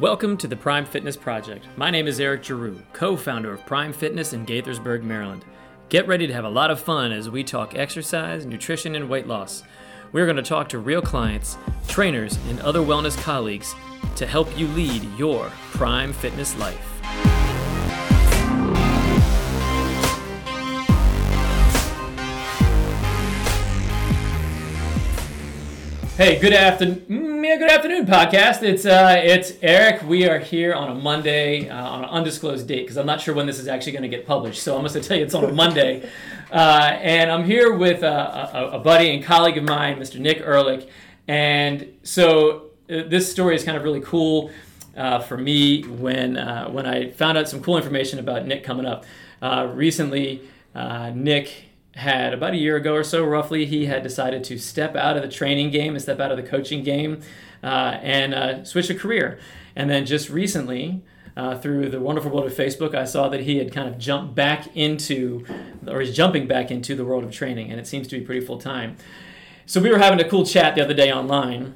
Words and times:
Welcome 0.00 0.36
to 0.36 0.46
the 0.46 0.54
Prime 0.54 0.84
Fitness 0.84 1.16
Project. 1.16 1.66
My 1.76 1.90
name 1.90 2.06
is 2.06 2.20
Eric 2.20 2.44
Giroux, 2.44 2.80
co 2.92 3.16
founder 3.16 3.52
of 3.52 3.66
Prime 3.66 3.92
Fitness 3.92 4.32
in 4.32 4.46
Gaithersburg, 4.46 5.02
Maryland. 5.02 5.44
Get 5.88 6.06
ready 6.06 6.28
to 6.28 6.32
have 6.32 6.44
a 6.44 6.48
lot 6.48 6.70
of 6.70 6.78
fun 6.78 7.10
as 7.10 7.28
we 7.28 7.42
talk 7.42 7.74
exercise, 7.74 8.46
nutrition, 8.46 8.94
and 8.94 9.08
weight 9.08 9.26
loss. 9.26 9.64
We're 10.12 10.26
going 10.26 10.36
to 10.36 10.42
talk 10.44 10.68
to 10.68 10.78
real 10.78 11.02
clients, 11.02 11.58
trainers, 11.88 12.38
and 12.48 12.60
other 12.60 12.78
wellness 12.78 13.20
colleagues 13.20 13.74
to 14.14 14.24
help 14.24 14.56
you 14.56 14.68
lead 14.68 15.02
your 15.18 15.50
prime 15.72 16.12
fitness 16.12 16.56
life. 16.58 16.97
Hey, 26.18 26.40
good 26.40 26.52
afternoon. 26.52 27.44
Yeah, 27.44 27.58
good 27.58 27.70
afternoon, 27.70 28.04
podcast. 28.04 28.64
It's 28.64 28.84
uh, 28.84 29.22
it's 29.22 29.52
Eric. 29.62 30.02
We 30.02 30.28
are 30.28 30.40
here 30.40 30.74
on 30.74 30.90
a 30.90 30.94
Monday 30.96 31.68
uh, 31.68 31.80
on 31.80 32.02
an 32.02 32.10
undisclosed 32.10 32.66
date 32.66 32.80
because 32.80 32.96
I'm 32.96 33.06
not 33.06 33.20
sure 33.20 33.36
when 33.36 33.46
this 33.46 33.60
is 33.60 33.68
actually 33.68 33.92
going 33.92 34.02
to 34.02 34.08
get 34.08 34.26
published. 34.26 34.60
So 34.64 34.74
I'm 34.74 34.80
going 34.80 34.92
to 34.94 35.00
tell 35.00 35.16
you 35.16 35.22
it's 35.22 35.34
on 35.34 35.44
a 35.44 35.52
Monday, 35.52 36.10
uh, 36.50 36.90
and 37.00 37.30
I'm 37.30 37.44
here 37.44 37.72
with 37.72 38.02
uh, 38.02 38.48
a, 38.52 38.66
a, 38.70 38.78
buddy 38.80 39.14
and 39.14 39.22
colleague 39.22 39.58
of 39.58 39.62
mine, 39.62 40.00
Mr. 40.00 40.18
Nick 40.18 40.40
Ehrlich. 40.40 40.88
And 41.28 41.86
so 42.02 42.72
uh, 42.90 43.04
this 43.06 43.30
story 43.30 43.54
is 43.54 43.62
kind 43.62 43.76
of 43.76 43.84
really 43.84 44.00
cool 44.00 44.50
uh, 44.96 45.20
for 45.20 45.38
me 45.38 45.84
when 45.84 46.34
when 46.72 46.84
I 46.84 47.12
found 47.12 47.38
out 47.38 47.48
some 47.48 47.62
cool 47.62 47.76
information 47.76 48.18
about 48.18 48.44
Nick 48.44 48.64
coming 48.64 48.86
up 48.86 49.06
recently. 49.72 50.42
Nick 51.14 51.67
had 51.98 52.32
about 52.32 52.54
a 52.54 52.56
year 52.56 52.76
ago 52.76 52.94
or 52.94 53.04
so, 53.04 53.24
roughly, 53.24 53.66
he 53.66 53.86
had 53.86 54.02
decided 54.02 54.44
to 54.44 54.58
step 54.58 54.94
out 54.94 55.16
of 55.16 55.22
the 55.22 55.28
training 55.28 55.70
game 55.70 55.94
and 55.94 56.02
step 56.02 56.20
out 56.20 56.30
of 56.30 56.36
the 56.36 56.42
coaching 56.42 56.82
game 56.82 57.20
uh, 57.62 57.98
and 58.02 58.34
uh, 58.34 58.64
switch 58.64 58.88
a 58.88 58.94
career. 58.94 59.38
And 59.74 59.90
then 59.90 60.06
just 60.06 60.30
recently, 60.30 61.02
uh, 61.36 61.58
through 61.58 61.88
the 61.88 62.00
wonderful 62.00 62.30
world 62.30 62.46
of 62.46 62.52
Facebook, 62.52 62.94
I 62.94 63.04
saw 63.04 63.28
that 63.28 63.40
he 63.40 63.58
had 63.58 63.72
kind 63.72 63.88
of 63.88 63.98
jumped 63.98 64.34
back 64.34 64.76
into, 64.76 65.44
or 65.86 66.00
is 66.00 66.16
jumping 66.16 66.46
back 66.46 66.70
into 66.70 66.94
the 66.94 67.04
world 67.04 67.24
of 67.24 67.32
training, 67.32 67.70
and 67.70 67.80
it 67.80 67.86
seems 67.86 68.06
to 68.08 68.18
be 68.18 68.24
pretty 68.24 68.44
full 68.46 68.58
time. 68.58 68.96
So 69.66 69.80
we 69.80 69.90
were 69.90 69.98
having 69.98 70.20
a 70.20 70.28
cool 70.28 70.46
chat 70.46 70.74
the 70.76 70.82
other 70.82 70.94
day 70.94 71.12
online 71.12 71.74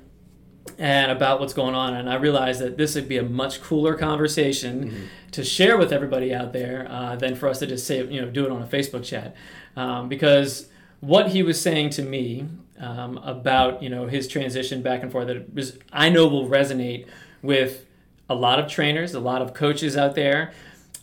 and 0.78 1.10
about 1.10 1.40
what's 1.40 1.52
going 1.52 1.74
on 1.74 1.94
and 1.94 2.08
i 2.08 2.14
realized 2.14 2.60
that 2.60 2.76
this 2.76 2.94
would 2.94 3.08
be 3.08 3.18
a 3.18 3.22
much 3.22 3.60
cooler 3.62 3.94
conversation 3.94 4.90
mm-hmm. 4.90 5.04
to 5.30 5.42
share 5.44 5.76
with 5.76 5.92
everybody 5.92 6.32
out 6.32 6.52
there 6.52 6.86
uh, 6.88 7.16
than 7.16 7.34
for 7.34 7.48
us 7.48 7.58
to 7.58 7.66
just 7.66 7.86
say 7.86 8.04
you 8.06 8.20
know 8.20 8.30
do 8.30 8.44
it 8.44 8.50
on 8.52 8.62
a 8.62 8.66
facebook 8.66 9.04
chat 9.04 9.34
um, 9.76 10.08
because 10.08 10.68
what 11.00 11.28
he 11.28 11.42
was 11.42 11.60
saying 11.60 11.90
to 11.90 12.02
me 12.02 12.46
um, 12.78 13.18
about 13.18 13.82
you 13.82 13.88
know 13.88 14.06
his 14.06 14.28
transition 14.28 14.82
back 14.82 15.02
and 15.02 15.10
forth 15.10 15.28
that 15.28 15.54
was, 15.54 15.78
I 15.92 16.08
know 16.10 16.26
will 16.26 16.48
resonate 16.48 17.06
with 17.42 17.86
a 18.28 18.34
lot 18.34 18.58
of 18.58 18.68
trainers, 18.68 19.14
a 19.14 19.20
lot 19.20 19.42
of 19.42 19.54
coaches 19.54 19.96
out 19.96 20.14
there, 20.14 20.52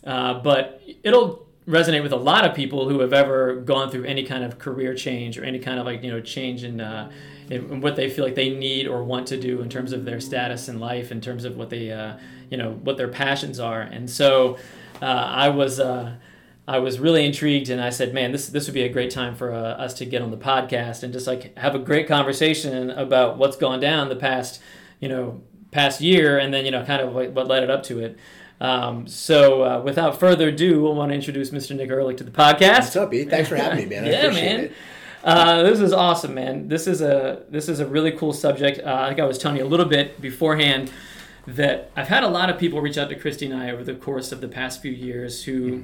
uh, 0.04 0.36
but 0.36 0.82
it'll 1.04 1.46
resonate 1.68 2.02
with 2.02 2.12
a 2.12 2.18
lot 2.18 2.46
of 2.46 2.56
people 2.56 2.90
who 2.90 3.00
have 3.00 3.14
ever 3.14 3.56
gone 3.58 3.92
through 3.92 4.04
any 4.06 4.24
kind 4.24 4.44
of 4.44 4.58
career 4.58 4.96
change 4.96 5.38
or 5.38 5.44
any 5.44 5.60
kind 5.60 5.80
of 5.80 5.86
like 5.86 6.04
you 6.04 6.12
know 6.12 6.22
change 6.22 6.64
in, 6.64 6.82
uh, 6.82 7.12
in 7.50 7.82
what 7.82 7.96
they 7.96 8.10
feel 8.10 8.24
like 8.24 8.36
they 8.36 8.50
need 8.50 8.88
or 8.88 9.04
want 9.04 9.28
to 9.28 9.40
do 9.40 9.62
in 9.62 9.70
terms 9.70 9.92
of 9.92 10.06
their 10.06 10.20
status 10.20 10.70
in 10.70 10.80
life, 10.80 11.12
in 11.12 11.20
terms 11.20 11.46
of 11.46 11.58
what 11.58 11.70
they 11.70 11.92
uh, 11.92 12.18
you 12.50 12.58
know 12.58 12.74
what 12.84 12.98
their 12.98 13.08
passions 13.08 13.60
are, 13.60 13.82
and 13.82 14.10
so 14.10 14.58
uh, 15.02 15.06
I 15.06 15.50
was 15.50 15.80
uh, 15.80 16.16
I 16.68 16.80
was 16.80 17.00
really 17.00 17.26
intrigued, 17.26 17.70
and 17.70 17.82
I 17.82 17.90
said, 17.90 18.14
"Man, 18.14 18.32
this 18.32 18.48
this 18.48 18.68
would 18.68 18.74
be 18.74 18.84
a 18.84 18.90
great 18.90 19.10
time 19.10 19.36
for 19.36 19.52
uh, 19.52 19.58
us 19.58 19.94
to 19.96 20.06
get 20.06 20.22
on 20.22 20.32
the 20.32 20.38
podcast 20.38 21.04
and 21.04 21.12
just 21.12 21.28
like 21.28 21.58
have 21.58 21.76
a 21.76 21.80
great 21.80 22.08
conversation 22.08 22.92
about 22.92 23.38
what's 23.38 23.58
gone 23.58 23.80
down 23.80 24.10
the 24.10 24.16
past, 24.16 24.62
you 25.00 25.10
know, 25.10 25.42
past 25.72 26.02
year, 26.02 26.38
and 26.38 26.54
then 26.54 26.66
you 26.66 26.72
know, 26.72 26.86
kind 26.86 27.02
of 27.02 27.14
like 27.16 27.36
what 27.36 27.48
led 27.48 27.64
it 27.64 27.72
up 27.72 27.84
to 27.84 28.00
it." 28.00 28.18
Um, 28.62 29.08
so, 29.08 29.64
uh, 29.64 29.82
without 29.82 30.20
further 30.20 30.50
ado, 30.50 30.90
I 30.90 30.94
want 30.94 31.12
to 31.12 31.16
introduce 31.16 31.50
Mr. 31.52 31.76
Nick 31.76 31.90
Ehrlich 31.90 32.18
to 32.18 32.26
the 32.26 32.32
podcast. 32.32 32.80
What's 32.80 32.96
up, 32.98 33.14
E? 33.14 33.24
Thanks 33.24 33.48
for 33.50 33.56
having 33.56 33.90
me, 33.90 33.96
man. 33.96 34.06
I 34.06 34.10
yeah, 34.12 34.30
man. 34.30 34.74
Uh, 35.24 35.64
this 35.64 35.80
is 35.80 35.92
awesome, 35.92 36.34
man. 36.34 36.68
This 36.68 36.88
is 36.88 37.02
a 37.02 37.44
this 37.50 37.68
is 37.68 37.80
a 37.80 37.86
really 37.86 38.12
cool 38.12 38.34
subject. 38.34 38.80
Uh, 38.80 38.94
I 38.94 39.08
think 39.10 39.20
I 39.20 39.26
was 39.26 39.38
telling 39.38 39.58
you 39.58 39.66
a 39.66 39.68
little 39.68 39.86
bit 39.86 40.22
beforehand 40.22 40.92
that 41.48 41.92
I've 41.96 42.08
had 42.08 42.24
a 42.24 42.30
lot 42.30 42.50
of 42.50 42.58
people 42.58 42.80
reach 42.82 42.98
out 42.98 43.10
to 43.10 43.16
Christy 43.16 43.46
and 43.46 43.56
I 43.56 43.72
over 43.72 43.84
the 43.84 43.96
course 43.96 44.32
of 44.32 44.42
the 44.42 44.48
past 44.48 44.82
few 44.82 44.92
years 44.92 45.44
who. 45.44 45.84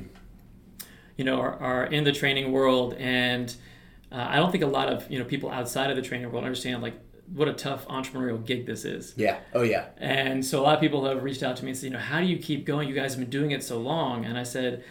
You 1.17 1.23
know, 1.23 1.39
are, 1.39 1.57
are 1.61 1.85
in 1.85 2.03
the 2.03 2.11
training 2.11 2.51
world, 2.51 2.93
and 2.95 3.55
uh, 4.11 4.27
I 4.29 4.35
don't 4.35 4.51
think 4.51 4.65
a 4.65 4.67
lot 4.67 4.89
of 4.89 5.09
you 5.09 5.17
know 5.17 5.23
people 5.23 5.49
outside 5.49 5.89
of 5.89 5.95
the 5.95 6.01
training 6.01 6.29
world 6.29 6.43
understand 6.43 6.81
like 6.81 6.95
what 7.33 7.47
a 7.47 7.53
tough 7.53 7.87
entrepreneurial 7.87 8.45
gig 8.45 8.65
this 8.65 8.83
is. 8.83 9.13
Yeah. 9.15 9.39
Oh 9.53 9.61
yeah. 9.61 9.85
And 9.97 10.45
so 10.45 10.59
a 10.59 10.63
lot 10.63 10.75
of 10.75 10.81
people 10.81 11.05
have 11.05 11.23
reached 11.23 11.41
out 11.41 11.55
to 11.55 11.63
me 11.63 11.71
and 11.71 11.77
said, 11.77 11.85
you 11.85 11.93
know, 11.93 11.99
how 11.99 12.19
do 12.19 12.25
you 12.25 12.37
keep 12.37 12.65
going? 12.65 12.89
You 12.89 12.95
guys 12.95 13.13
have 13.13 13.21
been 13.21 13.29
doing 13.29 13.51
it 13.51 13.63
so 13.63 13.77
long, 13.79 14.25
and 14.25 14.37
I 14.37 14.43
said. 14.43 14.83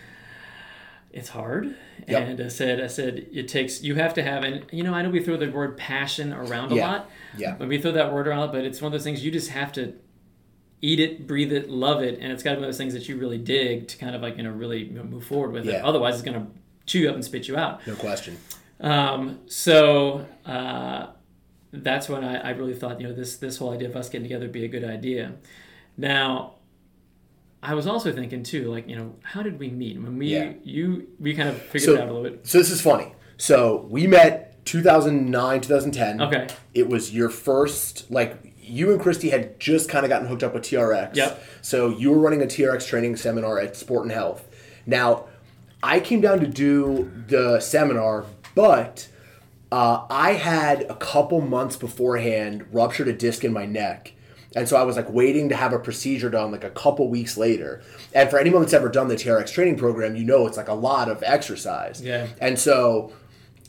It's 1.17 1.29
hard, 1.29 1.77
yep. 2.09 2.27
and 2.27 2.41
I 2.41 2.49
said, 2.49 2.81
I 2.81 2.89
said 2.89 3.29
it 3.33 3.47
takes. 3.47 3.85
You 3.85 3.95
have 3.95 4.15
to 4.15 4.23
have, 4.25 4.43
and 4.43 4.67
you 4.73 4.83
know, 4.83 4.93
I 4.93 5.03
know 5.03 5.11
we 5.11 5.23
throw 5.23 5.37
the 5.37 5.49
word 5.49 5.77
passion 5.77 6.33
around 6.33 6.73
a 6.73 6.75
yeah. 6.75 6.87
lot. 6.89 7.11
Yeah. 7.39 7.55
But 7.57 7.69
we 7.69 7.81
throw 7.81 7.93
that 7.93 8.13
word 8.13 8.27
around, 8.27 8.51
but 8.51 8.65
it's 8.65 8.83
one 8.83 8.89
of 8.89 8.93
those 8.93 9.05
things 9.05 9.25
you 9.25 9.31
just 9.31 9.51
have 9.51 9.73
to 9.75 9.95
eat 10.81 10.99
it, 10.99 11.29
breathe 11.29 11.53
it, 11.53 11.71
love 11.71 12.03
it, 12.03 12.19
and 12.21 12.33
it's 12.33 12.43
got 12.43 12.51
to 12.51 12.57
be 12.57 12.63
one 12.63 12.65
of 12.65 12.69
those 12.71 12.79
things 12.79 12.95
that 12.95 13.09
you 13.09 13.17
really 13.17 13.39
dig 13.39 13.87
to 13.89 13.97
kind 13.97 14.17
of 14.17 14.23
like 14.23 14.37
you 14.37 14.43
know 14.43 14.51
really 14.51 14.89
move 14.89 15.25
forward 15.25 15.53
with 15.53 15.67
yeah. 15.67 15.75
it. 15.75 15.85
Otherwise, 15.85 16.15
it's 16.15 16.25
going 16.25 16.45
to 16.45 16.51
chew 16.85 16.99
you 16.99 17.09
up 17.09 17.15
and 17.15 17.25
spit 17.25 17.47
you 17.47 17.57
out. 17.57 17.87
No 17.87 17.95
question. 17.95 18.37
Um, 18.81 19.39
so 19.47 20.27
uh, 20.45 21.07
that's 21.73 22.09
when 22.09 22.25
I, 22.25 22.49
I, 22.49 22.51
really 22.51 22.75
thought 22.75 23.01
you 23.01 23.07
know 23.07 23.15
this 23.15 23.37
this 23.37 23.59
whole 23.59 23.73
idea 23.73 23.89
of 23.89 23.95
us 23.95 24.09
getting 24.09 24.25
together 24.25 24.47
would 24.47 24.53
be 24.53 24.65
a 24.65 24.69
good 24.69 24.83
idea. 24.83 25.35
Now, 25.97 26.55
I 27.65 27.75
was 27.75 27.87
also 27.87 28.13
thinking 28.13 28.43
too, 28.43 28.71
like 28.71 28.89
you 28.89 28.97
know, 28.97 29.15
how 29.23 29.43
did 29.43 29.59
we 29.59 29.71
meet? 29.71 30.01
When 30.01 30.19
we 30.19 30.29
yeah. 30.29 30.53
you 30.63 31.09
we 31.19 31.35
kind 31.35 31.49
of 31.49 31.61
figured 31.61 31.83
so, 31.83 31.95
it 31.95 32.01
out 32.01 32.09
a 32.09 32.13
little 32.13 32.31
bit. 32.31 32.47
So 32.47 32.59
this 32.59 32.71
is 32.71 32.81
funny. 32.81 33.15
So 33.39 33.87
we 33.91 34.07
met 34.07 34.65
2009, 34.67 35.61
2010. 35.63 36.21
Okay. 36.21 36.49
It 36.75 36.89
was 36.89 37.13
your 37.15 37.31
first 37.31 38.11
like 38.11 38.55
you 38.61 38.93
and 38.93 39.01
Christy 39.01 39.31
had 39.31 39.59
just 39.59 39.89
kind 39.89 40.05
of 40.05 40.11
gotten 40.11 40.29
hooked 40.29 40.43
up 40.43 40.55
with 40.55 40.63
TRX. 40.63 41.17
Yep. 41.17 41.43
So 41.63 41.89
you 41.89 42.11
were 42.11 42.19
running 42.19 42.43
a 42.43 42.47
TRX 42.47 42.87
training 42.87 43.17
seminar 43.17 43.59
at 43.59 43.77
Sport 43.77 44.05
and 44.05 44.13
Health. 44.13 44.47
Now, 44.87 45.27
I 45.83 46.01
came 46.01 46.21
down 46.21 46.41
to 46.41 46.47
do 46.47 47.11
the 47.27 47.61
seminar, 47.61 48.27
but 48.55 49.09
uh, 49.71 50.07
I 50.09 50.33
had 50.33 50.83
a 50.83 50.95
couple 50.95 51.41
months 51.41 51.77
beforehand 51.77 52.67
ruptured 52.73 53.09
a 53.09 53.13
disc 53.13 53.45
in 53.45 53.53
my 53.53 53.67
neck. 53.67 54.13
And 54.57 54.69
so 54.69 54.77
I 54.77 54.83
was 54.85 54.97
like 54.97 55.11
waiting 55.11 55.49
to 55.49 55.57
have 55.57 55.73
a 55.73 55.79
procedure 55.79 56.31
done 56.31 56.53
like 56.53 56.65
a 56.65 56.71
couple 56.71 57.09
weeks 57.09 57.37
later. 57.37 57.83
And 58.15 58.31
for 58.31 58.39
anyone 58.39 58.63
that's 58.63 58.73
ever 58.73 58.89
done 58.89 59.09
the 59.09 59.17
TRX 59.17 59.53
training 59.53 59.77
program, 59.77 60.17
you 60.17 60.25
know 60.25 60.47
it's 60.47 60.57
like 60.57 60.69
a 60.69 60.75
lot 60.75 61.09
of 61.09 61.23
exercise. 61.25 62.01
Yeah. 62.01 62.29
And 62.41 62.59
so 62.59 63.13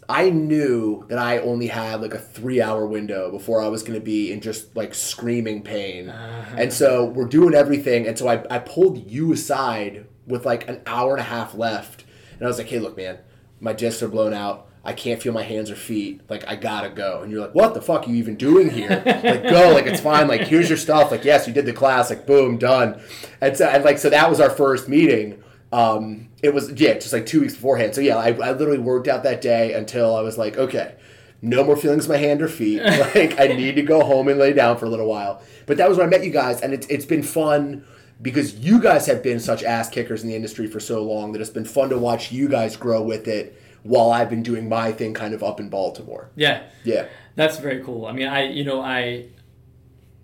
I 0.08 0.30
knew 0.30 1.06
that 1.10 1.18
I 1.18 1.40
only 1.40 1.68
had 1.68 2.02
like 2.02 2.14
a 2.14 2.20
three 2.20 2.62
hour 2.62 2.86
window 2.86 3.32
before 3.32 3.62
I 3.62 3.68
was 3.68 3.82
going 3.82 4.00
to 4.00 4.06
be 4.06 4.32
in 4.32 4.42
just 4.42 4.76
like 4.76 4.94
screaming 4.94 5.64
pain. 5.64 6.10
Uh-huh. 6.10 6.56
And 6.58 6.72
so 6.72 7.06
we're 7.06 7.28
doing 7.28 7.56
everything. 7.56 8.08
And 8.08 8.18
so 8.18 8.28
I, 8.28 8.44
I 8.50 8.60
pulled 8.60 9.10
you 9.10 9.34
aside 9.34 10.06
with 10.28 10.46
like 10.46 10.68
an 10.70 10.82
hour 10.86 11.12
and 11.12 11.22
a 11.22 11.26
half 11.26 11.56
left. 11.56 12.06
And 12.34 12.44
I 12.44 12.48
was 12.48 12.58
like, 12.58 12.68
hey, 12.68 12.80
look, 12.80 12.98
man, 12.98 13.20
my 13.60 13.74
discs 13.74 14.04
are 14.04 14.08
blown 14.08 14.34
out. 14.34 14.70
I 14.86 14.94
can't 14.94 15.22
feel 15.22 15.34
my 15.34 15.42
hands 15.42 15.72
or 15.72 15.76
feet. 15.76 16.22
Like, 16.30 16.48
I 16.48 16.56
gotta 16.56 16.90
go. 16.90 17.24
And 17.24 17.32
you're 17.32 17.42
like, 17.42 17.56
what 17.56 17.74
the 17.74 17.82
fuck 17.82 18.08
are 18.08 18.10
you 18.10 18.18
even 18.18 18.36
doing 18.36 18.70
here? 18.70 19.02
like, 19.06 19.44
go. 19.50 19.74
Like, 19.74 19.88
it's 19.88 20.00
fine. 20.00 20.28
Like, 20.28 20.42
here's 20.42 20.70
your 20.70 20.78
stuff. 20.78 21.10
Like, 21.10 21.26
yes, 21.26 21.48
you 21.48 21.54
did 21.54 21.66
the 21.66 21.74
class. 21.74 22.12
Like, 22.12 22.28
boom, 22.28 22.60
done. 22.60 23.02
And 23.42 23.58
so, 23.58 23.68
and 23.68 23.84
like, 23.84 23.98
so 23.98 24.12
that 24.12 24.30
was 24.30 24.40
our 24.40 24.52
first 24.52 24.88
meeting. 24.88 25.44
Um, 25.72 26.30
it 26.44 26.54
was 26.54 26.72
yeah, 26.74 26.94
just 26.94 27.12
like 27.12 27.26
two 27.26 27.42
weeks 27.42 27.56
beforehand. 27.56 27.96
So 27.96 28.02
yeah, 28.02 28.18
I, 28.18 28.28
I 28.28 28.52
literally 28.52 28.78
worked 28.78 29.08
out 29.08 29.24
that 29.24 29.42
day 29.42 29.74
until 29.74 30.16
I 30.16 30.22
was 30.22 30.38
like, 30.38 30.56
okay, 30.56 30.96
no 31.42 31.64
more 31.64 31.76
feelings 31.76 32.06
in 32.06 32.12
my 32.12 32.18
hand 32.18 32.44
or 32.44 32.48
feet. 32.48 32.82
like 33.16 33.40
I 33.40 33.48
need 33.48 33.76
to 33.76 33.82
go 33.82 34.04
home 34.04 34.28
and 34.28 34.40
lay 34.40 34.54
down 34.54 34.78
for 34.78 34.86
a 34.86 34.90
little 34.90 35.08
while. 35.08 35.42
But 35.66 35.78
that 35.78 35.90
was 35.90 35.98
when 35.98 36.06
I 36.08 36.10
met 36.10 36.24
you 36.24 36.32
guys, 36.32 36.62
and 36.62 36.74
it's 36.74 36.86
it's 36.88 37.06
been 37.06 37.24
fun 37.24 37.84
because 38.22 38.54
you 38.56 38.80
guys 38.80 39.08
have 39.08 39.24
been 39.24 39.40
such 39.40 39.64
ass 39.64 39.90
kickers 39.90 40.22
in 40.22 40.30
the 40.30 40.36
industry 40.36 40.68
for 40.68 40.80
so 40.80 41.04
long 41.04 41.32
that 41.32 41.42
it's 41.42 41.50
been 41.50 41.66
fun 41.66 41.90
to 41.90 41.98
watch 41.98 42.32
you 42.32 42.48
guys 42.48 42.78
grow 42.78 43.02
with 43.02 43.28
it 43.28 43.60
while 43.86 44.12
I've 44.12 44.30
been 44.30 44.44
doing 44.44 44.68
my 44.68 44.92
thing 44.92 45.14
kind 45.14 45.34
of 45.34 45.44
up 45.44 45.60
in 45.60 45.70
Baltimore. 45.70 46.32
Yeah. 46.36 46.64
Yeah. 46.84 47.08
That's 47.36 47.60
very 47.60 47.84
cool. 47.84 48.06
I 48.06 48.12
mean, 48.12 48.28
I 48.28 48.48
you 48.48 48.64
know, 48.64 48.82
I 48.82 49.30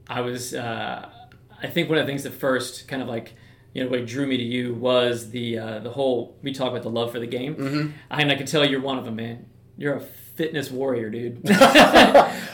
I 0.08 0.22
was 0.22 0.54
uh 0.54 1.10
I 1.62 1.68
think 1.68 1.90
one 1.90 1.98
of 1.98 2.06
the 2.06 2.12
things 2.12 2.24
that 2.24 2.34
first 2.34 2.88
kind 2.88 3.02
of 3.02 3.08
like 3.08 3.36
you 3.74 3.84
know 3.84 3.90
what 3.90 4.06
drew 4.06 4.26
me 4.28 4.38
to 4.38 4.44
you 4.44 4.74
was 4.74 5.30
the 5.30 5.58
uh, 5.58 5.80
the 5.80 5.92
whole 5.92 6.38
we 6.42 6.52
talk 6.52 6.72
about 6.72 6.84
the 6.84 6.90
love 6.90 7.12
for 7.12 7.20
the 7.20 7.28
game 7.28 7.56
mm-hmm. 7.56 7.92
and 8.10 8.32
i 8.32 8.36
can 8.36 8.46
tell 8.46 8.66
you're 8.66 8.82
one 8.82 8.98
of 8.98 9.06
them 9.06 9.16
man 9.16 9.46
you're 9.78 9.96
a 9.96 10.02
fitness 10.02 10.70
warrior 10.70 11.10
dude 11.10 11.48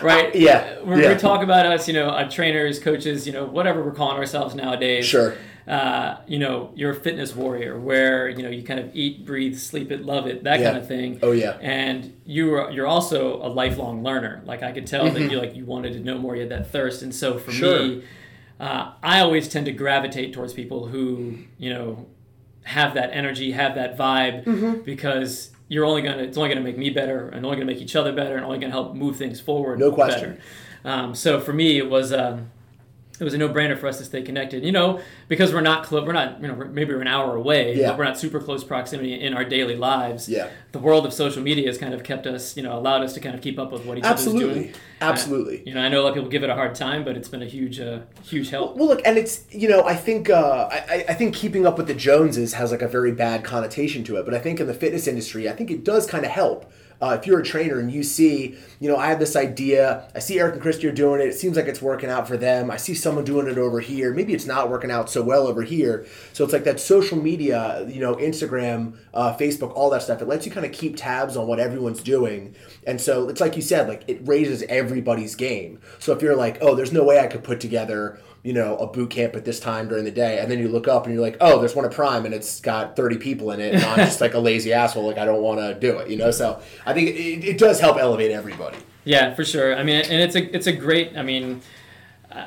right 0.02 0.32
yeah. 0.36 0.80
When 0.82 1.00
yeah. 1.00 1.14
we 1.14 1.20
talk 1.20 1.42
about 1.42 1.66
us 1.66 1.88
you 1.88 1.94
know 1.94 2.10
uh, 2.10 2.30
trainers 2.30 2.80
coaches 2.80 3.26
you 3.26 3.34
know 3.34 3.46
whatever 3.46 3.84
we're 3.84 3.94
calling 3.94 4.18
ourselves 4.18 4.54
nowadays 4.54 5.08
sure 5.08 5.36
uh, 5.68 6.18
you 6.28 6.40
know 6.40 6.72
you're 6.76 6.92
a 6.92 6.96
fitness 6.96 7.36
warrior 7.36 7.80
where 7.80 8.30
you 8.30 8.42
know 8.42 8.50
you 8.50 8.64
kind 8.64 8.80
of 8.80 8.90
eat 8.96 9.26
breathe 9.26 9.58
sleep 9.58 9.92
it 9.92 10.06
love 10.06 10.26
it 10.26 10.44
that 10.44 10.60
yeah. 10.60 10.72
kind 10.72 10.78
of 10.78 10.88
thing 10.88 11.20
oh 11.22 11.32
yeah 11.32 11.58
and 11.60 12.18
you're 12.26 12.72
you're 12.72 12.88
also 12.88 13.36
a 13.46 13.50
lifelong 13.50 14.02
learner 14.02 14.42
like 14.46 14.64
i 14.64 14.72
could 14.72 14.88
tell 14.88 15.06
mm-hmm. 15.06 15.16
that 15.16 15.32
you 15.32 15.38
like 15.38 15.56
you 15.56 15.66
wanted 15.66 15.92
to 15.92 16.00
know 16.00 16.18
more 16.18 16.36
you 16.36 16.42
had 16.42 16.50
that 16.50 16.72
thirst 16.72 17.02
and 17.02 17.14
so 17.14 17.38
for 17.38 17.52
sure. 17.52 17.84
me 17.84 18.04
uh, 18.60 18.94
I 19.04 19.20
always 19.20 19.48
tend 19.48 19.68
to 19.68 19.72
gravitate 19.72 20.34
towards 20.34 20.54
people 20.54 20.88
who 20.88 21.38
you 21.58 21.72
know 21.72 22.08
have 22.64 22.96
that 22.96 23.12
energy, 23.14 23.52
have 23.52 23.76
that 23.76 23.98
vibe, 23.98 24.44
Mm-hmm. 24.44 24.82
because 24.82 25.52
you're 25.68 25.86
only 25.86 26.02
gonna 26.02 26.24
it's 26.24 26.38
only 26.38 26.50
gonna 26.50 26.62
make 26.62 26.78
me 26.78 26.90
better, 26.90 27.30
and 27.30 27.46
only 27.46 27.58
gonna 27.58 27.66
make 27.66 27.82
each 27.82 27.96
other 27.96 28.12
better, 28.14 28.36
and 28.36 28.46
only 28.46 28.60
gonna 28.60 28.72
help 28.72 28.96
move 28.96 29.18
things 29.18 29.40
forward. 29.40 29.80
No 29.80 29.92
question. 29.92 30.40
Um, 30.84 31.14
so 31.14 31.40
for 31.40 31.54
me, 31.54 31.78
it 31.78 31.90
was. 31.90 32.12
Um, 32.14 32.52
it 33.20 33.24
was 33.24 33.34
a 33.34 33.38
no-brainer 33.38 33.78
for 33.78 33.88
us 33.88 33.98
to 33.98 34.06
stay 34.06 34.22
connected, 34.22 34.64
you 34.64 34.72
know, 34.72 35.00
because 35.28 35.54
we're 35.54 35.62
not 35.62 35.84
close. 35.84 36.06
We're 36.06 36.14
not, 36.14 36.42
you 36.42 36.48
know, 36.48 36.54
we're- 36.54 36.70
maybe 36.70 36.94
we're 36.94 37.02
an 37.02 37.08
hour 37.08 37.36
away, 37.36 37.76
Yeah. 37.76 37.90
but 37.90 37.98
we're 37.98 38.04
not 38.06 38.18
super 38.20 38.40
close 38.40 38.64
proximity 38.64 39.14
in 39.20 39.34
our 39.34 39.44
daily 39.44 39.76
lives. 39.76 40.30
Yeah. 40.30 40.48
The 40.72 40.80
world 40.80 41.06
of 41.06 41.14
social 41.14 41.42
media 41.42 41.66
has 41.68 41.78
kind 41.80 41.94
of 41.94 42.04
kept 42.04 42.28
us, 42.28 42.56
you 42.56 42.62
know, 42.64 42.78
allowed 42.78 43.02
us 43.04 43.14
to 43.14 43.20
kind 43.20 43.34
of 43.34 43.42
keep 43.42 43.58
up 43.58 43.72
with 43.72 43.86
what 43.86 43.98
each 43.98 44.04
other's 44.04 44.20
Absolutely, 44.28 44.54
doing. 44.62 44.74
absolutely. 45.02 45.64
You 45.66 45.74
know, 45.74 45.82
I 45.82 45.90
know 45.90 46.02
a 46.02 46.04
lot 46.04 46.10
of 46.10 46.16
people 46.16 46.30
give 46.30 46.44
it 46.44 46.50
a 46.50 46.56
hard 46.56 46.76
time, 46.76 47.04
but 47.04 47.16
it's 47.18 47.30
been 47.30 47.42
a 47.42 47.46
huge, 47.48 47.80
uh, 47.80 48.00
huge 48.24 48.50
help. 48.50 48.76
Well, 48.76 48.88
look, 48.88 49.02
and 49.06 49.18
it's 49.18 49.44
you 49.52 49.68
know 49.70 49.84
I 49.86 49.96
think 49.96 50.30
uh, 50.30 50.70
I, 50.72 51.06
I 51.10 51.14
think 51.14 51.34
keeping 51.36 51.66
up 51.66 51.78
with 51.78 51.88
the 51.88 51.94
Joneses 51.94 52.54
has 52.54 52.72
like 52.72 52.82
a 52.82 52.88
very 52.88 53.12
bad 53.12 53.44
connotation 53.44 54.04
to 54.06 54.18
it, 54.18 54.26
but 54.26 54.34
I 54.34 54.40
think 54.40 54.60
in 54.60 54.68
the 54.68 54.74
fitness 54.74 55.08
industry, 55.08 55.50
I 55.50 55.54
think 55.54 55.72
it 55.72 55.84
does 55.84 56.06
kind 56.08 56.26
of 56.26 56.32
help. 56.32 56.72
Uh, 57.02 57.18
if 57.20 57.28
you're 57.28 57.40
a 57.40 57.44
trainer 57.44 57.80
and 57.80 57.92
you 57.92 58.04
see, 58.04 58.58
you 58.80 58.90
know, 58.90 58.98
I 58.98 59.08
have 59.08 59.20
this 59.20 59.36
idea, 59.36 60.10
I 60.16 60.20
see 60.20 60.40
Eric 60.40 60.54
and 60.54 60.62
Christy 60.62 60.88
are 60.88 60.92
doing 60.92 61.22
it. 61.22 61.28
It 61.28 61.36
seems 61.36 61.56
like 61.56 61.68
it's 61.68 61.82
working 61.82 62.10
out 62.10 62.28
for 62.28 62.38
them. 62.38 62.72
I 62.72 62.78
see 62.78 62.96
someone 62.96 63.24
doing 63.24 63.48
it 63.48 63.58
over 63.58 63.80
here. 63.80 64.14
Maybe 64.14 64.34
it's 64.34 64.46
not 64.46 64.70
working 64.70 64.90
out 64.90 65.10
so 65.10 65.22
well 65.22 65.48
over 65.48 65.62
here. 65.62 66.06
So 66.34 66.44
it's 66.44 66.54
like 66.54 66.64
that 66.64 66.80
social 66.80 67.18
media, 67.18 67.86
you 67.88 68.00
know, 68.00 68.16
Instagram, 68.16 68.98
uh, 69.14 69.36
Facebook, 69.38 69.74
all 69.76 69.90
that 69.92 70.02
stuff. 70.02 70.22
It 70.22 70.28
lets 70.28 70.46
you 70.46 70.52
kind 70.52 70.66
of 70.66 70.72
keep 70.72 70.96
tabs 70.96 71.38
on 71.38 71.48
what 71.48 71.60
everyone's 71.60 72.02
doing. 72.02 72.56
And 72.86 73.00
so 73.00 73.30
it's 73.30 73.42
like 73.42 73.56
you 73.56 73.62
said, 73.62 73.88
like 73.88 74.04
it 74.08 74.20
raises 74.28 74.64
everybody's 74.64 75.36
game. 75.36 75.80
So 76.00 76.14
if 76.14 76.22
you're 76.22 76.36
like, 76.36 76.58
oh, 76.62 76.74
there's 76.74 76.92
no 76.92 77.04
way 77.04 77.20
I 77.20 77.28
could 77.28 77.44
put 77.44 77.60
together 77.60 78.20
you 78.44 78.54
know, 78.54 78.78
a 78.78 78.88
boot 78.88 79.10
camp 79.10 79.36
at 79.36 79.44
this 79.46 79.60
time 79.60 79.88
during 79.90 80.06
the 80.06 80.12
day, 80.12 80.40
and 80.40 80.50
then 80.50 80.60
you 80.60 80.68
look 80.68 80.88
up 80.88 81.06
and 81.06 81.14
you're 81.14 81.22
like, 81.24 81.38
oh, 81.42 81.60
there's 81.60 81.76
one 81.76 81.84
at 81.86 81.92
Prime 81.92 82.26
and 82.26 82.34
it's 82.34 82.62
got 82.62 82.96
30 82.96 83.18
people 83.18 83.52
in 83.52 83.60
it, 83.60 83.74
and 83.76 83.84
I'm 83.84 83.98
just 83.98 84.22
like 84.22 84.34
a 84.34 84.40
lazy 84.40 84.72
asshole, 84.74 85.06
like 85.06 85.18
I 85.18 85.26
don't 85.26 85.42
want 85.42 85.60
to 85.60 85.74
do 85.80 85.98
it, 86.00 86.10
you 86.10 86.18
know. 86.18 86.32
So 86.32 86.62
I 86.86 86.94
think 86.94 87.10
it, 87.10 87.44
it 87.46 87.58
does 87.58 87.80
help 87.80 87.98
elevate 87.98 88.32
everybody. 88.32 88.78
Yeah, 89.04 89.34
for 89.36 89.44
sure. 89.46 89.76
I 89.76 89.84
mean, 89.84 90.02
and 90.02 90.22
it's 90.22 90.36
a 90.36 90.56
it's 90.56 90.68
a 90.68 90.74
great. 90.74 91.16
I 91.18 91.24
mean, 91.24 91.62
uh, 92.32 92.46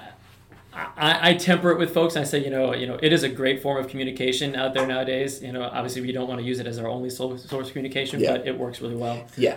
I, 0.72 1.30
I 1.30 1.34
temper 1.34 1.70
it 1.70 1.78
with 1.78 1.92
folks. 1.92 2.16
And 2.16 2.24
I 2.24 2.28
say, 2.28 2.42
you 2.44 2.50
know, 2.50 2.74
you 2.74 2.86
know, 2.86 2.98
it 3.02 3.12
is 3.12 3.22
a 3.22 3.28
great 3.28 3.62
form 3.62 3.82
of 3.82 3.90
communication 3.90 4.54
out 4.54 4.74
there 4.74 4.86
nowadays. 4.86 5.42
You 5.42 5.52
know, 5.52 5.62
obviously 5.62 6.02
we 6.02 6.12
don't 6.12 6.28
want 6.28 6.40
to 6.40 6.46
use 6.46 6.60
it 6.60 6.66
as 6.66 6.78
our 6.78 6.86
only 6.88 7.10
source 7.10 7.44
source 7.44 7.68
of 7.68 7.72
communication, 7.72 8.20
Yeah. 8.20 8.36
but 8.36 8.46
it 8.46 8.58
works 8.58 8.80
really 8.80 8.96
well. 8.96 9.24
Yeah. 9.36 9.56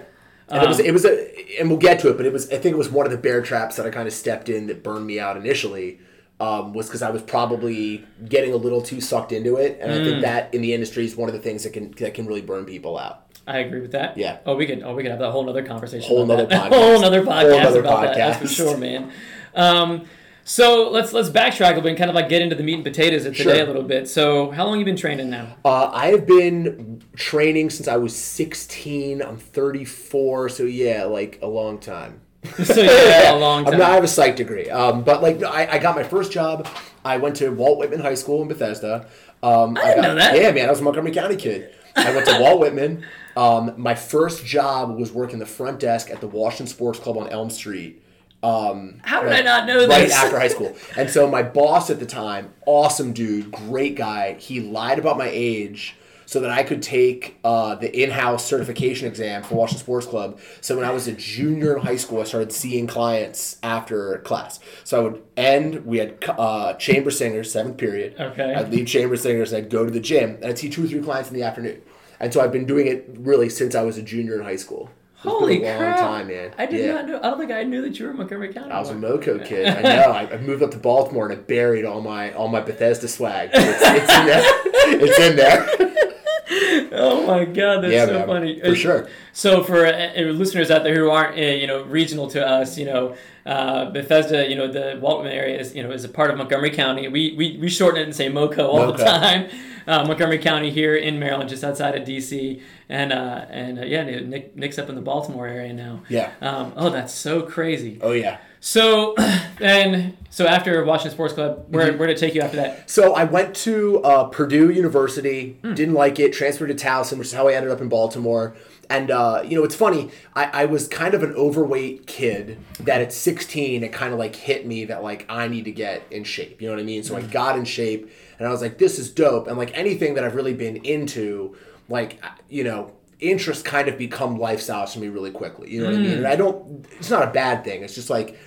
And 0.50 0.62
it 0.64 0.68
was 0.68 0.80
Um, 0.80 0.86
it 0.86 0.92
was 0.94 1.06
a 1.06 1.60
and 1.60 1.70
we'll 1.70 1.80
get 1.80 2.00
to 2.00 2.10
it, 2.10 2.18
but 2.18 2.26
it 2.26 2.34
was 2.34 2.48
I 2.52 2.58
think 2.58 2.74
it 2.74 2.78
was 2.78 2.90
one 2.90 3.06
of 3.06 3.12
the 3.12 3.18
bear 3.18 3.42
traps 3.42 3.76
that 3.78 3.86
I 3.86 3.90
kind 3.90 4.08
of 4.08 4.14
stepped 4.14 4.50
in 4.50 4.68
that 4.68 4.84
burned 4.84 5.06
me 5.06 5.20
out 5.20 5.38
initially. 5.38 6.00
Um, 6.44 6.74
was 6.74 6.88
because 6.88 7.02
I 7.02 7.10
was 7.12 7.22
probably 7.22 8.06
getting 8.28 8.54
a 8.54 8.58
little 8.58 8.82
too 8.82 9.00
sucked 9.00 9.32
into 9.32 9.56
it, 9.58 9.78
and 9.82 9.92
I 9.92 9.98
Mm. 9.98 10.04
think 10.06 10.22
that 10.24 10.54
in 10.54 10.62
the 10.62 10.74
industry 10.74 11.06
is 11.06 11.16
one 11.16 11.30
of 11.30 11.34
the 11.36 11.42
things 11.42 11.64
that 11.64 11.72
can 11.74 11.92
that 12.00 12.14
can 12.14 12.26
really 12.26 12.42
burn 12.42 12.66
people 12.66 12.98
out. 12.98 13.22
I 13.48 13.60
agree 13.60 13.82
with 13.82 13.92
that. 13.92 14.18
Yeah. 14.18 14.38
Oh, 14.46 14.56
we 14.56 14.66
could. 14.66 14.84
Oh, 14.84 14.94
we 14.96 15.04
could 15.04 15.12
have 15.12 15.20
that 15.20 15.32
whole 15.32 15.48
other 15.50 15.64
conversation. 15.64 16.08
Whole 16.08 16.26
that. 16.26 16.50
podcast. 16.50 16.70
whole 16.70 17.04
other 17.06 17.22
podcast 17.24 17.64
nother 17.64 17.80
about 17.82 18.02
that. 18.04 18.16
That's 18.18 18.38
for 18.40 18.48
sure, 18.48 18.78
man. 18.78 19.12
Um, 19.56 20.06
so 20.46 20.90
let's 20.90 21.14
let's 21.14 21.30
backtrack 21.30 21.66
a 21.66 21.68
little 21.70 21.82
bit 21.84 21.90
and 21.90 21.98
kind 21.98 22.10
of 22.10 22.16
like 22.16 22.28
get 22.30 22.42
into 22.42 22.56
the 22.56 22.64
meat 22.64 22.76
and 22.76 22.84
potatoes 22.84 23.26
of 23.26 23.36
today 23.38 23.56
Sure. 23.56 23.64
a 23.64 23.68
little 23.68 23.84
bit. 23.84 24.10
So 24.10 24.52
how 24.52 24.66
long 24.66 24.80
you 24.80 24.86
been 24.86 24.98
training 24.98 25.30
now? 25.30 25.56
Uh, 25.64 25.90
I 25.94 26.08
have 26.08 26.26
been 26.28 27.02
training 27.16 27.70
since 27.70 27.88
I 27.88 27.96
was 27.98 28.14
16. 28.16 29.22
I'm 29.22 29.38
34, 29.38 30.50
so 30.50 30.64
yeah, 30.64 31.04
like 31.06 31.40
a 31.42 31.48
long 31.48 31.78
time. 31.80 32.20
so 32.64 32.82
yeah, 32.82 33.34
a 33.34 33.36
long 33.38 33.66
I'm 33.66 33.72
time. 33.72 33.80
not, 33.80 33.92
I 33.92 33.96
have 33.96 34.04
a 34.04 34.08
psych 34.08 34.36
degree, 34.36 34.70
um, 34.70 35.04
but 35.04 35.22
like 35.22 35.42
I, 35.44 35.68
I 35.74 35.78
got 35.80 35.96
my 35.96 36.04
first 36.04 36.32
job. 36.32 36.68
I 37.06 37.18
went 37.18 37.36
to 37.38 37.50
Walt 37.50 37.78
Whitman 37.80 38.00
High 38.00 38.16
School 38.16 38.42
in 38.42 38.48
Bethesda. 38.48 39.08
Um, 39.42 39.78
I 39.78 39.82
didn't 39.90 39.96
got- 40.04 40.08
know 40.10 40.16
that. 40.16 40.36
Yeah, 40.36 40.52
man, 40.52 40.68
I 40.68 40.70
was 40.70 40.80
a 40.80 40.84
Montgomery 40.84 41.12
County 41.12 41.36
kid. 41.36 41.74
I 41.96 42.14
went 42.14 42.26
to 42.28 42.40
Walt 42.40 42.60
Whitman. 42.60 43.06
Um, 43.38 43.74
my 43.78 43.94
first 43.96 44.46
job 44.46 44.98
was 44.98 45.12
working 45.12 45.40
the 45.40 45.46
front 45.46 45.80
desk 45.80 46.10
at 46.12 46.22
the 46.22 46.28
Washington 46.28 46.68
Sports 46.68 47.00
Club 47.00 47.18
on 47.18 47.30
Elm 47.30 47.50
Street. 47.50 48.02
Um, 48.42 49.00
How 49.04 49.22
did 49.22 49.30
right- 49.30 49.40
I 49.40 49.42
not 49.42 49.68
know 49.68 49.88
right 49.88 50.02
this? 50.02 50.12
Right 50.12 50.12
after 50.12 50.40
high 50.40 50.48
school. 50.50 50.76
And 50.98 51.10
so 51.10 51.28
my 51.30 51.44
boss 51.44 51.90
at 51.90 52.00
the 52.00 52.06
time, 52.06 52.54
awesome 52.66 53.14
dude, 53.14 53.52
great 53.52 53.96
guy. 53.96 54.34
He 54.34 54.60
lied 54.60 55.00
about 55.00 55.18
my 55.18 55.30
age 55.32 55.96
so 56.26 56.40
that 56.40 56.50
I 56.50 56.64
could 56.64 56.82
take 56.82 57.38
uh, 57.44 57.76
the 57.76 57.90
in-house 58.04 58.46
certification 58.46 59.08
exam 59.08 59.44
for 59.44 59.56
Washington 59.56 59.84
Sports 59.84 60.06
Club. 60.08 60.40
So 60.62 60.76
when 60.78 60.86
I 60.86 60.92
was 60.92 61.08
a 61.08 61.14
junior 61.14 61.76
in 61.78 61.84
high 61.86 61.96
school, 61.98 62.22
I 62.22 62.24
started 62.24 62.52
seeing 62.52 62.88
clients 62.88 63.58
after 63.64 64.18
class. 64.20 64.60
So 64.84 65.00
I 65.00 65.04
would 65.10 65.24
end. 65.38 65.86
We 65.86 65.98
had 66.00 66.24
uh, 66.28 66.74
chamber 66.76 67.12
singers, 67.12 67.52
seventh 67.52 67.78
period. 67.78 68.16
Okay. 68.20 68.54
I'd 68.54 68.70
leave 68.72 68.88
chamber 68.88 69.18
singers. 69.18 69.52
And 69.54 69.64
I'd 69.66 69.70
go 69.72 69.86
to 69.86 69.92
the 69.92 70.00
gym 70.00 70.36
and 70.36 70.46
I'd 70.46 70.58
see 70.58 70.70
two 70.70 70.86
or 70.86 70.88
three 70.88 71.02
clients 71.02 71.30
in 71.30 71.36
the 71.36 71.44
afternoon. 71.44 71.82
And 72.20 72.34
so 72.34 72.42
I've 72.42 72.52
been 72.52 72.66
doing 72.66 72.88
it 72.88 73.06
really 73.20 73.50
since 73.50 73.76
I 73.76 73.82
was 73.82 73.98
a 73.98 74.02
junior 74.02 74.36
in 74.40 74.44
high 74.44 74.56
school. 74.56 74.90
It's 75.16 75.24
been 75.24 75.32
Holy 75.40 75.64
a 75.64 75.70
long 75.70 75.78
crap! 75.78 76.00
time, 76.00 76.28
man. 76.28 76.54
I 76.58 76.66
did 76.66 76.86
Yeah. 76.86 76.94
not 76.96 77.08
know. 77.08 77.18
I 77.20 77.22
don't 77.22 77.40
think 77.40 77.52
I 77.52 77.64
knew 77.64 77.82
that 77.82 77.98
you 77.98 78.06
were 78.06 78.12
in 78.12 78.18
Montgomery 78.18 78.54
County. 78.54 78.72
I 78.72 78.80
was 78.80 78.90
a. 78.90 78.96
Moco 78.96 79.40
kid. 79.40 79.68
I 79.68 79.82
know. 79.82 80.12
I, 80.12 80.34
I 80.34 80.38
moved 80.38 80.62
up 80.64 80.72
to 80.72 80.78
Baltimore 80.78 81.30
and 81.30 81.38
I 81.40 81.42
buried 81.42 81.86
all 81.86 82.02
my 82.02 82.34
all 82.34 82.50
my 82.50 82.60
Bethesda 82.60 83.08
swag. 83.08 83.50
It's, 83.54 83.82
it's 83.82 84.14
in 84.14 84.26
there. 84.26 84.44
It's 84.86 85.20
in 85.20 85.36
there. 85.38 86.13
Oh 86.92 87.26
my 87.28 87.46
god, 87.46 87.82
that's 87.84 87.94
Yeah, 87.94 88.06
so 88.06 88.14
man, 88.20 88.28
funny. 88.28 88.60
for 88.60 88.76
sure. 88.76 89.08
So 89.32 89.64
for 89.64 89.86
uh, 89.86 90.14
uh, 90.18 90.22
listeners 90.32 90.70
out 90.72 90.84
there 90.84 90.96
who 90.96 91.10
aren't 91.10 91.38
uh, 91.38 91.42
you 91.42 91.68
know 91.68 91.84
regional 91.84 92.28
to 92.32 92.46
us, 92.46 92.78
you 92.78 92.86
know 92.86 93.16
uh, 93.46 93.90
Bethesda, 93.92 94.48
you 94.50 94.56
know 94.56 94.68
the 94.72 95.00
Waltman 95.02 95.32
area 95.34 95.60
is 95.60 95.76
you 95.76 95.84
know 95.84 95.92
is 95.92 96.04
a 96.04 96.10
part 96.10 96.30
of 96.32 96.38
Montgomery 96.38 96.72
County. 96.72 97.08
We 97.08 97.34
we, 97.36 97.58
we 97.58 97.70
shorten 97.70 98.02
it 98.02 98.04
and 98.06 98.16
say 98.16 98.30
MoCo 98.30 98.60
all 98.60 98.92
the 98.92 99.04
time. 99.04 99.50
Uh, 99.88 100.06
Montgomery 100.06 100.38
County 100.40 100.70
here 100.72 100.96
in 100.96 101.20
Maryland, 101.20 101.50
just 101.50 101.64
outside 101.64 101.96
of 101.96 102.08
DC, 102.08 102.62
and 102.90 103.12
uh, 103.14 103.46
and 103.50 103.80
uh, 103.80 103.84
yeah, 103.86 104.04
Nick 104.04 104.56
Nick's 104.56 104.78
up 104.80 104.90
in 104.90 104.96
the 104.96 105.02
Baltimore 105.02 105.48
area 105.48 105.74
now. 105.74 106.02
Yeah. 106.10 106.32
Um, 106.42 106.74
oh, 106.76 106.90
that's 106.90 107.14
so 107.14 107.42
crazy. 107.42 108.00
Oh 108.02 108.12
yeah. 108.12 108.38
So 108.60 109.14
then, 109.60 110.18
so 110.30 110.46
after 110.48 110.84
Washington 110.86 111.12
Sports 111.12 111.34
Club, 111.34 111.66
where 111.68 111.90
Mm-hmm. 111.90 111.98
where 112.00 112.08
did 112.08 112.16
it 112.18 112.20
take 112.20 112.34
you 112.34 112.42
after 112.42 112.58
that? 112.58 112.90
So 112.90 113.14
I 113.14 113.26
went 113.26 113.56
to 113.58 114.02
uh, 114.04 114.24
Purdue 114.26 114.70
University, 114.72 115.58
Hmm. 115.62 115.74
didn't 115.74 115.96
like 115.96 116.18
it, 116.20 116.32
transferred 116.34 116.68
to 116.68 116.74
Towson, 116.76 117.18
which 117.18 117.28
is 117.28 117.34
how 117.34 117.48
I 117.50 117.54
ended 117.54 117.72
up 117.72 117.82
in 117.82 117.90
Baltimore. 117.90 118.56
And 118.90 119.12
uh, 119.12 119.44
you 119.46 119.58
know, 119.58 119.64
it's 119.66 119.76
funny. 119.76 120.12
I, 120.36 120.64
I 120.64 120.66
was 120.66 120.88
kind 120.88 121.14
of 121.14 121.24
an 121.24 121.34
overweight 121.36 122.08
kid 122.08 122.58
that 122.82 123.02
at 123.02 123.12
16 123.12 123.84
it 123.84 123.92
kind 123.92 124.14
of 124.14 124.20
like 124.20 124.36
hit 124.36 124.66
me 124.66 124.86
that 124.86 125.04
like 125.04 125.26
I 125.30 125.48
need 125.50 125.66
to 125.66 125.72
get 125.72 126.04
in 126.12 126.24
shape. 126.24 126.62
You 126.62 126.68
know 126.70 126.76
what 126.76 126.82
I 126.82 126.86
mean? 126.86 127.04
So 127.04 127.18
I 127.18 127.22
Hmm. 127.22 127.30
got 127.32 127.58
in 127.58 127.66
shape, 127.66 128.10
and 128.40 128.48
I 128.48 128.52
was 128.52 128.62
like, 128.62 128.78
this 128.78 129.00
is 129.00 129.10
dope. 129.12 129.48
And 129.48 129.58
like 129.58 129.78
anything 129.78 130.14
that 130.16 130.24
I've 130.24 130.36
really 130.36 130.54
been 130.54 130.78
into, 130.78 131.56
like 131.90 132.24
you 132.50 132.64
know. 132.64 132.94
Interests 133.20 133.64
kind 133.64 133.88
of 133.88 133.98
become 133.98 134.38
lifestyles 134.38 134.92
for 134.94 135.00
me 135.00 135.08
really 135.08 135.32
quickly. 135.32 135.72
You 135.72 135.80
know 135.80 135.86
what 135.86 135.94
I 135.96 135.98
Hmm. 135.98 136.04
mean? 136.04 136.18
And 136.18 136.28
I 136.28 136.36
don't. 136.36 136.86
It's 137.00 137.10
not 137.10 137.24
a 137.24 137.32
bad 137.32 137.64
thing. 137.64 137.82
It's 137.82 137.96
just 137.96 138.10
like 138.10 138.38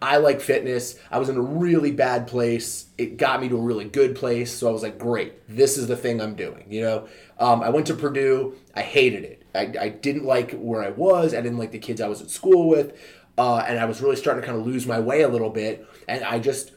I 0.00 0.16
like 0.16 0.40
fitness. 0.40 0.98
I 1.10 1.18
was 1.18 1.28
in 1.28 1.36
a 1.36 1.42
really 1.42 1.90
bad 1.90 2.26
place. 2.26 2.86
It 2.96 3.18
got 3.18 3.42
me 3.42 3.50
to 3.50 3.56
a 3.58 3.60
really 3.60 3.84
good 3.84 4.14
place. 4.16 4.50
So 4.50 4.66
I 4.66 4.72
was 4.72 4.82
like, 4.82 4.98
great, 4.98 5.46
this 5.46 5.76
is 5.76 5.88
the 5.88 5.96
thing 5.96 6.22
I'm 6.22 6.36
doing. 6.36 6.64
You 6.70 6.80
know, 6.82 7.08
um, 7.38 7.62
I 7.62 7.68
went 7.68 7.86
to 7.88 7.94
Purdue. 7.94 8.54
I 8.74 8.80
hated 8.80 9.24
it. 9.24 9.42
I, 9.54 9.74
I 9.78 9.88
didn't 9.90 10.24
like 10.24 10.52
where 10.52 10.82
I 10.82 10.88
was. 10.90 11.34
I 11.34 11.42
didn't 11.42 11.58
like 11.58 11.72
the 11.72 11.78
kids 11.78 12.00
I 12.00 12.08
was 12.08 12.22
at 12.22 12.30
school 12.30 12.66
with. 12.70 12.94
Uh, 13.36 13.58
and 13.68 13.78
I 13.78 13.84
was 13.84 14.00
really 14.00 14.16
starting 14.16 14.40
to 14.40 14.46
kind 14.46 14.58
of 14.58 14.64
lose 14.66 14.86
my 14.86 15.00
way 15.00 15.20
a 15.20 15.28
little 15.28 15.50
bit. 15.50 15.86
And 16.08 16.24
I 16.24 16.38
just 16.38 16.70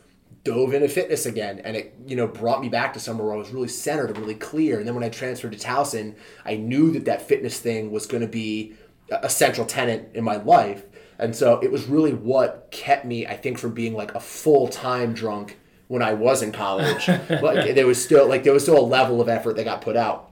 dove 0.44 0.74
into 0.74 0.88
fitness 0.88 1.25
again. 1.25 1.60
And 1.60 1.75
it, 1.75 1.96
you 2.06 2.15
know, 2.15 2.27
brought 2.27 2.62
me 2.62 2.70
back 2.70 2.94
to 2.94 3.00
somewhere 3.00 3.27
where 3.27 3.36
I 3.36 3.39
was 3.39 3.51
really 3.51 3.67
centered 3.67 4.10
and 4.10 4.17
really 4.17 4.36
clear. 4.36 4.79
And 4.79 4.88
then 4.88 4.96
when 4.96 5.03
I 5.03 5.10
transferred 5.10 5.51
to 5.53 5.58
Towson, 5.58 6.15
I 6.46 6.56
knew 6.56 6.91
that 6.91 7.06
that 7.06 7.22
fitness 7.22 7.60
thing 7.60 7.91
was 7.91 8.06
going 8.06 8.22
to 8.22 8.27
be 8.27 8.75
a 9.10 9.29
central 9.29 9.65
tenant 9.65 10.10
in 10.15 10.24
my 10.24 10.38
life. 10.38 10.84
And 11.20 11.36
so 11.36 11.60
it 11.62 11.72
was 11.72 11.86
really 11.86 12.13
what 12.13 12.67
kept 12.72 13.06
me, 13.06 13.25
I 13.25 13.36
think, 13.36 13.58
from 13.58 13.74
being 13.74 13.94
like 13.94 14.13
a 14.13 14.20
full 14.20 14.67
time 14.67 15.13
drunk 15.13 15.58
when 15.88 16.01
I 16.01 16.13
was 16.13 16.41
in 16.41 16.51
college. 16.51 17.08
but 17.27 17.75
there 17.75 17.88
was 17.88 18.03
still 18.03 18.27
like 18.27 18.44
there 18.44 18.53
was 18.53 18.63
still 18.63 18.79
a 18.79 18.86
level 18.86 19.22
of 19.22 19.29
effort 19.29 19.56
that 19.56 19.65
got 19.65 19.82
put 19.82 19.96
out. 19.98 20.32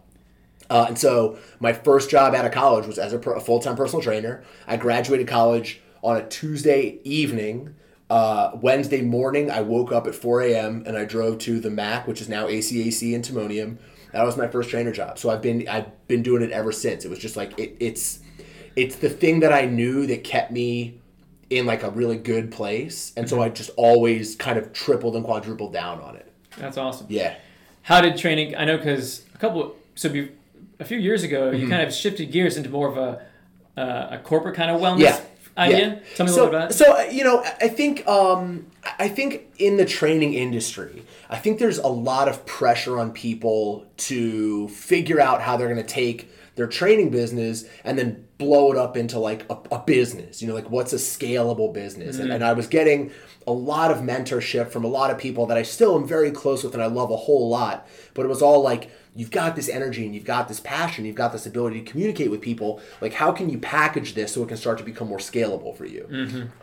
Uh, 0.69 0.85
and 0.87 0.97
so 0.97 1.37
my 1.59 1.73
first 1.73 2.09
job 2.09 2.33
out 2.33 2.45
of 2.45 2.51
college 2.51 2.87
was 2.87 2.97
as 2.97 3.13
a, 3.13 3.19
per- 3.19 3.35
a 3.35 3.41
full 3.41 3.59
time 3.59 3.75
personal 3.75 4.01
trainer. 4.01 4.43
I 4.67 4.77
graduated 4.77 5.27
college 5.27 5.81
on 6.03 6.17
a 6.17 6.27
Tuesday 6.27 6.99
evening. 7.03 7.75
Uh, 8.09 8.51
Wednesday 8.61 9.01
morning, 9.01 9.49
I 9.49 9.61
woke 9.61 9.91
up 9.91 10.05
at 10.05 10.13
4 10.13 10.41
a.m. 10.43 10.83
and 10.85 10.95
I 10.97 11.05
drove 11.05 11.39
to 11.39 11.59
the 11.59 11.71
MAC, 11.71 12.07
which 12.07 12.21
is 12.21 12.29
now 12.29 12.45
ACAC 12.47 13.13
in 13.13 13.21
Timonium. 13.23 13.77
That 14.11 14.23
was 14.23 14.37
my 14.37 14.47
first 14.47 14.69
trainer 14.69 14.91
job. 14.91 15.17
So 15.17 15.29
I've 15.29 15.41
been 15.41 15.67
I've 15.67 16.07
been 16.07 16.21
doing 16.23 16.41
it 16.43 16.51
ever 16.51 16.71
since. 16.71 17.03
It 17.03 17.09
was 17.09 17.19
just 17.19 17.35
like 17.35 17.57
it, 17.59 17.75
it's 17.79 18.19
it's 18.75 18.95
the 18.97 19.09
thing 19.09 19.39
that 19.41 19.51
I 19.51 19.65
knew 19.65 20.05
that 20.07 20.23
kept 20.23 20.51
me 20.51 21.01
in 21.49 21.65
like 21.65 21.83
a 21.83 21.89
really 21.89 22.17
good 22.17 22.51
place, 22.51 23.11
and 23.17 23.27
so 23.29 23.41
I 23.41 23.49
just 23.49 23.71
always 23.75 24.35
kind 24.35 24.57
of 24.57 24.71
tripled 24.71 25.15
and 25.15 25.25
quadrupled 25.25 25.73
down 25.73 25.99
on 26.01 26.15
it. 26.15 26.31
That's 26.57 26.77
awesome. 26.77 27.07
Yeah. 27.09 27.35
How 27.81 28.01
did 28.01 28.17
training? 28.17 28.55
I 28.55 28.65
know 28.65 28.77
because 28.77 29.23
a 29.35 29.37
couple, 29.37 29.75
so 29.95 30.09
be, 30.09 30.31
a 30.79 30.85
few 30.85 30.97
years 30.97 31.23
ago, 31.23 31.51
Mm-hmm. 31.51 31.61
you 31.63 31.69
kind 31.69 31.81
of 31.87 31.93
shifted 31.93 32.31
gears 32.31 32.55
into 32.57 32.69
more 32.69 32.87
of 32.87 32.97
a 32.97 33.25
uh, 33.79 34.07
a 34.11 34.19
corporate 34.23 34.55
kind 34.55 34.71
of 34.71 34.79
wellness 34.79 34.99
Yeah. 35.01 35.19
Idea? 35.57 36.01
Tell 36.15 36.25
me 36.25 36.31
a 36.31 36.35
so, 36.35 36.43
little 36.43 36.55
about 36.55 36.71
it. 36.71 36.73
So 36.73 36.97
uh, 36.97 37.01
you 37.11 37.23
know, 37.23 37.43
I- 37.61 37.67
think 37.67 38.07
um, 38.07 38.67
I 38.99 39.07
think 39.07 39.47
in 39.57 39.77
the 39.77 39.85
training 39.85 40.33
industry, 40.33 41.03
I 41.29 41.37
think 41.37 41.59
there's 41.59 41.77
a 41.77 41.87
lot 41.87 42.27
of 42.27 42.45
pressure 42.45 42.99
on 42.99 43.11
people 43.11 43.85
to 43.97 44.67
figure 44.69 45.19
out 45.19 45.41
how 45.41 45.57
they're 45.57 45.67
going 45.73 45.85
to 45.85 45.93
take 45.93 46.29
their 46.55 46.67
training 46.67 47.09
business 47.09 47.65
and 47.83 47.97
then 47.97 48.25
blow 48.37 48.71
it 48.71 48.77
up 48.77 48.95
into 48.95 49.19
like 49.19 49.45
a, 49.49 49.57
a 49.71 49.79
business. 49.79 50.41
You 50.41 50.47
know, 50.47 50.53
like 50.53 50.69
what's 50.69 50.93
a 50.93 50.97
scalable 50.97 51.73
business? 51.73 52.17
And, 52.17 52.31
and 52.31 52.43
I 52.43 52.53
was 52.53 52.67
getting 52.67 53.11
a 53.47 53.51
lot 53.51 53.91
of 53.91 53.97
mentorship 53.97 54.69
from 54.69 54.83
a 54.83 54.87
lot 54.87 55.11
of 55.11 55.17
people 55.17 55.45
that 55.47 55.57
I 55.57 55.63
still 55.63 55.95
am 55.95 56.07
very 56.07 56.31
close 56.31 56.63
with 56.63 56.73
and 56.73 56.81
I 56.81 56.87
love 56.87 57.11
a 57.11 57.17
whole 57.17 57.49
lot. 57.49 57.87
But 58.13 58.25
it 58.25 58.29
was 58.29 58.41
all 58.41 58.61
like, 58.61 58.89
you've 59.15 59.31
got 59.31 59.55
this 59.55 59.69
energy 59.69 60.05
and 60.05 60.13
you've 60.13 60.25
got 60.25 60.47
this 60.47 60.59
passion, 60.59 61.05
you've 61.05 61.15
got 61.15 61.31
this 61.31 61.45
ability 61.45 61.81
to 61.81 61.89
communicate 61.89 62.29
with 62.29 62.41
people. 62.41 62.81
Like, 62.99 63.13
how 63.13 63.31
can 63.31 63.49
you 63.49 63.57
package 63.57 64.13
this 64.13 64.33
so 64.33 64.43
it 64.43 64.49
can 64.49 64.57
start 64.57 64.77
to 64.79 64.83
become 64.83 65.07
more 65.07 65.19
scalable 65.19 65.75
for 65.75 65.85
you? 65.85 66.05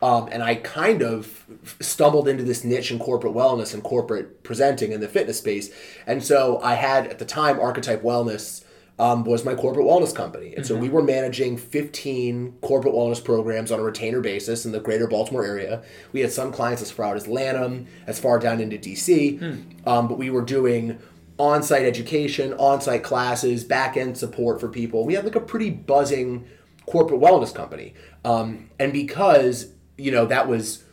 Um, 0.02 0.28
and 0.30 0.42
I 0.42 0.56
kind 0.56 1.02
of 1.02 1.46
stumbled 1.80 2.28
into 2.28 2.44
this 2.44 2.62
niche 2.62 2.90
in 2.90 2.98
corporate 2.98 3.32
wellness 3.34 3.72
and 3.72 3.82
corporate 3.82 4.42
presenting 4.44 4.92
in 4.92 5.00
the 5.00 5.08
fitness 5.08 5.38
space. 5.38 5.70
And 6.06 6.22
so 6.22 6.60
I 6.62 6.74
had 6.74 7.06
at 7.06 7.18
the 7.18 7.24
time 7.24 7.58
Archetype 7.58 8.02
Wellness. 8.02 8.64
Um, 8.98 9.24
was 9.24 9.42
my 9.42 9.54
corporate 9.54 9.86
wellness 9.86 10.14
company. 10.14 10.54
And 10.54 10.66
so 10.66 10.76
we 10.76 10.90
were 10.90 11.02
managing 11.02 11.56
15 11.56 12.58
corporate 12.60 12.94
wellness 12.94 13.24
programs 13.24 13.72
on 13.72 13.80
a 13.80 13.82
retainer 13.82 14.20
basis 14.20 14.66
in 14.66 14.70
the 14.70 14.78
greater 14.80 15.08
Baltimore 15.08 15.44
area. 15.44 15.82
We 16.12 16.20
had 16.20 16.30
some 16.30 16.52
clients 16.52 16.82
as 16.82 16.90
far 16.90 17.06
out 17.06 17.16
as 17.16 17.26
Lanham, 17.26 17.86
as 18.06 18.20
far 18.20 18.38
down 18.38 18.60
into 18.60 18.76
DC, 18.76 19.40
um, 19.86 20.08
but 20.08 20.18
we 20.18 20.28
were 20.28 20.42
doing 20.42 20.98
on 21.42 21.60
site 21.60 21.82
education, 21.84 22.52
on 22.52 22.80
site 22.80 23.02
classes, 23.02 23.64
back 23.64 23.96
end 23.96 24.16
support 24.16 24.60
for 24.60 24.68
people. 24.68 25.04
We 25.04 25.14
had 25.14 25.24
like 25.24 25.34
a 25.34 25.40
pretty 25.40 25.70
buzzing 25.70 26.46
corporate 26.86 27.20
wellness 27.20 27.52
company. 27.52 27.94
Um, 28.24 28.70
and 28.78 28.92
because, 28.92 29.72
you 29.98 30.12
know, 30.12 30.24
that 30.26 30.46
was 30.46 30.84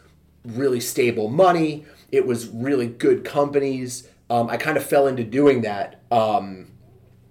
really 0.43 0.79
stable 0.79 1.29
money, 1.29 1.85
it 2.11 2.25
was 2.25 2.47
really 2.47 2.87
good 2.87 3.23
companies. 3.23 4.07
Um, 4.31 4.49
I 4.49 4.57
kind 4.57 4.75
of 4.75 4.83
fell 4.83 5.05
into 5.05 5.23
doing 5.23 5.61
that. 5.61 6.01
Um, 6.09 6.71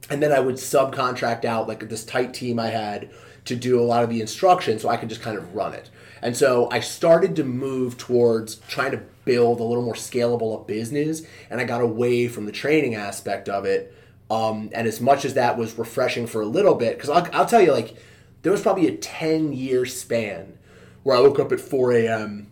and 0.09 0.23
then 0.23 0.31
I 0.31 0.39
would 0.39 0.55
subcontract 0.55 1.45
out 1.45 1.67
like 1.67 1.89
this 1.89 2.05
tight 2.05 2.33
team 2.33 2.61
I 2.61 2.69
had 2.69 3.11
to 3.47 3.57
do 3.57 3.81
a 3.81 3.83
lot 3.83 4.05
of 4.05 4.11
the 4.11 4.21
instruction 4.21 4.79
so 4.79 4.89
I 4.89 4.97
could 4.97 5.09
just 5.09 5.23
kind 5.23 5.37
of 5.37 5.57
run 5.57 5.75
it. 5.75 5.91
And 6.23 6.37
so 6.37 6.69
I 6.71 6.81
started 6.81 7.37
to 7.37 7.45
move 7.45 7.97
towards 7.97 8.57
trying 8.69 8.93
to 8.93 9.03
build 9.25 9.61
a 9.61 9.65
little 9.65 9.85
more 9.85 9.95
scalable 9.95 10.61
a 10.61 10.65
business 10.65 11.23
and 11.51 11.61
I 11.61 11.65
got 11.65 11.81
away 11.81 12.29
from 12.29 12.47
the 12.47 12.53
training 12.53 12.95
aspect 12.95 13.49
of 13.49 13.65
it. 13.65 13.95
Um, 14.31 14.71
and 14.73 14.87
as 14.87 15.01
much 15.01 15.25
as 15.25 15.35
that 15.35 15.57
was 15.57 15.79
refreshing 15.79 16.27
for 16.27 16.43
a 16.43 16.47
little 16.47 16.75
bit, 16.75 16.97
because 16.97 17.09
I'll, 17.11 17.27
I'll 17.33 17.47
tell 17.47 17.63
you, 17.63 17.73
like, 17.73 17.97
there 18.43 18.53
was 18.53 18.61
probably 18.61 18.87
a 18.87 18.97
10 18.97 19.53
year 19.53 19.87
span 19.87 20.59
where 21.03 21.17
I 21.17 21.21
woke 21.21 21.39
up 21.39 21.51
at 21.53 21.61
4 21.61 21.93
a.m. 21.93 22.51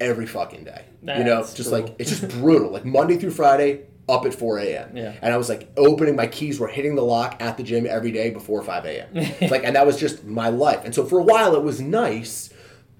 every 0.00 0.26
fucking 0.26 0.64
day. 0.64 0.84
you 1.02 1.24
know, 1.24 1.40
just 1.42 1.56
brutal. 1.70 1.80
like, 1.80 1.96
it's 1.98 2.10
just 2.10 2.28
brutal. 2.40 2.70
Like 2.70 2.84
Monday 2.84 3.16
through 3.16 3.32
Friday, 3.32 3.86
up 4.08 4.24
at 4.24 4.34
4 4.34 4.58
a.m. 4.60 4.96
Yeah. 4.96 5.14
And 5.20 5.32
I 5.32 5.36
was 5.36 5.48
like 5.48 5.68
opening 5.76 6.14
my 6.16 6.26
keys 6.26 6.60
were 6.60 6.68
hitting 6.68 6.94
the 6.94 7.02
lock 7.02 7.36
at 7.40 7.56
the 7.56 7.62
gym 7.62 7.86
every 7.86 8.12
day 8.12 8.30
before 8.30 8.62
5 8.62 8.84
a.m. 8.86 9.08
like, 9.50 9.64
and 9.64 9.74
that 9.76 9.86
was 9.86 9.98
just 9.98 10.24
my 10.24 10.48
life. 10.48 10.84
And 10.84 10.94
so 10.94 11.04
for 11.04 11.18
a 11.18 11.22
while, 11.22 11.54
it 11.54 11.62
was 11.62 11.80
nice 11.80 12.50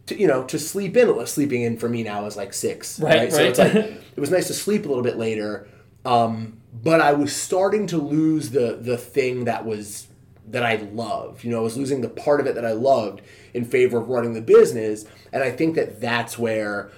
to, 0.07 0.19
you 0.19 0.27
know, 0.27 0.45
to 0.45 0.59
sleep 0.59 0.97
in. 0.97 1.27
Sleeping 1.27 1.63
in 1.63 1.77
for 1.77 1.89
me 1.89 2.03
now 2.03 2.27
is 2.27 2.37
like 2.37 2.53
six. 2.53 3.01
Right, 3.01 3.31
So 3.33 3.39
right. 3.39 3.47
it's 3.47 3.59
like, 3.59 3.75
it 4.17 4.21
was 4.21 4.31
nice 4.31 4.47
to 4.49 4.55
sleep 4.55 4.85
a 4.85 4.89
little 4.89 5.03
bit 5.03 5.17
later. 5.17 5.69
Um, 6.05 6.59
but 6.73 7.01
I 7.01 7.13
was 7.13 7.35
starting 7.35 7.87
to 7.89 7.99
lose 7.99 8.51
the, 8.51 8.79
the 8.81 8.97
thing 8.97 9.45
that 9.45 9.65
was, 9.65 10.07
that 10.49 10.63
I 10.63 10.77
love. 10.77 11.43
You 11.45 11.51
know, 11.51 11.59
I 11.59 11.63
was 11.63 11.77
losing 11.77 12.01
the 12.01 12.09
part 12.09 12.41
of 12.41 12.47
it 12.47 12.55
that 12.55 12.65
I 12.65 12.73
loved 12.73 13.23
in 13.55 13.65
favor 13.65 13.99
of 13.99 14.09
running 14.09 14.35
the 14.35 14.43
business. 14.43 15.05
And 15.33 15.43
I 15.43 15.51
think 15.51 15.75
that 15.75 16.01
that's 16.01 16.39
where 16.39 16.91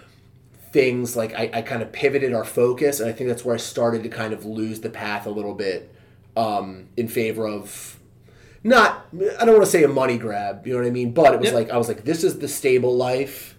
things 0.73 1.17
like 1.17 1.33
I, 1.35 1.51
I 1.55 1.63
kind 1.63 1.83
of 1.83 1.93
pivoted 1.93 2.35
our 2.35 2.45
focus 2.45 3.01
and 3.01 3.09
i 3.09 3.13
think 3.13 3.29
that's 3.29 3.43
where 3.45 3.55
i 3.55 3.59
started 3.59 4.03
to 4.03 4.11
kind 4.11 4.35
of 4.35 4.45
lose 4.45 4.81
the 4.81 4.91
path 4.91 5.27
a 5.27 5.31
little 5.31 5.55
bit 5.55 5.95
um, 6.37 6.89
in 6.97 7.09
favor 7.09 7.49
of 7.49 7.98
not 8.65 9.07
i 9.41 9.45
don't 9.45 9.55
want 9.55 9.65
to 9.65 9.71
say 9.71 9.83
a 9.85 9.89
money 9.89 10.19
grab 10.19 10.67
you 10.67 10.73
know 10.73 10.81
what 10.81 10.87
i 10.89 10.91
mean? 10.91 11.13
But 11.13 11.35
it 11.35 11.41
was 11.41 11.47
Yep. 11.51 11.55
like 11.55 11.71
i 11.71 11.77
was 11.77 11.89
like 11.89 12.05
this 12.05 12.25
is 12.25 12.39
the 12.39 12.49
stable 12.49 12.97
life. 12.97 13.55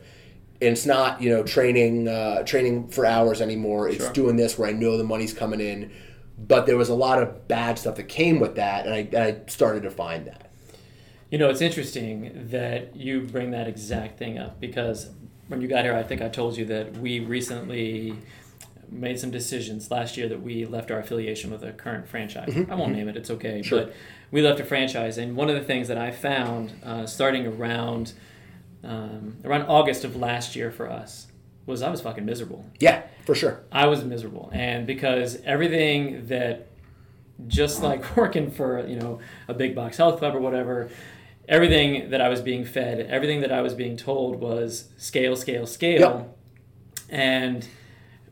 And 0.61 0.71
it's 0.73 0.85
not 0.85 1.21
you 1.21 1.29
know 1.29 1.41
training 1.43 2.07
uh, 2.09 2.43
training 2.43 2.89
for 2.89 3.05
hours 3.05 3.39
anymore. 3.41 3.87
It's 3.87 4.03
Sure. 4.03 4.13
doing 4.13 4.35
this 4.35 4.57
where 4.59 4.67
i 4.67 4.73
know 4.73 4.97
the 4.97 5.05
money's 5.05 5.33
coming 5.33 5.61
in. 5.61 5.89
But 6.37 6.65
there 6.65 6.75
was 6.77 6.89
a 6.89 6.95
lot 6.95 7.21
of 7.21 7.47
bad 7.47 7.79
stuff 7.79 7.95
that 7.95 8.09
came 8.09 8.39
with 8.41 8.55
that 8.55 8.85
and 8.85 8.93
i, 8.93 8.97
and 8.99 9.17
I 9.17 9.37
started 9.49 9.83
to 9.83 9.89
find 9.89 10.25
that. 10.27 10.49
You 11.31 11.37
know, 11.37 11.49
it's 11.49 11.61
interesting 11.61 12.47
that 12.49 12.95
you 12.95 13.21
bring 13.21 13.51
that 13.51 13.67
exact 13.67 14.17
thing 14.19 14.37
up 14.37 14.59
because 14.59 15.11
when 15.47 15.61
you 15.61 15.67
got 15.67 15.83
here, 15.85 15.95
I 15.95 16.03
think 16.03 16.21
I 16.21 16.27
told 16.27 16.57
you 16.57 16.65
that 16.65 16.93
we 16.97 17.19
recently 17.21 18.15
made 18.91 19.19
some 19.19 19.31
decisions 19.31 19.91
last 19.91 20.17
year 20.17 20.27
that 20.29 20.41
we 20.41 20.65
left 20.65 20.89
our 20.91 20.99
affiliation 20.99 21.51
with 21.51 21.63
a 21.63 21.71
current 21.71 22.07
franchise. 22.07 22.55
I 22.69 22.75
won't 22.75 22.93
name 22.93 23.07
it, 23.07 23.15
it's 23.17 23.29
okay. 23.31 23.59
Mm-hmm. 23.59 23.61
Sure. 23.61 23.83
But 23.85 23.93
we 24.31 24.41
left 24.41 24.59
a 24.59 24.63
franchise, 24.63 25.17
and 25.17 25.35
one 25.35 25.49
of 25.49 25.55
the 25.55 25.63
things 25.63 25.87
that 25.87 25.97
I 25.97 26.11
found 26.11 26.71
uh, 26.83 27.05
starting 27.05 27.47
around 27.47 28.13
um, 28.83 29.37
around 29.43 29.63
August 29.63 30.03
of 30.05 30.15
last 30.15 30.55
year 30.55 30.71
for 30.71 30.89
us 30.89 31.27
was 31.65 31.81
I 31.81 31.89
was 31.89 32.01
fucking 32.01 32.25
miserable. 32.25 32.65
yeah 32.79 33.03
for 33.25 33.35
sure 33.35 33.61
I 33.71 33.85
was 33.87 34.03
miserable, 34.03 34.49
and 34.53 34.87
because 34.87 35.39
everything 35.43 36.27
that, 36.27 36.67
just 37.47 37.83
like 37.83 38.15
working 38.17 38.49
for 38.51 38.87
you 38.87 38.95
know 38.97 39.19
a 39.47 39.53
big 39.53 39.75
box 39.75 39.97
health 39.97 40.17
club 40.19 40.33
or 40.35 40.39
whatever, 40.39 40.89
everything 41.47 42.09
that 42.11 42.21
I 42.21 42.29
was 42.29 42.41
being 42.41 42.65
fed, 42.65 43.01
everything 43.01 43.41
that 43.41 43.51
I 43.51 43.61
was 43.61 43.73
being 43.73 43.97
told 43.97 44.37
was 44.39 44.89
scale, 44.97 45.35
scale, 45.35 45.65
scale, 45.67 45.99
Yep. 45.99 46.37
and 47.09 47.67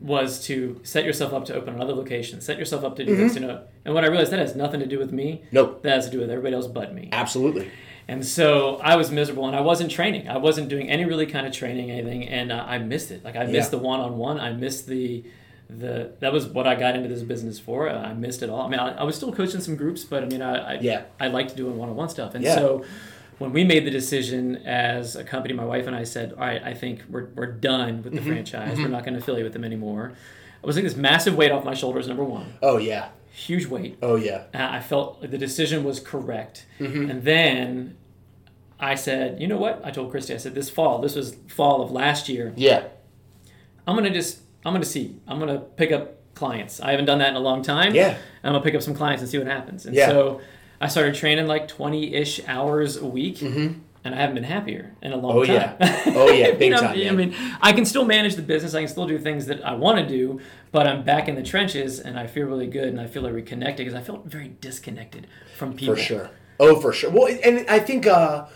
was 0.00 0.44
to 0.46 0.80
set 0.84 1.04
yourself 1.04 1.32
up 1.32 1.44
to 1.46 1.54
open 1.54 1.74
another 1.74 1.92
location, 1.94 2.40
set 2.40 2.58
yourself 2.58 2.84
up 2.84 2.96
to 2.96 3.04
do 3.04 3.12
Mm-hmm. 3.12 3.22
this, 3.22 3.34
you 3.34 3.40
know. 3.40 3.62
And 3.84 3.94
what 3.94 4.04
I 4.04 4.08
realized 4.08 4.30
that 4.32 4.38
has 4.38 4.54
nothing 4.54 4.80
to 4.80 4.86
do 4.86 4.98
with 4.98 5.12
me. 5.12 5.42
Nope. 5.52 5.82
That 5.82 5.94
has 5.96 6.04
to 6.06 6.10
do 6.12 6.20
with 6.20 6.30
everybody 6.30 6.54
else 6.54 6.66
but 6.66 6.94
me. 6.94 7.08
absolutely 7.12 7.70
And 8.06 8.24
so 8.24 8.76
I 8.82 8.96
was 8.96 9.10
miserable, 9.10 9.46
and 9.46 9.54
I 9.56 9.60
wasn't 9.60 9.90
training. 9.90 10.28
I 10.28 10.38
wasn't 10.38 10.68
doing 10.70 10.88
any 10.88 11.04
really 11.04 11.26
kind 11.26 11.46
of 11.46 11.52
training, 11.52 11.90
anything, 11.90 12.26
and 12.28 12.50
uh, 12.52 12.64
I 12.66 12.78
missed 12.78 13.10
it. 13.10 13.22
Like 13.24 13.36
I 13.36 13.44
missed 13.44 13.72
Yeah. 13.72 13.78
the 13.78 13.84
one-on-one. 13.84 14.40
I 14.40 14.52
missed 14.52 14.86
the, 14.86 15.24
the 15.68 16.12
that 16.20 16.32
was 16.32 16.46
what 16.46 16.66
I 16.66 16.74
got 16.74 16.96
into 16.96 17.08
this 17.08 17.22
business 17.22 17.58
for. 17.58 17.88
Uh, 17.90 18.00
I 18.00 18.14
missed 18.14 18.42
it 18.42 18.48
all. 18.48 18.62
I 18.62 18.68
mean, 18.70 18.80
I, 18.80 18.92
I 19.00 19.02
was 19.02 19.14
still 19.16 19.32
coaching 19.32 19.60
some 19.60 19.76
groups, 19.76 20.04
but 20.04 20.22
I 20.24 20.26
mean, 20.26 20.40
I 20.42 20.76
I, 20.76 20.78
Yeah. 20.80 21.02
I 21.20 21.26
liked 21.28 21.54
doing 21.56 21.76
one-on-one 21.76 22.08
stuff. 22.08 22.34
And 22.34 22.42
Yeah. 22.44 22.54
so 22.54 22.84
when 23.38 23.52
we 23.52 23.64
made 23.64 23.84
the 23.86 23.90
decision 23.90 24.56
as 24.66 25.16
a 25.16 25.24
company, 25.24 25.54
my 25.54 25.64
wife 25.64 25.86
and 25.86 25.94
I 25.96 26.04
said, 26.04 26.32
"All 26.32 26.40
right, 26.40 26.62
I 26.62 26.74
think 26.74 27.02
we're 27.08 27.26
we're 27.34 27.46
done 27.52 28.02
with 28.02 28.12
the 28.12 28.20
Mm-hmm. 28.20 28.28
franchise. 28.28 28.78
We're 28.78 28.88
not 28.88 29.04
going 29.04 29.14
to 29.14 29.20
affiliate 29.20 29.44
with 29.44 29.52
them 29.52 29.64
anymore." 29.64 30.12
I 30.62 30.66
was 30.66 30.74
like 30.76 30.84
this 30.84 30.96
massive 30.96 31.36
weight 31.36 31.52
off 31.52 31.64
my 31.64 31.74
shoulders. 31.74 32.08
Number 32.08 32.24
one, 32.24 32.54
oh 32.62 32.78
yeah 32.78 33.10
huge 33.30 33.66
weight. 33.66 33.96
oh 34.02 34.16
yeah 34.16 34.44
Uh, 34.52 34.66
I 34.78 34.80
felt 34.80 35.20
the 35.20 35.38
decision 35.38 35.84
was 35.84 36.00
correct. 36.00 36.66
Mm-hmm. 36.80 37.08
And 37.10 37.22
then 37.22 37.96
I 38.80 38.96
said, 38.96 39.40
you 39.40 39.46
know 39.46 39.56
what? 39.58 39.80
I 39.84 39.92
told 39.92 40.10
Christy, 40.10 40.34
I 40.34 40.38
said, 40.38 40.56
this 40.56 40.68
fall, 40.68 40.98
this 41.00 41.14
was 41.14 41.36
fall 41.46 41.80
of 41.82 41.92
last 41.92 42.28
year, 42.28 42.52
yeah 42.56 42.88
I'm 43.86 43.94
going 43.94 44.04
to 44.12 44.16
just, 44.18 44.40
I'm 44.64 44.72
going 44.72 44.82
to 44.82 44.88
see. 44.88 45.16
I'm 45.28 45.38
going 45.38 45.52
to 45.54 45.60
pick 45.60 45.92
up 45.92 46.16
clients. 46.34 46.80
I 46.80 46.90
haven't 46.90 47.06
done 47.06 47.20
that 47.20 47.30
in 47.30 47.36
a 47.36 47.40
long 47.40 47.62
time. 47.62 47.94
Yeah. 47.94 48.16
I'm 48.42 48.52
going 48.52 48.60
to 48.62 48.66
pick 48.66 48.74
up 48.74 48.82
some 48.82 48.94
clients 48.94 49.22
and 49.22 49.30
see 49.30 49.38
what 49.38 49.46
happens. 49.46 49.86
And 49.86 49.94
Yeah. 49.94 50.08
so 50.08 50.40
I 50.80 50.88
started 50.88 51.14
training 51.14 51.46
like 51.46 51.68
20 51.68 52.14
ish 52.14 52.40
hours 52.46 52.96
a 52.96 53.06
week. 53.06 53.42
And 54.04 54.14
I 54.14 54.20
haven't 54.20 54.36
been 54.36 54.44
happier 54.44 54.94
in 55.02 55.12
a 55.12 55.16
long 55.16 55.36
Oh, 55.38 55.44
time. 55.44 55.54
yeah. 55.80 56.02
Oh, 56.14 56.30
yeah. 56.30 56.52
Big 56.52 56.62
You 56.62 56.70
know, 56.70 56.80
time, 56.80 56.96
I 57.08 57.10
mean, 57.10 57.34
I 57.60 57.72
can 57.72 57.84
still 57.84 58.04
manage 58.04 58.36
the 58.36 58.42
business. 58.42 58.72
I 58.74 58.80
can 58.80 58.88
still 58.88 59.06
do 59.06 59.18
things 59.18 59.46
that 59.46 59.62
I 59.66 59.74
want 59.74 59.98
to 59.98 60.06
do, 60.06 60.40
but 60.70 60.86
I'm 60.86 61.02
back 61.02 61.28
in 61.28 61.34
the 61.34 61.42
trenches 61.42 61.98
and 61.98 62.18
I 62.18 62.26
feel 62.28 62.46
really 62.46 62.68
good 62.68 62.84
and 62.88 63.00
I 63.00 63.06
feel 63.08 63.22
like 63.22 63.34
reconnected 63.34 63.84
because 63.84 64.00
I 64.00 64.02
felt 64.02 64.24
very 64.24 64.52
disconnected 64.60 65.26
from 65.56 65.74
people. 65.74 65.96
For 65.96 66.00
sure. 66.00 66.30
Oh, 66.60 66.80
for 66.80 66.92
sure. 66.92 67.10
Well, 67.10 67.26
and 67.44 67.66
I 67.68 67.80
think 67.80 68.06
uh, 68.06 68.46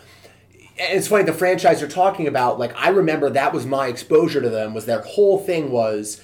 it's 0.77 1.07
funny 1.09 1.23
the 1.25 1.33
franchise 1.33 1.81
you're 1.81 1.89
talking 1.89 2.25
about. 2.27 2.57
Like 2.57 2.73
I 2.77 2.89
remember 2.89 3.29
that 3.29 3.53
was 3.53 3.65
my 3.65 3.87
exposure 3.87 4.41
to 4.41 4.49
them. 4.49 4.73
Was 4.73 4.85
their 4.85 5.01
whole 5.01 5.37
thing 5.39 5.71
was 5.71 6.21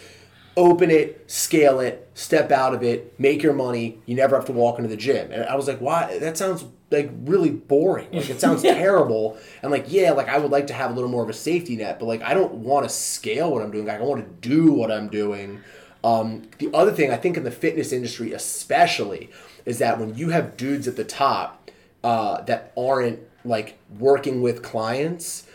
open 0.60 0.92
it, 0.92 1.24
scale 1.32 1.80
it, 1.80 2.12
step 2.14 2.52
out 2.52 2.74
of 2.74 2.84
it, 2.84 3.18
make 3.18 3.42
your 3.42 3.54
money. 3.54 3.98
You 4.06 4.16
never 4.16 4.36
have 4.36 4.46
to 4.48 4.52
walk 4.52 4.78
into 4.78 4.90
the 4.90 4.98
gym. 4.98 5.32
And 5.32 5.46
I 5.46 5.56
was 5.56 5.68
like, 5.70 5.80
why? 5.80 6.20
That 6.20 6.38
sounds 6.38 6.66
like 6.92 7.10
really 7.24 7.50
boring. 7.50 8.10
Like 8.12 8.30
it 8.30 8.42
sounds 8.42 8.62
terrible. 8.62 9.38
And 9.64 9.72
like, 9.72 9.86
yeah, 9.88 10.12
like 10.12 10.28
I 10.28 10.38
would 10.38 10.52
like 10.52 10.68
to 10.68 10.74
have 10.74 10.92
a 10.92 10.94
little 10.94 11.10
more 11.10 11.24
of 11.24 11.30
a 11.30 11.34
safety 11.34 11.78
net, 11.78 11.98
but 11.98 12.08
like 12.08 12.22
I 12.22 12.34
don't 12.34 12.56
want 12.56 12.84
to 12.84 12.90
scale 12.90 13.52
what 13.52 13.64
I'm 13.64 13.72
doing. 13.72 13.86
Like, 13.86 14.02
I 14.02 14.04
want 14.04 14.42
to 14.42 14.50
do 14.50 14.74
what 14.74 14.92
I'm 14.92 15.08
doing. 15.08 15.62
Um, 16.04 16.44
the 16.58 16.70
other 16.74 16.92
thing 16.92 17.10
I 17.10 17.18
think 17.18 17.38
in 17.38 17.44
the 17.44 17.52
fitness 17.52 17.94
industry, 17.94 18.34
especially, 18.34 19.30
is 19.66 19.80
that 19.80 19.98
when 19.98 20.16
you 20.16 20.30
have 20.30 20.58
dudes 20.58 20.90
at 20.90 20.98
the 20.98 21.06
top 21.06 21.72
uh, 22.04 22.42
that 22.42 22.74
aren't 22.78 23.20
like 23.46 23.78
working 23.98 24.42
with 24.42 24.62
clients, 24.62 25.48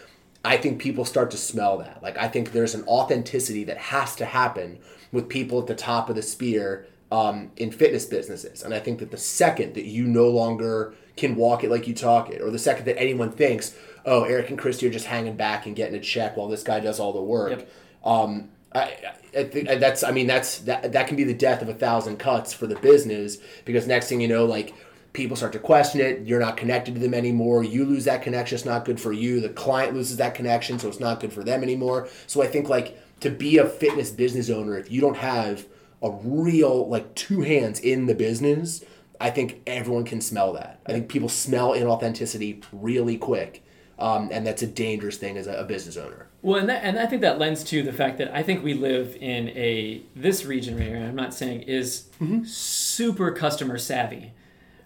I 0.43 0.57
think 0.57 0.81
people 0.81 1.05
start 1.05 1.31
to 1.33 1.37
smell 1.37 1.77
that. 1.79 2.03
Like 2.03 2.17
I 2.17 2.29
think 2.29 2.53
there's 2.53 2.75
an 2.75 2.85
authenticity 2.85 3.65
that 3.65 3.77
has 3.77 4.17
to 4.17 4.25
happen 4.25 4.79
with 5.15 5.29
people 5.29 5.61
at 5.61 5.67
the 5.67 5.75
top 5.75 6.11
of 6.11 6.17
the 6.17 6.23
spear 6.23 6.87
um, 7.11 7.51
in 7.57 7.71
fitness 7.71 8.05
businesses, 8.05 8.63
and 8.63 8.75
I 8.75 8.81
think 8.81 8.99
that 8.99 9.11
the 9.11 9.17
second 9.17 9.75
that 9.75 9.85
you 9.85 10.05
no 10.05 10.29
longer 10.29 10.95
can 11.17 11.37
walk 11.37 11.65
it 11.65 11.71
like 11.71 11.87
you 11.87 11.95
talk 11.95 12.31
it, 12.31 12.43
or 12.43 12.51
the 12.51 12.59
second 12.59 12.85
that 12.87 12.99
anyone 12.99 13.31
thinks, 13.31 13.75
oh, 14.05 14.25
Eric 14.25 14.51
and 14.51 14.59
Christy 14.59 14.87
are 14.87 14.91
just 14.91 15.07
hanging 15.07 15.37
back 15.37 15.67
and 15.67 15.77
getting 15.77 15.95
a 15.95 16.01
check 16.01 16.37
while 16.37 16.49
this 16.49 16.63
guy 16.63 16.81
does 16.81 17.01
all 17.01 17.13
the 17.13 17.23
work. 17.23 17.51
Yep. 17.51 17.71
Um, 18.05 18.51
I, 18.75 18.97
I 19.37 19.45
think 19.45 19.69
that's 19.69 20.03
I 20.03 20.11
mean 20.11 20.27
that's 20.27 20.59
that 20.61 20.93
that 20.93 21.07
can 21.07 21.17
be 21.17 21.25
the 21.25 21.35
death 21.35 21.63
of 21.63 21.69
a 21.69 21.75
thousand 21.75 22.19
cuts 22.19 22.53
for 22.53 22.67
the 22.67 22.77
business 22.77 23.39
because 23.65 23.87
next 23.87 24.09
thing 24.09 24.21
you 24.21 24.29
know 24.29 24.45
like 24.45 24.75
people 25.15 25.37
start 25.37 25.53
to 25.53 25.59
question 25.59 26.01
it 26.01 26.27
you're 26.27 26.41
not 26.41 26.57
connected 26.59 26.95
to 26.95 27.01
them 27.01 27.15
anymore 27.15 27.65
you 27.65 27.87
lose 27.87 28.05
that 28.05 28.21
connection 28.21 28.57
it's 28.57 28.67
not 28.67 28.85
good 28.85 29.01
for 29.01 29.13
you 29.13 29.41
the 29.41 29.49
client 29.49 29.95
loses 29.95 30.19
that 30.19 30.35
connection 30.35 30.79
so 30.79 30.89
it's 30.89 31.01
not 31.01 31.21
good 31.21 31.33
for 31.33 31.43
them 31.43 31.63
anymore 31.63 32.07
so 32.27 32.43
I 32.43 32.47
think 32.47 32.69
like 32.69 33.01
to 33.21 33.31
be 33.31 33.57
a 33.57 33.67
fitness 33.67 34.11
business 34.11 34.51
owner 34.51 34.77
if 34.77 34.91
you 34.91 35.01
don't 35.01 35.17
have 35.17 35.65
a 36.03 36.11
real 36.11 36.87
like 36.89 37.15
two 37.15 37.41
hands 37.41 37.81
in 37.81 38.05
the 38.07 38.15
business 38.15 38.85
I 39.21 39.31
think 39.31 39.63
everyone 39.67 40.05
can 40.05 40.21
smell 40.21 40.53
that 40.55 40.81
I 40.85 40.93
think 40.93 41.09
people 41.09 41.31
smell 41.31 41.71
inauthenticity 41.71 42.63
really 42.73 43.17
quick 43.17 43.63
um, 43.97 44.29
and 44.33 44.45
that's 44.45 44.63
a 44.63 44.67
dangerous 44.67 45.17
thing 45.17 45.37
as 45.39 45.47
a, 45.47 45.55
a 45.55 45.65
business 45.65 45.97
owner 45.97 46.27
Well, 46.43 46.59
and 46.59 46.69
that, 46.69 46.83
and 46.83 46.99
I 46.99 47.07
think 47.07 47.23
that 47.23 47.39
lends 47.39 47.63
to 47.65 47.85
the 47.85 47.93
fact 47.93 48.19
that 48.19 48.35
I 48.35 48.43
think 48.43 48.65
we 48.65 48.75
live 48.75 49.17
in 49.21 49.51
a 49.51 50.03
this 50.17 50.45
region 50.45 50.77
right 50.77 50.89
here. 50.89 50.97
I'm 50.97 51.15
not 51.15 51.33
saying 51.33 51.63
is 51.63 52.09
super 52.45 53.31
customer 53.31 53.79
savvy. 53.79 54.33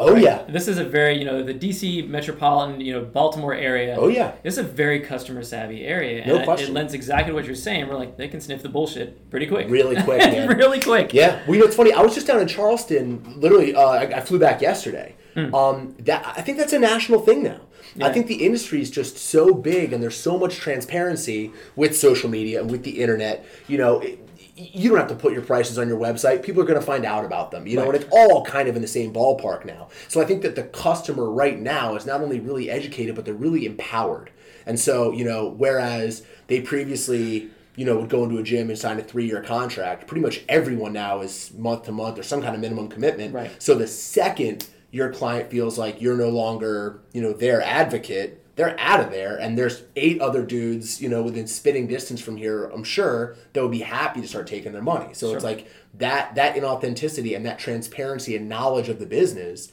Oh 0.00 0.14
yeah 0.17 0.45
This 0.49 0.69
is 0.69 0.78
a 0.78 0.85
very 0.85 1.19
you 1.19 1.25
know 1.25 1.43
the 1.43 1.55
DC 1.55 2.09
metropolitan 2.09 2.81
you 2.81 2.93
know 2.93 3.05
Baltimore 3.05 3.55
area. 3.55 3.97
oh 3.99 4.09
yeah 4.09 4.33
It's 4.45 4.57
a 4.59 4.62
very 4.62 5.00
customer 5.00 5.43
savvy 5.43 5.85
area, 5.85 6.26
No 6.26 6.35
and 6.35 6.43
it- 6.43 6.45
question. 6.47 6.71
it 6.71 6.75
lends 6.75 6.95
exactly 6.95 7.33
what 7.33 7.45
you're 7.47 7.55
saying. 7.55 7.88
We're 7.88 7.97
like 7.97 8.17
they 8.17 8.28
can 8.28 8.40
sniff 8.40 8.62
the 8.62 8.69
bullshit 8.69 9.31
pretty 9.31 9.47
quick, 9.47 9.69
Really 9.69 10.00
quick, 10.09 10.19
man. 10.21 10.49
really 10.57 10.81
quick. 10.81 11.12
Yeah, 11.14 11.40
well, 11.47 11.55
you 11.55 11.61
know, 11.61 11.67
it's 11.67 11.76
funny. 11.76 11.93
I 11.93 12.02
was 12.02 12.14
just 12.14 12.26
down 12.26 12.40
in 12.40 12.49
Charleston. 12.49 13.40
Literally, 13.40 13.75
uh, 13.75 13.81
I, 13.81 14.02
I 14.19 14.21
flew 14.21 14.38
back 14.38 14.61
yesterday. 14.61 15.14
Um, 15.55 15.95
that 16.00 16.26
I 16.37 16.43
think 16.43 16.59
that's 16.59 16.73
a 16.73 16.81
national 16.81 17.21
thing 17.21 17.45
now. 17.45 17.61
I 18.02 18.12
think 18.12 18.26
the 18.26 18.45
industry 18.45 18.81
is 18.81 18.90
just 18.90 19.17
so 19.17 19.55
big, 19.55 19.93
and 19.93 20.02
there's 20.02 20.17
so 20.17 20.37
much 20.37 20.57
transparency 20.57 21.52
with 21.76 21.97
social 21.97 22.28
media 22.28 22.61
and 22.61 22.71
with 22.71 22.83
the 22.83 23.00
internet. 23.00 23.45
You 23.69 23.78
know, 23.78 24.00
it, 24.00 24.27
you 24.59 24.88
don't 24.91 24.99
have 24.99 25.09
to 25.09 25.15
put 25.15 25.33
your 25.33 25.43
prices 25.43 25.79
on 25.79 25.88
your 25.88 25.99
website. 25.99 26.43
People 26.43 26.62
are 26.62 26.67
going 26.67 26.81
to 26.81 26.85
find 26.85 27.05
out 27.05 27.25
about 27.25 27.50
them. 27.50 27.67
You 27.67 27.77
know, 27.77 27.87
Right. 27.87 27.95
and 27.95 28.05
it's 28.05 28.12
all 28.12 28.45
kind 28.45 28.69
of 28.69 28.77
in 28.77 28.83
the 28.83 28.88
same 28.88 29.12
ballpark 29.12 29.65
now. 29.65 29.88
So 30.09 30.21
I 30.21 30.25
think 30.25 30.43
that 30.43 30.55
the 30.57 30.65
customer 30.65 31.31
right 31.31 31.59
now 31.59 31.95
is 31.97 32.05
not 32.07 32.21
only 32.21 32.41
really 32.41 32.71
educated, 32.71 33.15
but 33.15 33.25
they're 33.25 33.35
really 33.35 33.67
empowered. 33.67 34.31
And 34.67 34.79
so, 34.79 35.12
you 35.12 35.25
know, 35.25 35.49
whereas 35.57 36.23
they 36.49 36.61
previously 36.61 37.50
you 37.77 37.85
know, 37.85 37.97
would 37.97 38.09
go 38.09 38.25
into 38.25 38.38
a 38.38 38.43
gym 38.43 38.71
and 38.71 38.77
sign 38.77 38.99
a 38.99 39.03
three-year 39.05 39.41
contract. 39.41 40.09
Pretty 40.09 40.21
much 40.21 40.41
everyone 40.49 40.93
now 40.93 41.21
is 41.21 41.53
month 41.57 41.85
to 41.85 41.93
month 41.93 42.19
or 42.19 42.25
some 42.25 42.43
kind 42.43 42.57
of 42.57 42.61
minimum 42.61 42.88
commitment. 42.88 43.33
Right. 43.33 43.53
So 43.62 43.77
the 43.77 43.87
second 43.87 44.67
your 44.91 45.12
client 45.12 45.49
feels 45.49 45.79
like 45.79 46.03
you're 46.03 46.17
no 46.17 46.29
longer, 46.29 46.99
you 47.12 47.23
know, 47.23 47.33
their 47.33 47.62
advocate, 47.62 48.43
they're 48.59 48.79
out 48.81 48.99
of 48.99 49.12
there. 49.12 49.37
And 49.37 49.57
there's 49.57 49.85
eight 49.95 50.21
other 50.21 50.45
dudes, 50.45 51.00
you 51.00 51.09
know, 51.09 51.23
within 51.23 51.47
spitting 51.47 51.87
distance 51.87 52.21
from 52.21 52.37
here. 52.37 52.65
I'm 52.65 52.83
sure 52.83 53.37
that 53.53 53.62
would 53.62 53.71
be 53.71 53.79
happy 53.79 54.21
to 54.21 54.27
start 54.27 54.49
taking 54.49 54.73
their 54.73 54.83
money. 54.83 55.15
So 55.15 55.33
it's 55.33 55.45
like 55.45 55.71
that 55.95 56.35
that 56.35 56.57
inauthenticity 56.57 57.37
and 57.37 57.47
that 57.47 57.61
transparency 57.61 58.35
and 58.35 58.49
knowledge 58.49 58.88
of 58.88 58.99
the 58.99 59.07
business. 59.07 59.71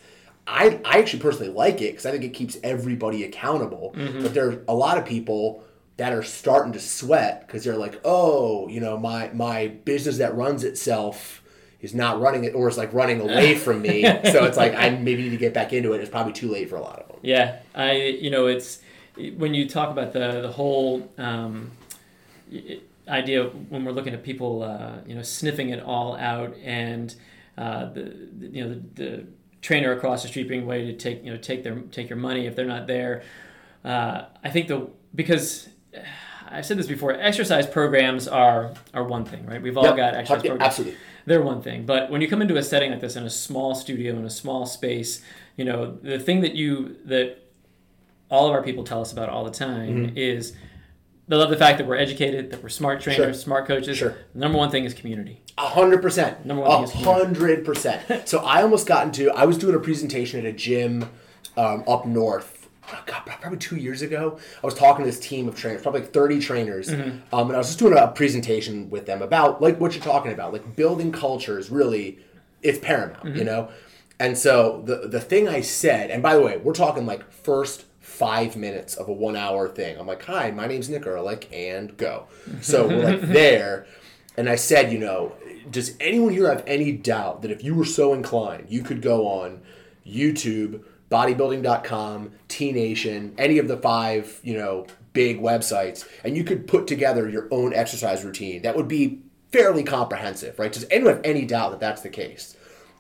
I, 0.48 0.80
I 0.86 1.00
actually 1.00 1.24
personally 1.24 1.52
like 1.52 1.82
it 1.82 1.94
because 1.94 2.06
I 2.06 2.12
think 2.12 2.24
it 2.24 2.36
keeps 2.36 2.58
everybody 2.64 3.24
accountable. 3.24 3.96
Mm-hmm. 3.98 4.22
But 4.22 4.36
there 4.36 4.50
are 4.50 4.62
a 4.68 4.76
lot 4.76 5.00
of 5.00 5.06
people 5.06 5.64
that 5.98 6.14
are 6.14 6.22
starting 6.22 6.74
to 6.74 6.80
sweat 6.80 7.48
because 7.48 7.64
they're 7.64 7.78
like, 7.78 8.00
oh, 8.06 8.68
you 8.68 8.80
know, 8.80 9.00
my 9.00 9.32
my 9.34 9.68
business 9.68 10.20
that 10.20 10.36
runs 10.36 10.64
itself 10.64 11.42
is 11.82 11.96
not 11.96 12.22
running 12.22 12.44
it 12.44 12.54
or 12.54 12.68
is 12.68 12.78
like 12.78 12.94
running 12.94 13.20
away 13.20 13.56
from 13.66 13.82
me. 13.82 14.04
so 14.04 14.46
it's 14.46 14.58
like 14.58 14.76
I 14.76 14.92
maybe 14.92 15.24
need 15.24 15.32
to 15.32 15.38
get 15.38 15.56
back 15.56 15.74
into 15.74 15.94
it. 15.94 16.02
It's 16.02 16.10
probably 16.12 16.34
too 16.34 16.52
late 16.52 16.70
for 16.70 16.76
a 16.76 16.82
lot 16.82 17.00
of 17.00 17.05
them. 17.05 17.05
Yeah, 17.26 17.60
I 17.74 17.94
you 17.94 18.30
know 18.30 18.48
it's 18.48 18.80
when 19.38 19.54
you 19.54 19.68
talk 19.68 19.90
about 19.90 20.14
the 20.14 20.42
the 20.42 20.52
whole 20.52 21.12
um, 21.18 21.72
idea 23.08 23.46
when 23.46 23.84
we're 23.86 23.92
looking 23.92 24.14
at 24.14 24.24
people 24.24 24.64
uh, 24.64 24.98
you 25.06 25.16
know 25.16 25.22
sniffing 25.22 25.70
it 25.70 25.82
all 25.84 26.16
out 26.18 26.56
and 26.64 27.16
uh, 27.58 27.86
the, 27.94 28.16
you 28.40 28.64
know 28.64 28.70
the, 28.70 29.04
the 29.04 29.28
trainer 29.62 29.92
across 29.94 30.22
the 30.22 30.28
street 30.28 30.48
being 30.48 30.68
ready 30.68 30.86
to 30.86 30.98
take 30.98 31.24
you 31.24 31.32
know 31.32 31.38
take 31.38 31.64
their 31.64 31.80
take 31.92 32.10
your 32.10 32.18
money 32.20 32.46
if 32.46 32.56
they're 32.56 32.66
not 32.66 32.88
there. 32.88 33.24
Uh, 33.84 34.26
I 34.44 34.50
think 34.50 34.68
the 34.68 34.88
because 35.14 35.68
I've 36.48 36.66
said 36.66 36.78
this 36.78 36.86
before, 36.88 37.12
exercise 37.14 37.66
programs 37.66 38.28
are 38.28 38.72
are 38.94 39.04
one 39.04 39.26
thing, 39.26 39.46
right? 39.48 39.62
We've 39.62 39.78
all 39.78 39.86
Yep. 39.86 39.98
got 39.98 40.14
exercise 40.14 40.42
programs 40.44 40.62
absolutely. 40.62 40.98
they're 41.26 41.42
one 41.42 41.62
thing. 41.64 41.88
But 41.88 42.12
when 42.12 42.22
you 42.22 42.28
come 42.28 42.42
into 42.42 42.56
a 42.58 42.64
setting 42.64 42.92
like 42.92 43.02
this 43.02 43.16
in 43.16 43.24
a 43.24 43.30
small 43.32 43.74
studio 43.74 44.16
in 44.16 44.26
a 44.26 44.30
small 44.30 44.66
space, 44.68 45.24
you 45.58 45.66
know 45.66 45.98
the 46.02 46.20
thing 46.20 46.42
that 46.42 46.56
you 46.56 46.98
that 47.06 47.38
all 48.30 48.48
of 48.48 48.54
our 48.54 48.64
people 48.64 48.84
tell 48.84 49.02
us 49.02 49.12
about 49.14 49.30
all 49.30 49.44
the 49.44 49.52
time 49.52 50.08
Mm-hmm. 50.08 50.18
is 50.18 50.54
they 51.28 51.36
love 51.36 51.50
the 51.50 51.58
fact 51.58 51.80
that 51.80 51.88
we're 51.88 51.96
educated, 51.96 52.52
that 52.52 52.62
we're 52.62 52.70
smart 52.70 53.02
trainers, 53.02 53.18
Sure. 53.26 53.34
smart 53.34 53.66
coaches. 53.68 53.98
Sure. 53.98 54.16
The 54.34 54.40
number 54.40 54.58
one 54.60 54.70
thing 54.70 54.86
is 54.86 54.94
community. 54.94 55.42
A 55.58 55.68
hundred 55.68 56.02
percent. 56.02 56.46
Number 56.46 56.62
one 56.64 56.72
A 56.72 56.76
thing 56.76 56.84
is 56.84 56.92
community. 56.92 57.24
hundred 57.26 57.66
percent. 57.66 58.28
So 58.28 58.40
I 58.40 58.62
almost 58.62 58.86
got 58.88 59.06
into. 59.08 59.32
I 59.32 59.46
was 59.46 59.58
doing 59.58 59.74
a 59.76 59.80
presentation 59.80 60.40
at 60.40 60.46
a 60.46 60.52
gym 60.52 61.10
um, 61.58 61.84
up 61.88 62.06
north. 62.06 62.68
oh, 62.94 63.04
God, 63.08 63.22
probably 63.26 63.58
two 63.58 63.76
years 63.78 64.04
ago. 64.04 64.38
I 64.62 64.66
was 64.66 64.76
talking 64.76 65.04
to 65.04 65.10
this 65.10 65.20
team 65.20 65.48
of 65.48 65.56
trainers, 65.56 65.82
probably 65.82 66.02
like 66.02 66.12
thirty 66.14 66.40
trainers, 66.40 66.90
Mm-hmm. 66.90 67.34
um, 67.34 67.48
and 67.48 67.56
I 67.56 67.58
was 67.58 67.68
just 67.68 67.80
doing 67.80 67.98
a 67.98 68.08
presentation 68.10 68.90
with 68.92 69.06
them 69.08 69.22
about 69.24 69.62
like 69.64 69.80
what 69.80 69.96
you're 69.96 70.04
talking 70.04 70.32
about, 70.32 70.54
like 70.54 70.76
building 70.76 71.12
cultures. 71.12 71.70
really 71.72 72.20
it's 72.62 72.78
paramount, 72.80 73.24
Mm-hmm. 73.24 73.38
you 73.38 73.44
know. 73.46 73.70
And 74.20 74.38
so 74.38 74.82
the 74.86 75.08
the 75.08 75.20
thing 75.20 75.48
I 75.48 75.62
said, 75.62 76.10
and 76.10 76.24
by 76.24 76.36
the 76.36 76.42
way, 76.42 76.58
we're 76.58 76.74
talking 76.74 77.06
like 77.06 77.30
first 77.32 77.86
five 78.00 78.56
minutes 78.56 78.96
of 78.96 79.10
a 79.10 79.14
one 79.14 79.36
hour 79.36 79.68
thing. 79.68 79.98
I'm 80.00 80.08
like, 80.08 80.24
hi, 80.24 80.52
my 80.52 80.68
name's 80.68 80.90
Nick 80.90 81.06
Ehrlich, 81.06 81.50
and 81.52 81.96
go. 81.98 82.28
So 82.62 82.88
we're 82.88 83.04
like 83.04 83.22
there, 83.34 83.88
and 84.38 84.50
I 84.50 84.56
said, 84.56 84.92
you 84.92 85.00
know, 85.00 85.36
does 85.70 85.96
anyone 86.00 86.32
here 86.32 86.48
have 86.48 86.64
any 86.66 86.92
doubt 86.94 87.42
that 87.42 87.52
if 87.52 87.64
you 87.64 87.76
were 87.76 87.86
so 87.86 88.14
inclined, 88.14 88.68
you 88.70 88.84
could 88.84 89.02
go 89.02 89.28
on 89.28 89.62
YouTube, 90.08 90.84
bodybuilding.com, 91.12 92.32
T 92.48 92.72
Nation, 92.72 93.34
any 93.38 93.58
of 93.58 93.68
the 93.68 93.78
five, 93.78 94.40
you 94.44 94.58
know, 94.58 94.88
big 95.12 95.42
websites, 95.42 96.08
and 96.24 96.38
you 96.38 96.44
could 96.44 96.68
put 96.68 96.88
together 96.88 97.28
your 97.28 97.48
own 97.52 97.74
exercise 97.74 98.24
routine 98.24 98.62
that 98.62 98.76
would 98.76 98.88
be 98.88 99.22
fairly 99.52 99.84
comprehensive, 99.84 100.58
right? 100.60 100.72
Does 100.72 100.86
anyone 100.92 101.16
have 101.16 101.26
any 101.26 101.46
doubt 101.46 101.72
that 101.72 101.80
that's 101.80 102.02
the 102.02 102.10
case? 102.10 102.56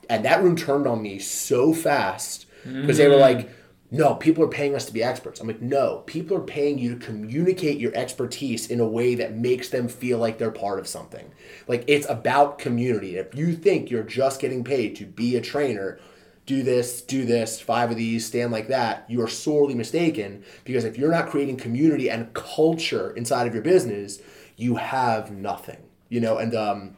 And 0.09 0.25
that 0.25 0.43
room 0.43 0.55
turned 0.55 0.87
on 0.87 1.01
me 1.01 1.19
so 1.19 1.73
fast 1.73 2.45
because 2.63 2.97
they 2.97 3.07
were 3.07 3.15
like, 3.15 3.49
no, 3.91 4.15
people 4.15 4.43
are 4.43 4.49
paying 4.49 4.75
us 4.75 4.85
to 4.85 4.93
be 4.93 5.03
experts. 5.03 5.39
I'm 5.39 5.47
like, 5.47 5.61
no, 5.61 6.03
people 6.05 6.35
are 6.37 6.41
paying 6.41 6.79
you 6.79 6.97
to 6.97 7.05
communicate 7.05 7.79
your 7.79 7.95
expertise 7.95 8.67
in 8.67 8.79
a 8.79 8.87
way 8.87 9.15
that 9.15 9.35
makes 9.35 9.69
them 9.69 9.87
feel 9.87 10.17
like 10.17 10.37
they're 10.37 10.51
part 10.51 10.79
of 10.79 10.87
something. 10.87 11.31
Like 11.67 11.83
it's 11.87 12.09
about 12.09 12.57
community. 12.57 13.17
If 13.17 13.35
you 13.35 13.55
think 13.55 13.91
you're 13.91 14.03
just 14.03 14.41
getting 14.41 14.63
paid 14.63 14.95
to 14.97 15.05
be 15.05 15.35
a 15.35 15.41
trainer, 15.41 15.99
do 16.45 16.63
this, 16.63 17.01
do 17.01 17.25
this, 17.25 17.61
five 17.61 17.91
of 17.91 17.97
these, 17.97 18.25
stand 18.25 18.51
like 18.51 18.67
that, 18.67 19.05
you 19.07 19.21
are 19.21 19.27
sorely 19.27 19.75
mistaken 19.75 20.43
because 20.63 20.83
if 20.83 20.97
you're 20.97 21.11
not 21.11 21.29
creating 21.29 21.57
community 21.57 22.09
and 22.09 22.33
culture 22.33 23.11
inside 23.11 23.47
of 23.47 23.53
your 23.53 23.63
business, 23.63 24.19
you 24.57 24.75
have 24.75 25.31
nothing. 25.31 25.83
You 26.09 26.21
know, 26.21 26.37
and 26.37 26.53
um 26.55 26.97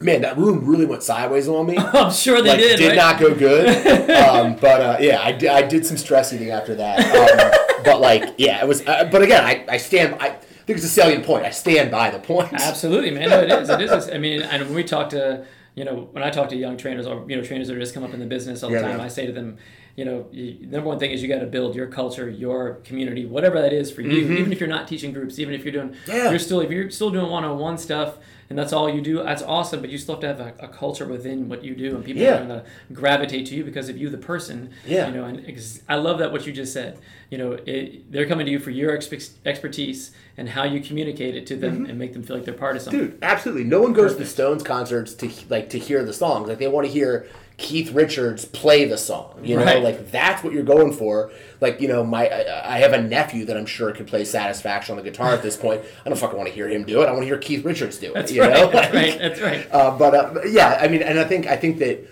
man, 0.00 0.22
that 0.22 0.36
room 0.36 0.64
really 0.66 0.86
went 0.86 1.02
sideways 1.02 1.48
on 1.48 1.66
me 1.66 1.76
I'm 1.78 2.12
sure 2.12 2.42
they 2.42 2.50
like, 2.50 2.58
did. 2.58 2.76
did 2.78 2.88
right? 2.88 2.96
not 2.96 3.20
go 3.20 3.34
good. 3.34 4.10
um, 4.10 4.56
but 4.60 4.80
uh, 4.80 4.96
yeah, 5.00 5.20
I 5.22 5.32
did, 5.32 5.48
I 5.50 5.62
did 5.62 5.84
some 5.86 5.96
stress 5.96 6.32
eating 6.32 6.50
after 6.50 6.74
that. 6.74 6.98
Um, 7.00 7.82
but 7.84 8.00
like, 8.00 8.34
yeah, 8.38 8.62
it 8.62 8.68
was. 8.68 8.86
Uh, 8.86 9.08
but 9.10 9.22
again, 9.22 9.44
I, 9.44 9.64
I 9.68 9.76
stand. 9.78 10.16
I 10.20 10.30
think 10.30 10.78
it's 10.78 10.84
a 10.84 10.88
salient 10.88 11.24
point. 11.24 11.44
I 11.44 11.50
stand 11.50 11.90
by 11.90 12.10
the 12.10 12.18
point. 12.18 12.52
Absolutely, 12.52 13.10
man. 13.12 13.30
No, 13.30 13.40
it 13.40 13.50
is. 13.50 13.68
It 13.70 13.80
is. 13.80 14.10
I 14.10 14.18
mean, 14.18 14.42
and 14.42 14.64
when 14.64 14.74
we 14.74 14.82
talk 14.84 15.10
to, 15.10 15.44
you 15.74 15.84
know, 15.84 16.08
when 16.12 16.22
I 16.24 16.30
talk 16.30 16.48
to 16.50 16.56
young 16.56 16.76
trainers 16.76 17.06
or 17.06 17.24
you 17.28 17.36
know 17.36 17.42
trainers 17.42 17.68
that 17.68 17.76
are 17.76 17.80
just 17.80 17.94
come 17.94 18.02
up 18.04 18.12
in 18.14 18.20
the 18.20 18.26
business 18.26 18.62
all 18.62 18.70
the 18.70 18.76
Yeah, 18.76 18.82
time, 18.82 18.98
yeah. 18.98 19.04
I 19.04 19.08
say 19.08 19.26
to 19.26 19.32
them, 19.32 19.58
you 19.94 20.04
know, 20.04 20.26
you, 20.32 20.66
number 20.66 20.88
one 20.88 20.98
thing 20.98 21.12
is 21.12 21.22
you 21.22 21.28
got 21.28 21.38
to 21.40 21.46
build 21.46 21.74
your 21.76 21.86
culture, 21.86 22.28
your 22.28 22.74
community, 22.84 23.24
whatever 23.24 23.60
that 23.62 23.72
is 23.72 23.90
for 23.92 24.02
you. 24.02 24.10
Even 24.36 24.52
if 24.52 24.58
you're 24.60 24.68
not 24.68 24.88
teaching 24.88 25.12
groups, 25.12 25.38
even 25.38 25.54
if 25.54 25.62
you're 25.64 25.72
doing, 25.72 25.90
Mm-hmm. 25.90 26.10
Yeah. 26.10 26.30
you're 26.30 26.38
still 26.40 26.60
if 26.60 26.70
you're 26.70 26.90
still 26.90 27.10
doing 27.10 27.30
one-on-one 27.30 27.78
stuff. 27.78 28.18
And 28.48 28.58
that's 28.58 28.72
all 28.72 28.88
you 28.88 29.00
do. 29.00 29.22
That's 29.22 29.42
awesome, 29.42 29.80
but 29.80 29.90
you 29.90 29.98
still 29.98 30.14
have 30.14 30.20
to 30.20 30.26
have 30.28 30.40
a, 30.40 30.66
a 30.66 30.68
culture 30.68 31.06
within 31.06 31.48
what 31.48 31.64
you 31.64 31.74
do, 31.74 31.96
and 31.96 32.04
people 32.04 32.22
Yeah. 32.22 32.34
are 32.34 32.46
going 32.46 32.60
to 32.60 32.64
gravitate 32.92 33.46
to 33.46 33.56
you 33.56 33.64
because 33.64 33.88
of 33.88 33.96
you, 33.98 34.08
the 34.08 34.18
person. 34.18 34.70
Yeah. 34.86 35.08
You 35.08 35.14
know, 35.14 35.24
and 35.24 35.44
ex- 35.48 35.80
I 35.88 35.96
love 35.96 36.18
that 36.20 36.30
what 36.32 36.46
you 36.46 36.52
just 36.52 36.72
said. 36.72 36.98
You 37.30 37.38
know, 37.38 37.52
it, 37.66 38.10
they're 38.12 38.26
coming 38.26 38.46
to 38.46 38.52
you 38.52 38.60
for 38.60 38.70
your 38.70 38.96
expe- 38.96 39.32
expertise 39.44 40.12
and 40.36 40.48
how 40.48 40.64
you 40.64 40.80
communicate 40.80 41.34
it 41.34 41.46
to 41.48 41.56
them 41.56 41.74
mm-hmm. 41.74 41.86
and 41.86 41.98
make 41.98 42.12
them 42.12 42.22
feel 42.22 42.36
like 42.36 42.44
they're 42.44 42.54
part 42.54 42.76
of 42.76 42.82
something. 42.82 43.00
Dude, 43.00 43.18
absolutely. 43.22 43.64
No 43.64 43.80
one 43.80 43.92
goes 43.92 44.12
to 44.12 44.18
the 44.18 44.26
Stones 44.26 44.62
concerts 44.62 45.14
to 45.14 45.30
like 45.48 45.70
to 45.70 45.78
hear 45.78 46.04
the 46.04 46.12
songs. 46.12 46.48
Like 46.48 46.58
they 46.58 46.68
want 46.68 46.86
to 46.86 46.92
hear 46.92 47.26
Keith 47.58 47.90
Richards 47.92 48.44
play 48.44 48.84
the 48.84 48.98
song. 48.98 49.40
You 49.42 49.56
know, 49.56 49.64
Right. 49.64 49.82
like 49.82 50.10
that's 50.10 50.44
what 50.44 50.52
you're 50.52 50.62
going 50.62 50.92
for. 50.92 51.30
Like 51.60 51.80
you 51.80 51.88
know, 51.88 52.04
my 52.04 52.28
I, 52.28 52.74
I 52.76 52.78
have 52.80 52.92
a 52.92 53.00
nephew 53.02 53.46
that 53.46 53.56
I'm 53.56 53.64
sure 53.64 53.90
could 53.92 54.06
play 54.06 54.24
Satisfaction 54.26 54.92
on 54.98 55.02
the 55.02 55.10
guitar 55.10 55.32
at 55.32 55.42
this 55.42 55.56
point. 55.56 55.80
I 56.04 56.08
don't 56.10 56.18
fucking 56.18 56.36
want 56.36 56.48
to 56.50 56.54
hear 56.54 56.68
him 56.68 56.84
do 56.84 57.00
it. 57.02 57.06
I 57.06 57.12
want 57.12 57.22
to 57.22 57.26
hear 57.26 57.38
Keith 57.38 57.64
Richards 57.64 57.96
do 57.98 58.08
it. 58.10 58.14
That's 58.14 58.30
you 58.32 58.42
right. 58.42 58.52
know, 58.52 58.70
That's 58.70 58.92
Like, 58.94 59.10
right. 59.10 59.18
That's 59.18 59.40
right. 59.40 59.66
Uh, 59.72 59.96
but 59.96 60.14
uh, 60.14 60.40
yeah, 60.46 60.78
I 60.80 60.88
mean, 60.88 61.00
and 61.02 61.18
I 61.18 61.24
think 61.24 61.46
I 61.46 61.56
think 61.56 61.78
that 61.78 62.06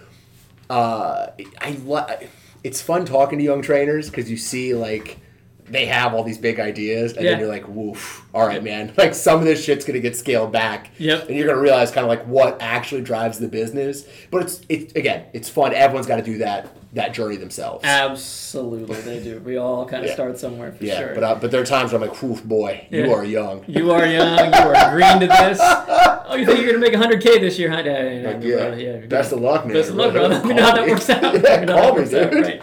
uh, 0.71 1.27
I 1.61 1.71
li- 1.85 2.29
it's 2.63 2.81
fun 2.81 3.05
talking 3.05 3.39
to 3.39 3.45
young 3.45 3.61
trainers 3.61 4.09
because 4.09 4.31
you 4.31 4.39
see 4.39 4.73
like 4.75 5.19
they 5.69 5.87
have 5.87 6.13
all 6.15 6.23
these 6.25 6.39
big 6.39 6.61
ideas, 6.61 7.13
and 7.15 7.25
Yeah. 7.25 7.33
then 7.33 7.41
you're 7.41 7.49
like, 7.49 7.67
woof, 7.69 8.25
all 8.35 8.47
right, 8.47 8.63
man. 8.63 8.93
Like 8.99 9.15
some 9.15 9.39
of 9.39 9.45
this 9.45 9.65
shit's 9.65 9.85
gonna 9.85 10.01
get 10.01 10.17
scaled 10.17 10.53
back. 10.53 10.91
Yep. 10.99 11.29
And 11.29 11.37
you're 11.39 11.47
gonna 11.49 11.61
realize 11.61 11.91
kind 11.91 12.05
of 12.05 12.09
like 12.09 12.25
what 12.27 12.61
actually 12.61 13.01
drives 13.03 13.39
the 13.39 13.49
business. 13.49 14.05
But 14.31 14.43
it's 14.43 14.61
it's 14.69 14.95
again, 14.95 15.25
it's 15.33 15.49
fun. 15.49 15.73
Everyone's 15.75 16.07
got 16.07 16.17
to 16.17 16.23
do 16.23 16.39
that 16.39 16.69
that 16.93 17.13
journey 17.13 17.35
themselves. 17.37 17.85
Absolutely, 17.85 18.95
they 19.01 19.21
do. 19.23 19.41
We 19.41 19.57
all 19.57 19.85
kind 19.85 20.05
of 20.05 20.09
Yeah. 20.09 20.15
start 20.15 20.39
somewhere 20.39 20.71
for 20.73 20.85
yeah. 20.85 20.99
sure. 20.99 21.15
But 21.15 21.25
uh, 21.25 21.35
but 21.37 21.51
there 21.51 21.61
are 21.61 21.67
times 21.67 21.93
where 21.93 22.01
I'm 22.01 22.09
like, 22.09 22.23
woof, 22.23 22.45
boy, 22.45 22.87
you 22.91 23.13
are 23.13 23.25
young. 23.25 23.65
you 23.67 23.91
are 23.91 24.07
young. 24.07 24.53
You 24.53 24.61
are 24.61 24.95
green 24.95 25.21
to 25.21 25.27
this. 25.27 25.61
Oh, 26.27 26.37
you 26.37 26.47
think 26.47 26.61
you're 26.63 26.73
gonna 26.73 26.79
make 26.79 26.95
100k 26.95 27.39
this 27.41 27.59
year, 27.59 27.71
huh? 27.71 27.83
Yeah, 27.85 28.39
yeah, 28.41 28.75
yeah. 28.75 28.97
Best 29.07 29.31
of 29.33 29.41
luck, 29.41 29.67
man. 29.67 29.75
Best 29.75 29.91
of 29.91 29.97
luck, 29.97 30.13
bro. 30.15 30.27
Let 30.27 30.45
me 30.47 30.55
know 30.55 30.63
how 30.65 30.75
that 30.75 30.89
works 30.89 31.09
out. 31.11 31.23
Yeah, 31.23 31.61
me 31.61 31.67
know 31.67 31.77
how 31.77 31.83
call 31.91 31.97
me, 31.99 32.03
out, 32.03 32.31
dude. 32.33 32.33
right. 32.43 32.63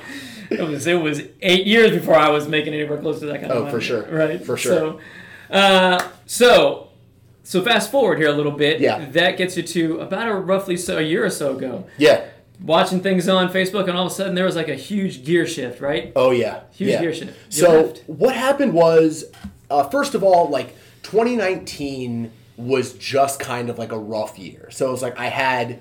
It 0.51 0.61
was 0.67 0.85
it 0.87 1.01
was 1.01 1.21
eight 1.41 1.65
years 1.65 1.91
before 1.91 2.15
I 2.15 2.29
was 2.29 2.47
making 2.47 2.73
anywhere 2.73 2.97
close 2.99 3.19
to 3.21 3.25
that 3.27 3.39
kind 3.41 3.51
of 3.51 3.57
Oh, 3.57 3.59
money. 3.61 3.71
for 3.71 3.81
sure. 3.81 4.03
Right. 4.03 4.45
For 4.45 4.57
sure. 4.57 4.73
So, 4.73 4.99
uh, 5.55 6.07
so, 6.25 6.89
so 7.43 7.61
fast 7.61 7.89
forward 7.91 8.17
here 8.19 8.27
a 8.29 8.33
little 8.33 8.51
bit. 8.51 8.79
Yeah. 8.81 9.05
That 9.11 9.37
gets 9.37 9.55
you 9.57 9.63
to 9.63 9.99
about 10.01 10.27
a 10.27 10.33
roughly 10.35 10.77
so 10.77 10.97
a 10.97 11.01
year 11.01 11.25
or 11.25 11.29
so 11.29 11.55
ago. 11.57 11.87
Yeah. 11.97 12.25
Watching 12.63 13.01
things 13.01 13.27
on 13.27 13.49
Facebook, 13.51 13.87
and 13.87 13.97
all 13.97 14.05
of 14.05 14.11
a 14.11 14.15
sudden 14.15 14.35
there 14.35 14.45
was 14.45 14.55
like 14.55 14.67
a 14.69 14.75
huge 14.75 15.23
gear 15.25 15.47
shift, 15.47 15.81
right? 15.81 16.11
Oh 16.15 16.31
yeah. 16.31 16.61
Huge 16.71 16.91
yeah. 16.91 17.01
gear 17.01 17.13
shift. 17.13 17.33
You 17.49 17.61
So 17.63 17.81
left. 17.83 18.03
what 18.07 18.35
happened 18.35 18.73
was, 18.73 19.25
uh, 19.69 19.87
first 19.89 20.13
of 20.15 20.23
all, 20.23 20.49
like 20.49 20.75
2019 21.03 22.31
was 22.57 22.93
just 22.93 23.39
kind 23.39 23.69
of 23.69 23.79
like 23.79 23.91
a 23.91 23.97
rough 23.97 24.37
year. 24.37 24.69
So 24.71 24.87
it 24.89 24.91
was 24.91 25.01
like 25.01 25.17
I 25.19 25.27
had, 25.27 25.79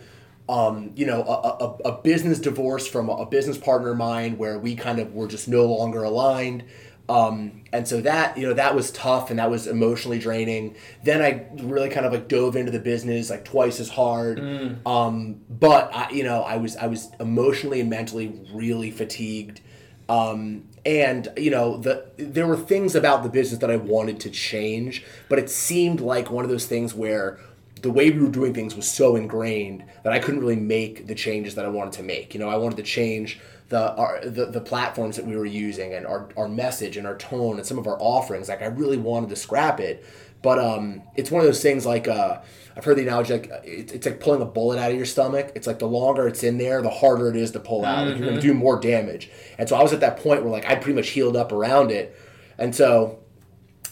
um, 0.50 0.90
you 0.96 1.06
know, 1.06 1.22
a, 1.22 1.64
a, 1.64 1.92
a 1.92 2.02
business 2.02 2.40
divorce 2.40 2.84
from 2.88 3.08
a 3.08 3.24
business 3.24 3.56
partner 3.56 3.92
of 3.92 3.98
mine 3.98 4.36
where 4.36 4.58
we 4.58 4.74
kind 4.74 4.98
of 4.98 5.14
were 5.14 5.28
just 5.28 5.46
no 5.46 5.64
longer 5.64 6.02
aligned. 6.02 6.64
Um, 7.08 7.62
and 7.72 7.86
so 7.86 8.00
that 8.00 8.36
you 8.36 8.46
know 8.46 8.54
that 8.54 8.74
was 8.74 8.90
tough 8.90 9.30
and 9.30 9.38
that 9.38 9.48
was 9.48 9.68
emotionally 9.68 10.18
draining. 10.18 10.74
Then 11.04 11.22
I 11.22 11.46
really 11.62 11.88
kind 11.88 12.04
of 12.04 12.12
like 12.12 12.26
dove 12.26 12.56
into 12.56 12.72
the 12.72 12.80
business 12.80 13.30
like 13.30 13.44
twice 13.44 13.78
as 13.78 13.88
hard. 13.90 14.38
Um, 14.84 15.40
but 15.48 15.94
I, 15.94 16.10
you 16.10 16.24
know 16.24 16.42
I 16.42 16.56
was 16.56 16.76
I 16.76 16.88
was 16.88 17.10
emotionally 17.20 17.80
and 17.80 17.88
mentally 17.88 18.40
really 18.52 18.90
fatigued. 18.90 19.60
Um, 20.08 20.64
and 20.84 21.28
you 21.36 21.50
know 21.50 21.76
the 21.76 22.10
there 22.16 22.46
were 22.46 22.56
things 22.56 22.96
about 22.96 23.22
the 23.22 23.28
business 23.28 23.60
that 23.60 23.70
I 23.70 23.76
wanted 23.76 24.18
to 24.20 24.30
change, 24.30 25.04
but 25.28 25.38
it 25.38 25.48
seemed 25.48 26.00
like 26.00 26.30
one 26.30 26.44
of 26.44 26.50
those 26.50 26.66
things 26.66 26.94
where 26.94 27.38
the 27.82 27.90
way 27.90 28.10
we 28.10 28.20
were 28.20 28.30
doing 28.30 28.54
things 28.54 28.74
was 28.74 28.90
so 28.90 29.16
ingrained 29.16 29.84
that 30.02 30.12
I 30.12 30.18
couldn't 30.18 30.40
really 30.40 30.56
make 30.56 31.06
the 31.06 31.14
changes 31.14 31.54
that 31.54 31.64
I 31.64 31.68
wanted 31.68 31.94
to 31.94 32.02
make. 32.02 32.34
You 32.34 32.40
know, 32.40 32.48
I 32.48 32.56
wanted 32.56 32.76
to 32.76 32.82
change 32.82 33.40
the 33.68 33.94
our, 33.94 34.20
the, 34.24 34.46
the 34.46 34.60
platforms 34.60 35.16
that 35.16 35.24
we 35.26 35.36
were 35.36 35.46
using 35.46 35.94
and 35.94 36.06
our, 36.06 36.28
our 36.36 36.48
message 36.48 36.96
and 36.96 37.06
our 37.06 37.16
tone 37.16 37.56
and 37.56 37.66
some 37.66 37.78
of 37.78 37.86
our 37.86 37.96
offerings. 38.00 38.48
Like 38.48 38.62
I 38.62 38.66
really 38.66 38.96
wanted 38.96 39.30
to 39.30 39.36
scrap 39.36 39.80
it, 39.80 40.04
but 40.42 40.58
um, 40.58 41.02
it's 41.16 41.30
one 41.30 41.40
of 41.40 41.46
those 41.46 41.62
things 41.62 41.86
like 41.86 42.08
uh, 42.08 42.40
I've 42.76 42.84
heard 42.84 42.96
the 42.96 43.02
analogy 43.02 43.34
like 43.34 43.50
it's, 43.64 43.92
it's 43.92 44.06
like 44.06 44.20
pulling 44.20 44.42
a 44.42 44.46
bullet 44.46 44.78
out 44.78 44.90
of 44.90 44.96
your 44.96 45.06
stomach. 45.06 45.52
It's 45.54 45.66
like 45.66 45.78
the 45.78 45.86
longer 45.86 46.26
it's 46.26 46.42
in 46.42 46.58
there, 46.58 46.82
the 46.82 46.90
harder 46.90 47.28
it 47.28 47.36
is 47.36 47.52
to 47.52 47.60
pull 47.60 47.84
out. 47.84 48.08
Like 48.08 48.18
you're 48.18 48.28
gonna 48.28 48.40
do 48.40 48.54
more 48.54 48.80
damage. 48.80 49.30
And 49.58 49.68
so 49.68 49.76
I 49.76 49.82
was 49.82 49.92
at 49.92 50.00
that 50.00 50.16
point 50.18 50.42
where 50.42 50.50
like 50.50 50.66
I'd 50.66 50.82
pretty 50.82 50.96
much 50.96 51.10
healed 51.10 51.36
up 51.36 51.52
around 51.52 51.90
it, 51.90 52.16
and 52.58 52.74
so 52.74 53.20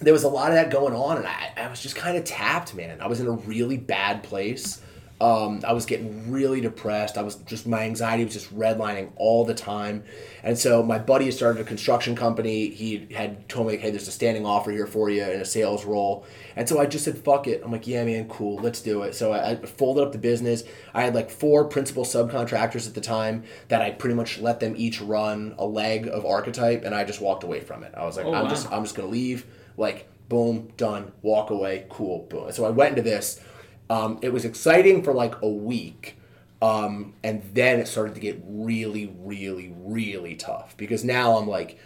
there 0.00 0.12
was 0.12 0.24
a 0.24 0.28
lot 0.28 0.50
of 0.50 0.54
that 0.54 0.70
going 0.70 0.94
on, 0.94 1.16
and 1.18 1.26
I, 1.26 1.52
I 1.56 1.68
was 1.68 1.80
just 1.80 1.96
kind 1.96 2.16
of 2.16 2.24
tapped, 2.24 2.74
man. 2.74 3.00
I 3.00 3.06
was 3.08 3.20
in 3.20 3.26
a 3.26 3.32
really 3.32 3.76
bad 3.76 4.22
place. 4.22 4.80
Um, 5.20 5.62
I 5.66 5.72
was 5.72 5.84
getting 5.84 6.30
really 6.30 6.60
depressed. 6.60 7.18
I 7.18 7.22
was 7.22 7.34
just 7.34 7.66
my 7.66 7.82
anxiety 7.82 8.22
was 8.24 8.34
just 8.34 8.56
redlining 8.56 9.10
all 9.16 9.44
the 9.44 9.52
time, 9.54 10.04
and 10.44 10.56
so 10.56 10.80
my 10.80 11.00
buddy 11.00 11.24
had 11.24 11.34
started 11.34 11.60
a 11.60 11.64
construction 11.64 12.14
company. 12.14 12.68
He 12.68 13.08
had 13.12 13.48
told 13.48 13.66
me, 13.66 13.76
"Hey, 13.78 13.90
there's 13.90 14.06
a 14.06 14.12
standing 14.12 14.46
offer 14.46 14.70
here 14.70 14.86
for 14.86 15.10
you 15.10 15.24
in 15.24 15.40
a 15.40 15.44
sales 15.44 15.84
role," 15.84 16.24
and 16.54 16.68
so 16.68 16.78
I 16.78 16.86
just 16.86 17.04
said, 17.04 17.18
"Fuck 17.18 17.48
it." 17.48 17.62
I'm 17.64 17.72
like, 17.72 17.88
"Yeah, 17.88 18.04
man, 18.04 18.28
cool, 18.28 18.60
let's 18.62 18.80
do 18.80 19.02
it." 19.02 19.16
So 19.16 19.32
I, 19.32 19.50
I 19.50 19.56
folded 19.56 20.02
up 20.04 20.12
the 20.12 20.18
business. 20.18 20.62
I 20.94 21.02
had 21.02 21.16
like 21.16 21.30
four 21.30 21.64
principal 21.64 22.04
subcontractors 22.04 22.86
at 22.86 22.94
the 22.94 23.00
time 23.00 23.42
that 23.66 23.82
I 23.82 23.90
pretty 23.90 24.14
much 24.14 24.38
let 24.38 24.60
them 24.60 24.74
each 24.76 25.00
run 25.00 25.56
a 25.58 25.66
leg 25.66 26.06
of 26.06 26.24
archetype, 26.26 26.84
and 26.84 26.94
I 26.94 27.02
just 27.02 27.20
walked 27.20 27.42
away 27.42 27.58
from 27.58 27.82
it. 27.82 27.92
I 27.96 28.04
was 28.04 28.16
like, 28.16 28.26
Oh, 28.26 28.34
"I'm 28.34 28.44
wow. 28.44 28.50
just 28.50 28.70
I'm 28.70 28.84
just 28.84 28.94
gonna 28.94 29.08
leave." 29.08 29.46
Like, 29.78 30.08
boom, 30.28 30.72
done, 30.76 31.12
walk 31.22 31.50
away, 31.50 31.86
cool, 31.88 32.26
boom. 32.28 32.52
So 32.52 32.66
I 32.66 32.70
went 32.70 32.98
into 32.98 33.08
this. 33.08 33.40
Um, 33.88 34.18
it 34.20 34.32
was 34.32 34.44
exciting 34.44 35.02
for 35.02 35.14
like 35.14 35.40
a 35.40 35.48
week. 35.48 36.16
Um, 36.60 37.14
and 37.22 37.42
then 37.54 37.78
it 37.78 37.86
started 37.86 38.14
to 38.16 38.20
get 38.20 38.42
really, 38.44 39.14
really, 39.20 39.72
really 39.78 40.34
tough 40.34 40.76
because 40.76 41.04
now 41.04 41.38
I'm 41.38 41.46
like 41.46 41.78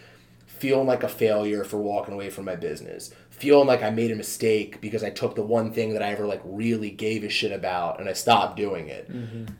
feeling 0.46 0.86
like 0.86 1.02
a 1.02 1.08
failure 1.08 1.62
for 1.62 1.76
walking 1.76 2.14
away 2.14 2.30
from 2.30 2.46
my 2.46 2.56
business, 2.56 3.12
feeling 3.30 3.66
like 3.66 3.82
I 3.82 3.90
made 3.90 4.10
a 4.10 4.16
mistake 4.16 4.80
because 4.80 5.04
I 5.04 5.10
took 5.10 5.34
the 5.34 5.42
one 5.42 5.72
thing 5.72 5.92
that 5.92 6.02
I 6.02 6.12
ever 6.12 6.26
like 6.26 6.40
really 6.44 6.90
gave 6.90 7.22
a 7.22 7.28
shit 7.28 7.52
about 7.52 8.00
and 8.00 8.08
I 8.08 8.14
stopped 8.14 8.56
doing 8.56 8.88
it. 8.88 9.10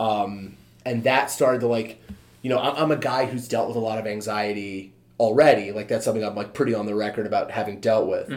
Um, 0.00 0.56
and 0.86 1.04
that 1.04 1.30
started 1.30 1.60
to 1.60 1.66
like, 1.66 2.00
you 2.40 2.48
know, 2.48 2.58
I'm, 2.58 2.76
I'm 2.76 2.90
a 2.90 2.96
guy 2.96 3.26
who's 3.26 3.48
dealt 3.48 3.68
with 3.68 3.76
a 3.76 3.80
lot 3.80 3.98
of 3.98 4.06
anxiety 4.06 4.91
already. 5.20 5.72
Like 5.72 5.88
that's 5.88 6.05
something 6.05 6.25
I'm 6.25 6.35
like 6.35 6.55
pretty 6.55 6.75
on 6.75 6.87
the 6.87 6.94
record 6.94 7.27
about 7.27 7.51
having 7.51 7.81
dealt 7.81 8.09
with. 8.09 8.29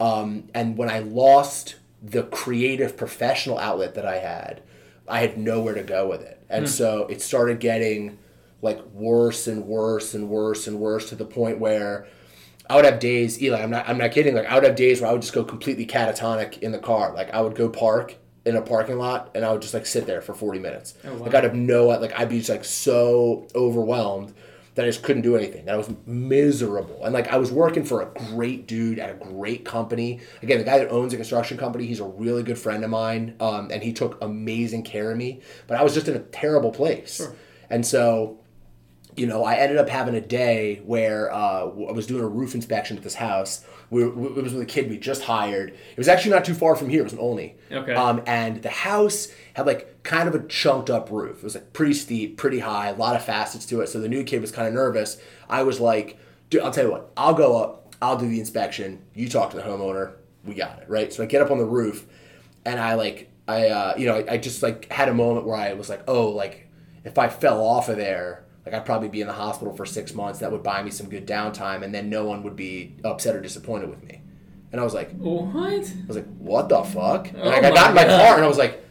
Um, 0.00 0.48
and 0.54 0.76
when 0.76 0.88
I 0.90 1.00
lost 1.00 1.76
the 2.02 2.22
creative 2.22 2.96
professional 2.96 3.58
outlet 3.58 3.94
that 3.94 4.06
I 4.06 4.18
had, 4.18 4.62
I 5.08 5.20
had 5.20 5.36
nowhere 5.38 5.74
to 5.74 5.82
go 5.82 6.08
with 6.08 6.22
it. 6.22 6.40
And 6.48 6.68
so 6.68 7.06
it 7.08 7.20
started 7.22 7.60
getting 7.60 8.18
like 8.62 8.80
worse 8.92 9.46
and 9.46 9.66
worse 9.66 10.14
and 10.14 10.28
worse 10.28 10.66
and 10.66 10.78
worse 10.80 11.08
to 11.10 11.14
the 11.16 11.24
point 11.24 11.58
where 11.58 12.06
I 12.70 12.76
would 12.76 12.84
have 12.84 13.00
days, 13.00 13.40
Eli, 13.42 13.60
I'm 13.62 13.70
not 13.70 13.88
I'm 13.88 13.98
not 13.98 14.12
kidding, 14.12 14.34
like 14.34 14.46
I 14.46 14.54
would 14.54 14.64
have 14.64 14.76
days 14.76 15.00
where 15.00 15.08
I 15.08 15.12
would 15.12 15.22
just 15.22 15.34
go 15.34 15.42
completely 15.44 15.86
catatonic 15.86 16.58
in 16.58 16.70
the 16.72 16.78
car. 16.78 17.12
Like 17.14 17.30
I 17.32 17.40
would 17.40 17.54
go 17.54 17.68
park 17.68 18.16
in 18.44 18.56
a 18.56 18.62
parking 18.62 18.98
lot 18.98 19.30
and 19.34 19.44
I 19.44 19.52
would 19.52 19.62
just 19.62 19.74
like 19.74 19.86
sit 19.86 20.06
there 20.06 20.20
for 20.20 20.34
40 20.34 20.58
minutes. 20.58 20.94
Oh, 21.04 21.14
wow. 21.14 21.24
Like 21.24 21.34
I'd 21.34 21.44
have 21.44 21.54
no 21.54 21.86
like 21.86 22.18
I'd 22.18 22.28
be 22.28 22.38
just 22.38 22.50
like 22.50 22.64
so 22.64 23.46
overwhelmed 23.54 24.34
that 24.78 24.84
I 24.84 24.88
just 24.90 25.02
couldn't 25.02 25.22
do 25.22 25.34
anything. 25.34 25.64
That 25.64 25.74
I 25.74 25.76
was 25.76 25.90
miserable. 26.06 27.04
And 27.04 27.12
like 27.12 27.26
I 27.32 27.36
was 27.36 27.50
working 27.50 27.82
for 27.82 28.00
a 28.00 28.06
great 28.30 28.68
dude 28.68 29.00
at 29.00 29.10
a 29.10 29.14
great 29.14 29.64
company. 29.64 30.20
Again, 30.40 30.58
the 30.58 30.64
guy 30.64 30.78
that 30.78 30.88
owns 30.90 31.12
a 31.12 31.16
construction 31.16 31.58
company, 31.58 31.84
he's 31.84 31.98
a 31.98 32.04
really 32.04 32.44
good 32.44 32.56
friend 32.56 32.84
of 32.84 32.90
mine. 32.90 33.34
Um, 33.40 33.72
and 33.72 33.82
he 33.82 33.92
took 33.92 34.22
amazing 34.22 34.84
care 34.84 35.10
of 35.10 35.16
me. 35.16 35.40
But 35.66 35.78
I 35.78 35.82
was 35.82 35.94
just 35.94 36.06
in 36.06 36.14
a 36.14 36.20
terrible 36.20 36.70
place. 36.70 37.20
And 37.68 37.84
so 37.84 38.37
you 39.18 39.26
know, 39.26 39.44
I 39.44 39.56
ended 39.56 39.78
up 39.78 39.88
having 39.88 40.14
a 40.14 40.20
day 40.20 40.80
where 40.84 41.32
uh, 41.32 41.62
I 41.62 41.92
was 41.92 42.06
doing 42.06 42.22
a 42.22 42.28
roof 42.28 42.54
inspection 42.54 42.96
at 42.96 43.02
this 43.02 43.14
house. 43.14 43.64
We 43.90 44.04
were, 44.04 44.38
it 44.38 44.42
was 44.42 44.52
with 44.52 44.62
a 44.62 44.66
kid 44.66 44.88
we 44.88 44.98
just 44.98 45.22
hired. 45.22 45.70
It 45.70 45.98
was 45.98 46.08
actually 46.08 46.32
not 46.32 46.44
too 46.44 46.54
far 46.54 46.76
from 46.76 46.88
here. 46.88 47.00
It 47.00 47.04
was 47.04 47.12
in 47.14 47.18
Olney. 47.18 47.56
Okay. 47.72 47.94
Um, 47.94 48.22
and 48.26 48.62
the 48.62 48.68
house 48.68 49.28
had 49.54 49.66
like 49.66 50.02
kind 50.02 50.28
of 50.28 50.34
a 50.34 50.46
chunked 50.46 50.90
up 50.90 51.10
roof. 51.10 51.38
It 51.38 51.44
was 51.44 51.54
like 51.54 51.72
pretty 51.72 51.94
steep, 51.94 52.36
pretty 52.36 52.60
high, 52.60 52.88
a 52.88 52.94
lot 52.94 53.16
of 53.16 53.24
facets 53.24 53.66
to 53.66 53.80
it. 53.80 53.88
So 53.88 54.00
the 54.00 54.08
new 54.08 54.24
kid 54.24 54.40
was 54.40 54.52
kind 54.52 54.68
of 54.68 54.74
nervous. 54.74 55.20
I 55.48 55.62
was 55.62 55.80
like, 55.80 56.18
dude, 56.50 56.62
I'll 56.62 56.70
tell 56.70 56.84
you 56.84 56.92
what, 56.92 57.10
I'll 57.16 57.34
go 57.34 57.56
up, 57.56 57.94
I'll 58.00 58.16
do 58.16 58.28
the 58.28 58.40
inspection. 58.40 59.02
You 59.14 59.28
talk 59.28 59.50
to 59.50 59.56
the 59.56 59.62
homeowner. 59.62 60.12
We 60.44 60.54
got 60.54 60.78
it, 60.80 60.88
right? 60.88 61.12
So 61.12 61.22
I 61.22 61.26
get 61.26 61.42
up 61.42 61.50
on 61.50 61.58
the 61.58 61.64
roof 61.64 62.06
and 62.64 62.78
I 62.78 62.94
like, 62.94 63.30
I, 63.48 63.68
uh, 63.68 63.94
you 63.98 64.06
know, 64.06 64.16
I, 64.16 64.34
I 64.34 64.36
just 64.38 64.62
like 64.62 64.90
had 64.92 65.08
a 65.08 65.14
moment 65.14 65.46
where 65.46 65.56
I 65.56 65.72
was 65.72 65.88
like, 65.88 66.02
oh, 66.06 66.28
like 66.28 66.68
if 67.04 67.18
I 67.18 67.28
fell 67.28 67.64
off 67.64 67.88
of 67.88 67.96
there, 67.96 68.44
like 68.70 68.80
I'd 68.80 68.86
probably 68.86 69.08
be 69.08 69.20
in 69.20 69.26
the 69.26 69.32
hospital 69.32 69.74
for 69.74 69.86
six 69.86 70.14
months. 70.14 70.40
That 70.40 70.52
would 70.52 70.62
buy 70.62 70.82
me 70.82 70.90
some 70.90 71.08
good 71.08 71.26
downtime, 71.26 71.82
and 71.82 71.94
then 71.94 72.08
no 72.10 72.24
one 72.24 72.42
would 72.42 72.56
be 72.56 72.96
upset 73.04 73.34
or 73.34 73.40
disappointed 73.40 73.88
with 73.90 74.02
me. 74.04 74.20
And 74.72 74.80
I 74.80 74.84
was 74.84 74.92
like, 74.94 75.12
What? 75.16 75.64
I 75.64 76.06
was 76.06 76.16
like, 76.16 76.26
what 76.38 76.68
the 76.68 76.82
fuck? 76.84 77.28
And 77.28 77.40
Oh 77.40 77.48
like, 77.48 77.64
I 77.64 77.70
got 77.70 77.88
in 77.90 77.94
my 77.96 78.04
God. 78.04 78.20
car 78.20 78.34
and 78.36 78.44
I 78.44 78.48
was 78.48 78.58
like, 78.58 78.84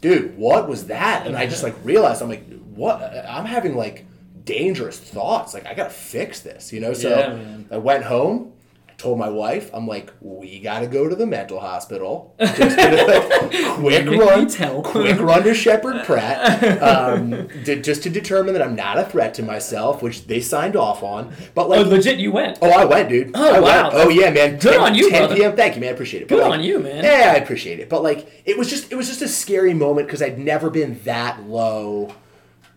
dude, 0.00 0.36
what 0.38 0.68
was 0.68 0.86
that? 0.86 1.26
And 1.26 1.36
I 1.36 1.46
just 1.46 1.62
like 1.64 1.74
realized 1.82 2.22
I'm 2.22 2.28
like, 2.28 2.48
what? 2.74 3.02
I'm 3.28 3.44
having 3.44 3.76
like 3.76 4.06
dangerous 4.44 4.98
thoughts. 4.98 5.52
Like 5.54 5.66
I 5.66 5.74
gotta 5.74 5.90
fix 5.90 6.40
this, 6.40 6.72
you 6.72 6.80
know? 6.80 6.92
So 6.92 7.08
Yeah. 7.10 7.58
I 7.72 7.78
went 7.78 8.04
home. 8.04 8.52
Told 8.96 9.18
my 9.18 9.28
wife, 9.28 9.70
I'm 9.74 9.86
like, 9.88 10.12
we 10.20 10.60
gotta 10.60 10.86
go 10.86 11.08
to 11.08 11.16
the 11.16 11.26
mental 11.26 11.58
hospital. 11.60 12.34
Just 12.38 12.58
like, 12.78 13.50
quick 13.74 14.06
run, 14.06 14.82
quick 14.82 15.18
run 15.20 15.42
to 15.42 15.52
Sheppard 15.52 16.04
Pratt, 16.04 16.82
um, 16.82 17.48
to, 17.64 17.82
just 17.82 18.04
to 18.04 18.10
determine 18.10 18.54
that 18.54 18.62
I'm 18.62 18.76
not 18.76 18.96
a 18.98 19.04
threat 19.04 19.34
to 19.34 19.42
myself, 19.42 20.00
which 20.00 20.26
they 20.26 20.40
signed 20.40 20.76
off 20.76 21.02
on. 21.02 21.34
But 21.54 21.66
Oh, 21.66 21.68
like, 21.70 21.86
legit, 21.86 22.18
you 22.18 22.30
went. 22.32 22.58
Oh, 22.62 22.70
I 22.70 22.84
went, 22.84 23.08
dude. 23.08 23.32
Oh, 23.34 23.54
I 23.54 23.60
wow. 23.60 23.82
Went. 23.90 23.94
Oh, 23.94 24.08
yeah, 24.08 24.30
man. 24.30 24.52
Good 24.58 24.72
10, 24.74 24.80
on 24.80 24.94
you, 24.94 25.10
10 25.10 25.20
brother. 25.20 25.36
p.m. 25.36 25.56
Thank 25.56 25.74
you, 25.74 25.80
man. 25.80 25.90
I 25.90 25.92
appreciate 25.92 26.22
it. 26.22 26.28
But, 26.28 26.36
Good 26.36 26.42
like, 26.44 26.52
on 26.58 26.64
you, 26.64 26.78
man. 26.78 27.02
Yeah, 27.04 27.32
I 27.34 27.36
appreciate 27.36 27.80
it. 27.80 27.88
But 27.88 28.02
like, 28.04 28.42
it 28.46 28.56
was 28.56 28.70
just, 28.70 28.92
it 28.92 28.94
was 28.94 29.08
just 29.08 29.22
a 29.22 29.28
scary 29.28 29.74
moment 29.74 30.06
because 30.06 30.22
I'd 30.22 30.38
never 30.38 30.70
been 30.70 31.00
that 31.04 31.42
low, 31.48 32.14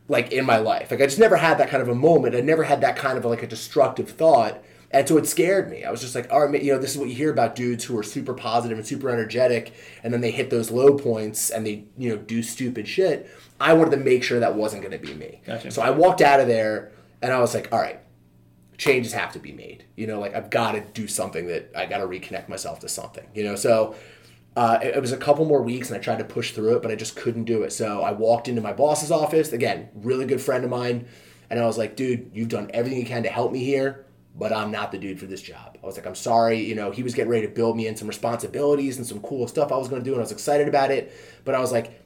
like 0.10 0.32
in 0.32 0.46
my 0.46 0.58
life. 0.58 0.90
Like 0.90 1.02
I 1.02 1.06
just 1.06 1.20
never 1.20 1.36
had 1.38 1.58
that 1.60 1.70
kind 1.70 1.82
of 1.84 1.90
a 1.90 1.96
moment. 1.96 2.34
I 2.36 2.42
never 2.42 2.64
had 2.64 2.82
that 2.82 2.96
kind 2.96 3.18
of 3.18 3.26
like 3.26 3.44
a 3.44 3.48
destructive 3.48 4.10
thought. 4.10 4.64
And 4.91 5.08
so 5.08 5.17
it 5.17 5.28
scared 5.28 5.69
me. 5.69 5.84
I 5.84 5.91
was 5.91 6.00
just 6.00 6.15
like, 6.15 6.32
all 6.32 6.45
right, 6.47 6.63
you 6.63 6.71
know, 6.71 6.80
this 6.80 6.91
is 6.91 6.97
what 6.97 7.10
you 7.10 7.15
hear 7.15 7.32
about 7.32 7.56
dudes 7.56 7.84
who 7.84 7.97
are 7.97 8.04
super 8.04 8.34
positive 8.34 8.78
and 8.78 8.88
super 8.88 9.10
energetic, 9.10 9.73
and 10.02 10.13
then 10.13 10.21
they 10.21 10.32
hit 10.32 10.50
those 10.50 10.71
low 10.71 10.97
points 10.97 11.50
and 11.50 11.65
they, 11.65 11.86
you 11.97 12.10
know, 12.10 12.17
do 12.17 12.41
stupid 12.41 12.88
shit. 12.88 13.30
I 13.60 13.73
wanted 13.73 13.91
to 13.91 13.97
make 13.97 14.23
sure 14.23 14.39
that 14.39 14.56
wasn't 14.56 14.84
going 14.84 14.97
to 14.97 15.06
be 15.06 15.13
me. 15.13 15.41
Gotcha. 15.45 15.71
So 15.71 15.82
I 15.82 15.89
walked 15.89 16.21
out 16.21 16.39
of 16.39 16.47
there 16.47 16.91
and 17.21 17.34
I 17.34 17.39
was 17.39 17.54
like, 17.54 17.71
all 17.73 17.80
right, 17.80 18.00
changes 18.78 19.12
have 19.13 19.34
to 19.34 19.39
be 19.39 19.52
made. 19.52 19.84
You 19.95 20.08
know, 20.08 20.19
like 20.19 20.36
I've 20.36 20.50
got 20.50 20.73
to 20.73 20.82
do 20.82 21.08
something 21.08 21.47
that 21.47 21.71
I 21.76 21.86
got 21.86 21.97
to 21.97 22.08
reconnect 22.08 22.47
myself 22.47 22.80
to 22.82 22.89
something. 22.89 23.28
You 23.34 23.43
know, 23.43 23.56
so 23.56 23.95
uh, 24.56 24.80
it, 24.82 24.95
it 24.95 25.02
was 25.02 25.12
a 25.12 25.17
couple 25.17 25.45
more 25.45 25.62
weeks, 25.62 25.89
and 25.89 25.97
I 25.97 26.02
tried 26.02 26.19
to 26.19 26.23
push 26.26 26.52
through 26.54 26.78
it, 26.78 26.82
but 26.82 26.91
I 26.91 26.95
just 26.95 27.15
couldn't 27.15 27.43
do 27.43 27.63
it. 27.63 27.73
So 27.73 28.02
I 28.02 28.12
walked 28.12 28.47
into 28.47 28.62
my 28.62 28.73
boss's 28.73 29.12
office 29.12 29.52
again, 29.52 29.89
really 29.95 30.26
good 30.26 30.41
friend 30.41 30.63
of 30.63 30.69
mine, 30.69 31.08
and 31.50 31.60
I 31.60 31.65
was 31.65 31.78
like, 31.78 31.95
"Dude, 31.95 32.32
you've 32.34 32.50
done 32.50 32.71
everything 32.73 33.00
you 33.00 33.06
can 33.06 33.23
to 33.23 33.30
help 33.30 33.52
me 33.52 33.63
here." 33.63 34.07
But 34.38 34.54
I'm 34.54 34.71
not 34.71 34.91
the 34.91 35.00
dude 35.00 35.19
for 35.19 35.26
this 35.26 35.41
job. 35.41 35.78
I 35.82 35.86
was 35.86 35.97
like, 35.97 36.06
I'm 36.06 36.15
sorry. 36.15 36.63
You 36.63 36.76
know, 36.76 36.91
he 36.91 37.02
was 37.02 37.15
getting 37.15 37.32
ready 37.32 37.47
to 37.47 37.54
build 37.54 37.76
me 37.76 37.88
in 37.88 37.95
some 37.95 38.08
responsibilities 38.08 38.97
and 38.97 39.06
some 39.06 39.19
cool 39.21 39.47
stuff 39.47 39.71
I 39.71 39.78
was 39.78 39.88
going 39.88 40.02
to 40.02 40.06
do, 40.06 40.13
and 40.13 40.19
I 40.19 40.23
was 40.23 40.32
excited 40.32 40.67
about 40.67 40.91
it. 40.91 41.12
But 41.43 41.56
I 41.56 41.60
was 41.60 41.71
like, 41.71 42.00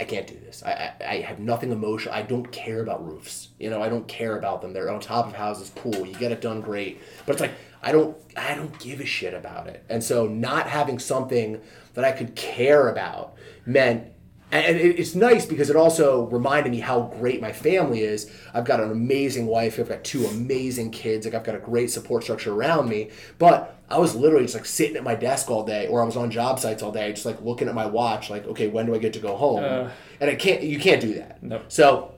I 0.00 0.04
can't 0.04 0.26
do 0.26 0.34
this. 0.34 0.62
I, 0.64 0.72
I, 0.72 1.06
I 1.06 1.20
have 1.20 1.38
nothing 1.38 1.70
emotional. 1.70 2.14
I 2.14 2.22
don't 2.22 2.50
care 2.50 2.82
about 2.82 3.06
roofs. 3.06 3.50
You 3.60 3.70
know, 3.70 3.80
I 3.80 3.88
don't 3.88 4.08
care 4.08 4.36
about 4.36 4.60
them. 4.60 4.72
They're 4.72 4.90
on 4.90 4.98
top 4.98 5.26
of 5.26 5.34
houses, 5.34 5.70
cool. 5.76 6.06
You 6.06 6.14
get 6.14 6.32
it 6.32 6.40
done, 6.40 6.60
great. 6.60 7.00
But 7.26 7.32
it's 7.32 7.40
like 7.40 7.52
I 7.80 7.92
don't 7.92 8.16
I 8.36 8.54
don't 8.54 8.76
give 8.80 9.00
a 9.00 9.06
shit 9.06 9.34
about 9.34 9.68
it. 9.68 9.84
And 9.88 10.02
so 10.02 10.26
not 10.26 10.66
having 10.66 10.98
something 10.98 11.60
that 11.92 12.04
I 12.04 12.10
could 12.10 12.34
care 12.34 12.88
about 12.88 13.36
meant 13.66 14.10
and 14.58 14.76
it's 14.76 15.14
nice 15.14 15.46
because 15.46 15.68
it 15.68 15.76
also 15.76 16.26
reminded 16.26 16.70
me 16.70 16.78
how 16.78 17.12
great 17.18 17.40
my 17.40 17.52
family 17.52 18.02
is. 18.02 18.30
I've 18.52 18.64
got 18.64 18.80
an 18.80 18.90
amazing 18.90 19.46
wife. 19.46 19.80
I've 19.80 19.88
got 19.88 20.04
two 20.04 20.26
amazing 20.26 20.92
kids. 20.92 21.26
Like 21.26 21.34
I've 21.34 21.44
got 21.44 21.56
a 21.56 21.58
great 21.58 21.90
support 21.90 22.22
structure 22.22 22.52
around 22.52 22.88
me. 22.88 23.10
But 23.38 23.80
I 23.90 23.98
was 23.98 24.14
literally 24.14 24.44
just 24.44 24.54
like 24.54 24.66
sitting 24.66 24.96
at 24.96 25.02
my 25.02 25.16
desk 25.16 25.50
all 25.50 25.64
day, 25.64 25.88
or 25.88 26.02
I 26.02 26.04
was 26.04 26.16
on 26.16 26.30
job 26.30 26.60
sites 26.60 26.82
all 26.82 26.92
day, 26.92 27.12
just 27.12 27.26
like 27.26 27.42
looking 27.42 27.68
at 27.68 27.74
my 27.74 27.86
watch, 27.86 28.30
like, 28.30 28.46
okay, 28.46 28.68
when 28.68 28.86
do 28.86 28.94
I 28.94 28.98
get 28.98 29.12
to 29.14 29.18
go 29.18 29.34
home? 29.36 29.64
Uh, 29.64 29.90
and 30.20 30.30
I 30.30 30.36
can't. 30.36 30.62
You 30.62 30.78
can't 30.78 31.00
do 31.00 31.14
that. 31.14 31.42
No. 31.42 31.62
So 31.68 32.14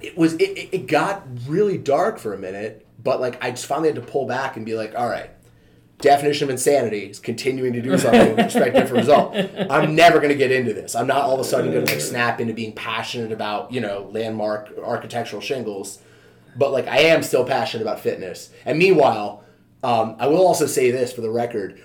it 0.00 0.16
was. 0.16 0.34
It, 0.34 0.68
it 0.72 0.86
got 0.86 1.26
really 1.46 1.78
dark 1.78 2.18
for 2.18 2.32
a 2.32 2.38
minute, 2.38 2.86
but 3.02 3.20
like 3.20 3.42
I 3.42 3.50
just 3.50 3.66
finally 3.66 3.88
had 3.88 3.96
to 3.96 4.02
pull 4.02 4.26
back 4.26 4.56
and 4.56 4.64
be 4.64 4.74
like, 4.74 4.94
all 4.96 5.08
right 5.08 5.30
definition 6.02 6.44
of 6.44 6.50
insanity 6.50 7.06
is 7.06 7.18
continuing 7.18 7.72
to 7.72 7.80
do 7.80 7.96
something 7.96 8.36
with 8.36 8.44
respect 8.44 8.74
different 8.74 9.06
result. 9.06 9.34
I'm 9.70 9.94
never 9.94 10.18
going 10.18 10.30
to 10.30 10.36
get 10.36 10.50
into 10.50 10.74
this. 10.74 10.94
I'm 10.94 11.06
not 11.06 11.22
all 11.22 11.34
of 11.34 11.40
a 11.40 11.44
sudden 11.44 11.72
going 11.72 11.86
to 11.86 11.92
like 11.92 12.00
snap 12.00 12.40
into 12.40 12.52
being 12.52 12.74
passionate 12.74 13.32
about 13.32 13.72
you 13.72 13.80
know 13.80 14.10
landmark 14.12 14.76
architectural 14.78 15.40
shingles, 15.40 16.00
but 16.56 16.72
like 16.72 16.86
I 16.86 16.98
am 16.98 17.22
still 17.22 17.44
passionate 17.44 17.82
about 17.82 18.00
fitness. 18.00 18.50
And 18.66 18.78
meanwhile, 18.78 19.44
um, 19.82 20.16
I 20.18 20.26
will 20.26 20.46
also 20.46 20.66
say 20.66 20.90
this 20.90 21.12
for 21.12 21.22
the 21.22 21.30
record, 21.30 21.80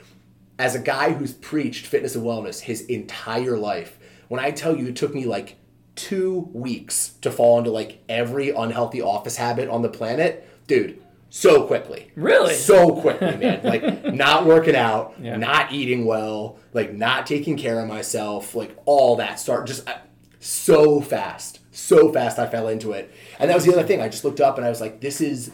as 0.59 0.75
a 0.75 0.79
guy 0.79 1.13
who's 1.13 1.33
preached 1.33 1.85
fitness 1.85 2.15
and 2.15 2.25
wellness 2.25 2.61
his 2.61 2.81
entire 2.81 3.57
life, 3.57 3.97
when 4.27 4.41
I 4.41 4.51
tell 4.51 4.75
you 4.75 4.87
it 4.87 4.95
took 4.95 5.13
me 5.13 5.25
like 5.25 5.55
two 5.95 6.49
weeks 6.53 7.13
to 7.21 7.31
fall 7.31 7.57
into 7.57 7.71
like 7.71 8.03
every 8.09 8.49
unhealthy 8.49 9.01
office 9.01 9.37
habit 9.37 9.69
on 9.69 9.83
the 9.83 9.89
planet, 9.89 10.47
dude 10.67 11.01
so 11.29 11.65
quickly. 11.67 12.11
Really? 12.15 12.53
So 12.53 12.99
quickly, 13.01 13.35
man. 13.37 13.61
like 13.63 14.05
not 14.13 14.45
working 14.45 14.75
out, 14.75 15.15
yeah. 15.19 15.35
not 15.35 15.71
eating 15.71 16.05
well, 16.05 16.57
like 16.73 16.93
not 16.93 17.25
taking 17.25 17.57
care 17.57 17.79
of 17.79 17.87
myself, 17.87 18.55
like 18.55 18.75
all 18.85 19.15
that 19.17 19.39
start 19.39 19.67
just 19.67 19.87
uh, 19.87 19.97
so 20.39 21.01
fast. 21.01 21.59
So 21.71 22.11
fast 22.11 22.39
I 22.39 22.47
fell 22.47 22.67
into 22.67 22.91
it. 22.91 23.13
And 23.39 23.49
that 23.49 23.55
was 23.55 23.65
the 23.65 23.73
other 23.73 23.83
thing. 23.83 24.01
I 24.01 24.09
just 24.09 24.23
looked 24.23 24.41
up 24.41 24.57
and 24.57 24.65
I 24.65 24.69
was 24.69 24.81
like 24.81 25.01
this 25.01 25.21
is 25.21 25.51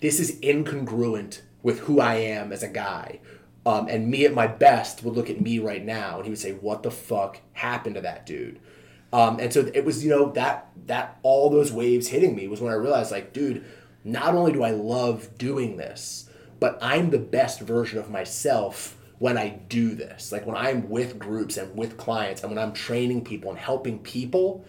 this 0.00 0.20
is 0.20 0.38
incongruent 0.40 1.40
with 1.62 1.80
who 1.80 2.00
I 2.00 2.16
am 2.16 2.52
as 2.52 2.62
a 2.62 2.68
guy. 2.68 3.20
Um, 3.64 3.88
and 3.88 4.08
me 4.08 4.24
at 4.24 4.32
my 4.32 4.46
best 4.46 5.02
would 5.02 5.16
look 5.16 5.28
at 5.28 5.40
me 5.40 5.58
right 5.58 5.84
now 5.84 6.18
and 6.18 6.24
he 6.24 6.30
would 6.30 6.38
say, 6.38 6.52
"What 6.52 6.84
the 6.84 6.90
fuck 6.92 7.40
happened 7.54 7.96
to 7.96 8.00
that 8.02 8.24
dude?" 8.24 8.60
Um, 9.12 9.40
and 9.40 9.52
so 9.52 9.68
it 9.72 9.84
was, 9.84 10.04
you 10.04 10.10
know, 10.10 10.30
that 10.32 10.68
that 10.86 11.18
all 11.22 11.50
those 11.50 11.72
waves 11.72 12.08
hitting 12.08 12.36
me 12.36 12.46
was 12.46 12.60
when 12.60 12.72
I 12.72 12.76
realized, 12.76 13.10
like, 13.10 13.32
dude, 13.32 13.64
not 14.06 14.34
only 14.34 14.52
do 14.52 14.62
I 14.62 14.70
love 14.70 15.36
doing 15.36 15.76
this, 15.76 16.30
but 16.60 16.78
I'm 16.80 17.10
the 17.10 17.18
best 17.18 17.60
version 17.60 17.98
of 17.98 18.08
myself 18.08 18.96
when 19.18 19.36
I 19.36 19.48
do 19.68 19.94
this. 19.96 20.30
Like 20.30 20.46
when 20.46 20.56
I'm 20.56 20.88
with 20.88 21.18
groups 21.18 21.56
and 21.56 21.76
with 21.76 21.96
clients 21.96 22.42
and 22.42 22.50
when 22.50 22.58
I'm 22.58 22.72
training 22.72 23.24
people 23.24 23.50
and 23.50 23.58
helping 23.58 23.98
people, 23.98 24.64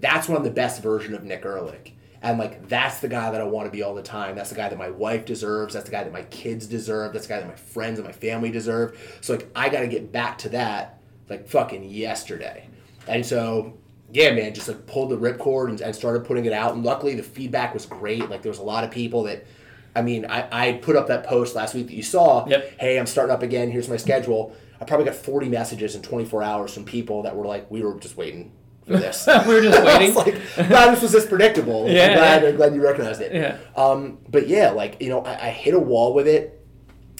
that's 0.00 0.28
when 0.28 0.36
I'm 0.36 0.42
the 0.42 0.50
best 0.50 0.82
version 0.82 1.14
of 1.14 1.22
Nick 1.22 1.44
Ehrlich. 1.44 1.94
And 2.20 2.36
like 2.36 2.68
that's 2.68 2.98
the 2.98 3.08
guy 3.08 3.30
that 3.30 3.40
I 3.40 3.44
want 3.44 3.66
to 3.66 3.70
be 3.70 3.82
all 3.82 3.94
the 3.94 4.02
time. 4.02 4.34
That's 4.34 4.50
the 4.50 4.56
guy 4.56 4.68
that 4.68 4.78
my 4.78 4.90
wife 4.90 5.24
deserves. 5.24 5.74
That's 5.74 5.84
the 5.84 5.92
guy 5.92 6.02
that 6.02 6.12
my 6.12 6.22
kids 6.22 6.66
deserve. 6.66 7.12
That's 7.12 7.26
the 7.26 7.34
guy 7.34 7.40
that 7.40 7.48
my 7.48 7.54
friends 7.54 8.00
and 8.00 8.08
my 8.08 8.12
family 8.12 8.50
deserve. 8.50 9.18
So 9.20 9.34
like 9.34 9.48
I 9.54 9.68
got 9.68 9.80
to 9.80 9.88
get 9.88 10.10
back 10.10 10.38
to 10.38 10.48
that 10.48 10.98
like 11.28 11.46
fucking 11.46 11.84
yesterday. 11.84 12.68
And 13.06 13.24
so 13.24 13.78
yeah, 14.14 14.32
man, 14.32 14.54
just 14.54 14.68
like 14.68 14.86
pulled 14.86 15.10
the 15.10 15.18
ripcord 15.18 15.70
and, 15.70 15.80
and 15.80 15.94
started 15.94 16.24
putting 16.24 16.44
it 16.44 16.52
out. 16.52 16.72
And 16.72 16.84
luckily, 16.84 17.16
the 17.16 17.22
feedback 17.24 17.74
was 17.74 17.84
great. 17.84 18.30
Like 18.30 18.42
there 18.42 18.50
was 18.50 18.60
a 18.60 18.64
lot 18.64 18.84
of 18.84 18.92
people 18.92 19.24
that, 19.24 19.44
I 19.96 20.02
mean, 20.02 20.24
I, 20.24 20.46
I 20.52 20.72
put 20.74 20.94
up 20.94 21.08
that 21.08 21.24
post 21.24 21.56
last 21.56 21.74
week 21.74 21.88
that 21.88 21.94
you 21.94 22.02
saw. 22.04 22.46
Yep. 22.46 22.78
Hey, 22.78 22.96
I'm 22.96 23.06
starting 23.06 23.34
up 23.34 23.42
again. 23.42 23.72
Here's 23.72 23.88
my 23.88 23.96
schedule. 23.96 24.54
I 24.80 24.84
probably 24.84 25.06
got 25.06 25.16
40 25.16 25.48
messages 25.48 25.96
in 25.96 26.02
24 26.02 26.44
hours 26.44 26.72
from 26.72 26.84
people 26.84 27.22
that 27.24 27.34
were 27.34 27.44
like, 27.44 27.68
we 27.72 27.82
were 27.82 27.98
just 27.98 28.16
waiting 28.16 28.52
for 28.86 28.92
this. 28.92 29.26
we 29.48 29.54
were 29.54 29.62
just 29.62 29.84
waiting. 29.84 30.14
like, 30.14 30.68
glad 30.68 30.92
this 30.92 31.02
was 31.02 31.10
this 31.10 31.26
predictable. 31.26 31.88
Yeah, 31.90 32.06
I'm 32.06 32.12
glad, 32.14 32.42
yeah. 32.42 32.48
I'm 32.50 32.56
glad 32.56 32.74
you 32.76 32.82
recognized 32.84 33.20
it. 33.20 33.34
Yeah. 33.34 33.58
Um, 33.76 34.18
but 34.28 34.46
yeah, 34.46 34.70
like, 34.70 35.02
you 35.02 35.08
know, 35.08 35.22
I, 35.22 35.46
I 35.46 35.50
hit 35.50 35.74
a 35.74 35.80
wall 35.80 36.14
with 36.14 36.28
it. 36.28 36.64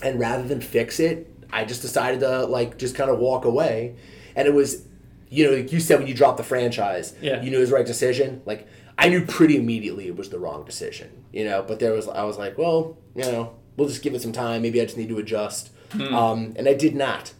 And 0.00 0.20
rather 0.20 0.46
than 0.46 0.60
fix 0.60 1.00
it, 1.00 1.28
I 1.52 1.64
just 1.64 1.82
decided 1.82 2.20
to 2.20 2.46
like 2.46 2.78
just 2.78 2.94
kind 2.94 3.10
of 3.10 3.18
walk 3.18 3.46
away. 3.46 3.96
And 4.36 4.46
it 4.46 4.54
was 4.54 4.86
you 5.34 5.50
know, 5.50 5.56
like 5.56 5.72
you 5.72 5.80
said 5.80 5.98
when 5.98 6.06
you 6.06 6.14
dropped 6.14 6.36
the 6.36 6.44
franchise, 6.44 7.14
yeah. 7.20 7.42
you 7.42 7.50
knew 7.50 7.58
it 7.58 7.60
was 7.60 7.70
the 7.70 7.76
right 7.76 7.86
decision. 7.86 8.40
Like 8.46 8.68
I 8.96 9.08
knew 9.08 9.24
pretty 9.26 9.56
immediately 9.56 10.06
it 10.06 10.16
was 10.16 10.30
the 10.30 10.38
wrong 10.38 10.64
decision, 10.64 11.24
you 11.32 11.44
know. 11.44 11.64
But 11.66 11.80
there 11.80 11.92
was, 11.92 12.08
I 12.08 12.22
was 12.22 12.38
like, 12.38 12.56
well, 12.56 12.96
you 13.14 13.22
know, 13.22 13.54
we'll 13.76 13.88
just 13.88 14.02
give 14.02 14.14
it 14.14 14.22
some 14.22 14.32
time. 14.32 14.62
Maybe 14.62 14.80
I 14.80 14.84
just 14.84 14.96
need 14.96 15.08
to 15.08 15.18
adjust. 15.18 15.70
Mm. 15.90 16.12
Um, 16.12 16.54
and 16.56 16.68
I 16.68 16.74
did 16.74 16.94
not. 16.94 17.32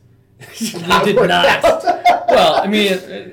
you 0.56 0.72
did 1.04 1.16
not. 1.28 1.62
well, 2.28 2.60
I 2.60 2.66
mean, 2.66 2.92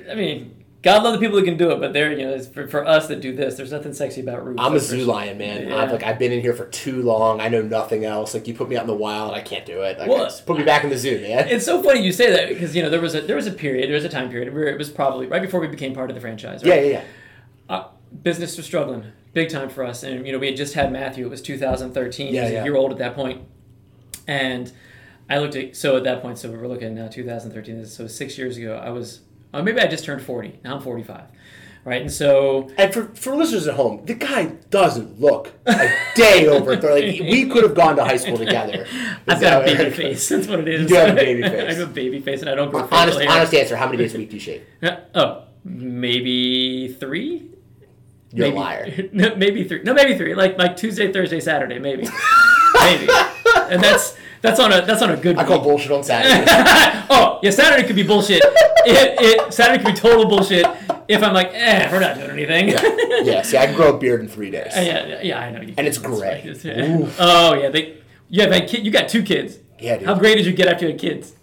I 0.09 0.15
mean, 0.15 0.60
God 0.81 1.03
love 1.03 1.13
the 1.13 1.19
people 1.19 1.37
who 1.37 1.45
can 1.45 1.57
do 1.57 1.69
it, 1.71 1.79
but 1.79 1.93
there, 1.93 2.11
you 2.11 2.25
know, 2.25 2.39
for, 2.39 2.67
for 2.67 2.87
us 2.87 3.07
that 3.07 3.21
do 3.21 3.35
this, 3.35 3.55
there's 3.55 3.71
nothing 3.71 3.93
sexy 3.93 4.21
about 4.21 4.43
roofs. 4.43 4.59
I'm 4.59 4.73
a 4.73 4.79
zoo 4.79 5.05
lion, 5.05 5.37
man. 5.37 5.67
Yeah. 5.67 5.75
I'm 5.75 5.91
like 5.91 6.01
I've 6.01 6.17
been 6.17 6.31
in 6.31 6.41
here 6.41 6.55
for 6.55 6.65
too 6.65 7.03
long. 7.03 7.39
I 7.39 7.49
know 7.49 7.61
nothing 7.61 8.03
else. 8.03 8.33
Like 8.33 8.47
you 8.47 8.55
put 8.55 8.67
me 8.67 8.77
out 8.77 8.81
in 8.81 8.87
the 8.87 8.95
wild, 8.95 9.33
I 9.33 9.41
can't 9.41 9.65
do 9.65 9.81
it. 9.83 9.99
Like, 9.99 10.09
well, 10.09 10.31
put 10.45 10.57
me 10.57 10.63
back 10.63 10.83
in 10.83 10.89
the 10.89 10.97
zoo, 10.97 11.21
man. 11.21 11.47
It's 11.49 11.65
so 11.65 11.83
funny 11.83 12.01
you 12.01 12.11
say 12.11 12.31
that 12.31 12.49
because 12.49 12.75
you 12.75 12.81
know 12.81 12.89
there 12.89 13.01
was 13.01 13.13
a 13.13 13.21
there 13.21 13.35
was 13.35 13.45
a 13.45 13.51
period, 13.51 13.89
there 13.89 13.95
was 13.95 14.05
a 14.05 14.09
time 14.09 14.29
period 14.29 14.51
where 14.53 14.67
it 14.67 14.77
was 14.77 14.89
probably 14.89 15.27
right 15.27 15.41
before 15.41 15.59
we 15.59 15.67
became 15.67 15.93
part 15.93 16.09
of 16.09 16.15
the 16.15 16.21
franchise. 16.21 16.63
Right? 16.63 16.75
Yeah, 16.75 16.81
yeah, 16.81 16.91
yeah. 16.91 17.03
Uh, 17.69 17.87
business 18.23 18.57
was 18.57 18.65
struggling 18.65 19.05
big 19.33 19.49
time 19.49 19.69
for 19.69 19.83
us, 19.83 20.03
and 20.03 20.25
you 20.25 20.31
know 20.31 20.39
we 20.39 20.47
had 20.47 20.57
just 20.57 20.73
had 20.73 20.91
Matthew. 20.91 21.25
It 21.25 21.29
was 21.29 21.41
2013. 21.41 22.27
Yeah, 22.27 22.31
he 22.31 22.43
was 22.43 22.51
yeah. 22.51 22.61
a 22.61 22.63
year 22.63 22.75
old 22.75 22.91
at 22.91 22.97
that 22.97 23.15
point, 23.15 23.43
and 24.27 24.71
I 25.29 25.37
looked 25.37 25.55
at 25.55 25.75
so 25.75 25.97
at 25.97 26.03
that 26.03 26.21
point. 26.21 26.37
So 26.37 26.49
we 26.51 26.57
were 26.57 26.67
looking 26.67 26.95
now 26.95 27.07
2013. 27.07 27.85
So 27.85 28.07
six 28.07 28.37
years 28.37 28.57
ago, 28.57 28.75
I 28.75 28.89
was. 28.89 29.21
Oh, 29.53 29.61
maybe 29.61 29.79
I 29.79 29.87
just 29.87 30.05
turned 30.05 30.21
40. 30.21 30.59
Now 30.63 30.75
I'm 30.75 30.81
45 30.81 31.23
right? 31.83 32.01
And 32.01 32.11
so, 32.11 32.69
and 32.77 32.93
for, 32.93 33.05
for 33.15 33.35
listeners 33.35 33.67
at 33.67 33.75
home, 33.75 34.05
the 34.05 34.13
guy 34.13 34.45
doesn't 34.69 35.19
look 35.19 35.51
a 35.65 35.91
day 36.15 36.47
over 36.47 36.77
thirty. 36.77 37.19
Like 37.19 37.31
we 37.31 37.49
could 37.49 37.63
have 37.63 37.75
gone 37.75 37.95
to 37.95 38.03
high 38.03 38.17
school 38.17 38.37
together. 38.37 38.85
I've 39.27 39.41
got 39.41 39.61
a 39.61 39.65
baby 39.65 39.89
face. 39.89 40.29
That's 40.29 40.47
what 40.47 40.59
it 40.59 40.67
is. 40.67 40.81
You 40.81 40.87
do 40.87 40.95
have 40.95 41.09
a 41.09 41.15
baby 41.15 41.41
face. 41.41 41.69
I 41.69 41.79
have 41.79 41.89
a 41.89 41.93
baby 41.93 42.21
face, 42.21 42.41
and 42.41 42.49
I 42.49 42.55
don't 42.55 42.71
grow 42.71 42.87
honest, 42.91 43.19
honest 43.19 43.53
answer. 43.53 43.75
How 43.75 43.85
many 43.85 43.97
days 43.97 44.15
a 44.15 44.17
week 44.17 44.29
do 44.29 44.35
you 44.35 44.41
shave? 44.41 44.65
Uh, 44.83 44.97
oh, 45.15 45.43
maybe 45.63 46.95
three. 46.99 47.49
You're 48.33 48.47
maybe, 48.47 48.55
a 48.55 48.59
liar. 48.59 49.09
No, 49.11 49.35
maybe 49.35 49.63
three. 49.63 49.83
No, 49.83 49.93
maybe 49.93 50.17
three. 50.17 50.33
Like 50.33 50.57
like 50.57 50.75
Tuesday, 50.75 51.11
Thursday, 51.11 51.39
Saturday, 51.39 51.79
maybe. 51.79 52.07
maybe. 52.79 53.07
And 53.69 53.83
that's 53.83 54.17
that's 54.41 54.59
on 54.59 54.73
a 54.73 54.85
that's 54.85 55.01
on 55.01 55.11
a 55.11 55.17
good. 55.17 55.37
I 55.37 55.41
week. 55.41 55.47
call 55.47 55.59
bullshit 55.59 55.91
on 55.91 56.03
Saturday. 56.03 56.43
oh 57.09 57.39
yeah, 57.43 57.51
Saturday 57.51 57.87
could 57.87 57.95
be 57.95 58.03
bullshit. 58.03 58.41
it, 58.43 59.15
it 59.19 59.53
Saturday 59.53 59.83
could 59.83 59.93
be 59.93 59.99
total 59.99 60.27
bullshit 60.27 60.65
if 61.07 61.23
I'm 61.23 61.33
like, 61.33 61.51
eh, 61.53 61.91
we're 61.91 61.99
not 61.99 62.15
doing 62.15 62.31
anything. 62.31 62.69
yeah. 62.69 63.21
yeah, 63.23 63.41
see, 63.41 63.57
I 63.57 63.67
can 63.67 63.75
grow 63.75 63.95
a 63.95 63.97
beard 63.97 64.21
in 64.21 64.27
three 64.27 64.49
days. 64.49 64.75
Uh, 64.75 64.81
yeah, 64.81 65.21
yeah, 65.21 65.39
I 65.39 65.51
know. 65.51 65.61
You 65.61 65.73
and 65.77 65.87
it's 65.87 65.97
gray. 65.97 66.41
Yeah. 66.63 67.09
Oh 67.19 67.53
yeah, 67.53 67.69
they. 67.69 67.97
You 68.29 68.41
have 68.43 68.51
a 68.51 68.65
kid. 68.65 68.85
You 68.85 68.91
got 68.91 69.09
two 69.09 69.23
kids. 69.23 69.57
Yeah, 69.79 69.97
dude. 69.97 70.07
How 70.07 70.15
great 70.17 70.35
did 70.35 70.45
you 70.45 70.53
get 70.53 70.67
after 70.67 70.85
you 70.85 70.91
had 70.91 71.01
kids? 71.01 71.33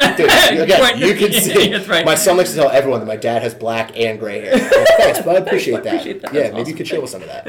Dude, 0.00 0.20
again, 0.60 0.98
you 0.98 1.14
can 1.14 1.32
see. 1.40 1.68
That's 1.68 1.88
right. 1.88 2.04
My 2.04 2.14
son 2.14 2.36
likes 2.36 2.50
to 2.50 2.56
tell 2.56 2.70
everyone 2.70 3.00
that 3.00 3.06
my 3.06 3.16
dad 3.16 3.42
has 3.42 3.54
black 3.54 3.98
and 3.98 4.18
gray 4.18 4.40
hair. 4.40 4.58
Thanks, 4.98 5.22
but 5.22 5.36
I 5.36 5.38
appreciate, 5.38 5.82
that. 5.84 5.94
appreciate 5.94 6.22
that. 6.22 6.34
Yeah, 6.34 6.42
That's 6.42 6.52
maybe 6.52 6.60
awesome. 6.62 6.70
you 6.70 6.76
could 6.76 6.86
chill 6.86 7.02
with 7.02 7.10
some 7.10 7.22
of 7.22 7.28
that. 7.28 7.44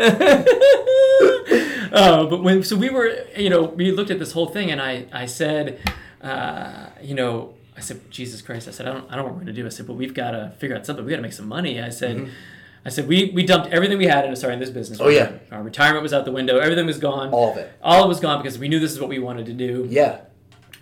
Oh, 1.98 2.28
but 2.28 2.44
when 2.44 2.62
so 2.64 2.76
we 2.76 2.90
were, 2.90 3.26
you 3.38 3.50
know, 3.50 3.64
we 3.64 3.92
looked 3.92 4.12
at 4.12 4.20
this 4.20 4.34
whole 4.34 4.48
thing, 4.48 4.70
and 4.70 4.82
I, 4.82 5.06
I 5.14 5.28
said, 5.28 5.80
uh, 6.22 6.88
you 7.02 7.16
know, 7.16 7.54
I 7.78 7.80
said, 7.80 8.12
Jesus 8.12 8.42
Christ, 8.42 8.68
I 8.68 8.72
said, 8.72 8.88
I 8.88 8.94
don't, 8.94 9.10
I 9.10 9.16
don't 9.16 9.20
know 9.20 9.24
what 9.26 9.34
we're 9.36 9.40
gonna 9.42 9.54
do. 9.54 9.66
I 9.66 9.70
said, 9.70 9.88
but 9.88 9.94
we've 9.94 10.14
got 10.14 10.32
to 10.32 10.54
figure 10.60 10.76
out 10.76 10.86
something. 10.86 11.06
We 11.06 11.12
got 11.12 11.18
to 11.18 11.24
make 11.24 11.34
some 11.34 11.48
money. 11.48 11.82
I 11.82 11.90
said. 11.90 12.18
Mm-hmm. 12.18 12.30
I 12.88 12.90
said 12.90 13.08
we, 13.08 13.32
we 13.32 13.44
dumped 13.44 13.70
everything 13.74 13.98
we 13.98 14.06
had 14.06 14.26
into 14.26 14.36
starting 14.36 14.60
this 14.60 14.70
business. 14.70 15.00
Oh, 15.02 15.08
yeah. 15.08 15.32
our 15.52 15.64
retirement 15.64 16.04
was 16.04 16.14
out 16.14 16.24
the 16.24 16.32
window. 16.32 16.60
Everything 16.60 16.86
was 16.86 17.00
gone. 17.00 17.32
All 17.32 17.52
of 17.52 17.58
it. 17.58 17.74
All 17.82 18.04
of 18.04 18.06
it 18.06 18.10
was 18.10 18.20
gone 18.20 18.40
because 18.40 18.60
we 18.60 18.68
knew 18.68 18.80
this 18.80 18.92
is 18.92 19.00
what 19.00 19.10
we 19.10 19.18
wanted 19.18 19.48
to 19.48 19.54
do. 19.54 19.88
Yeah. 19.90 20.22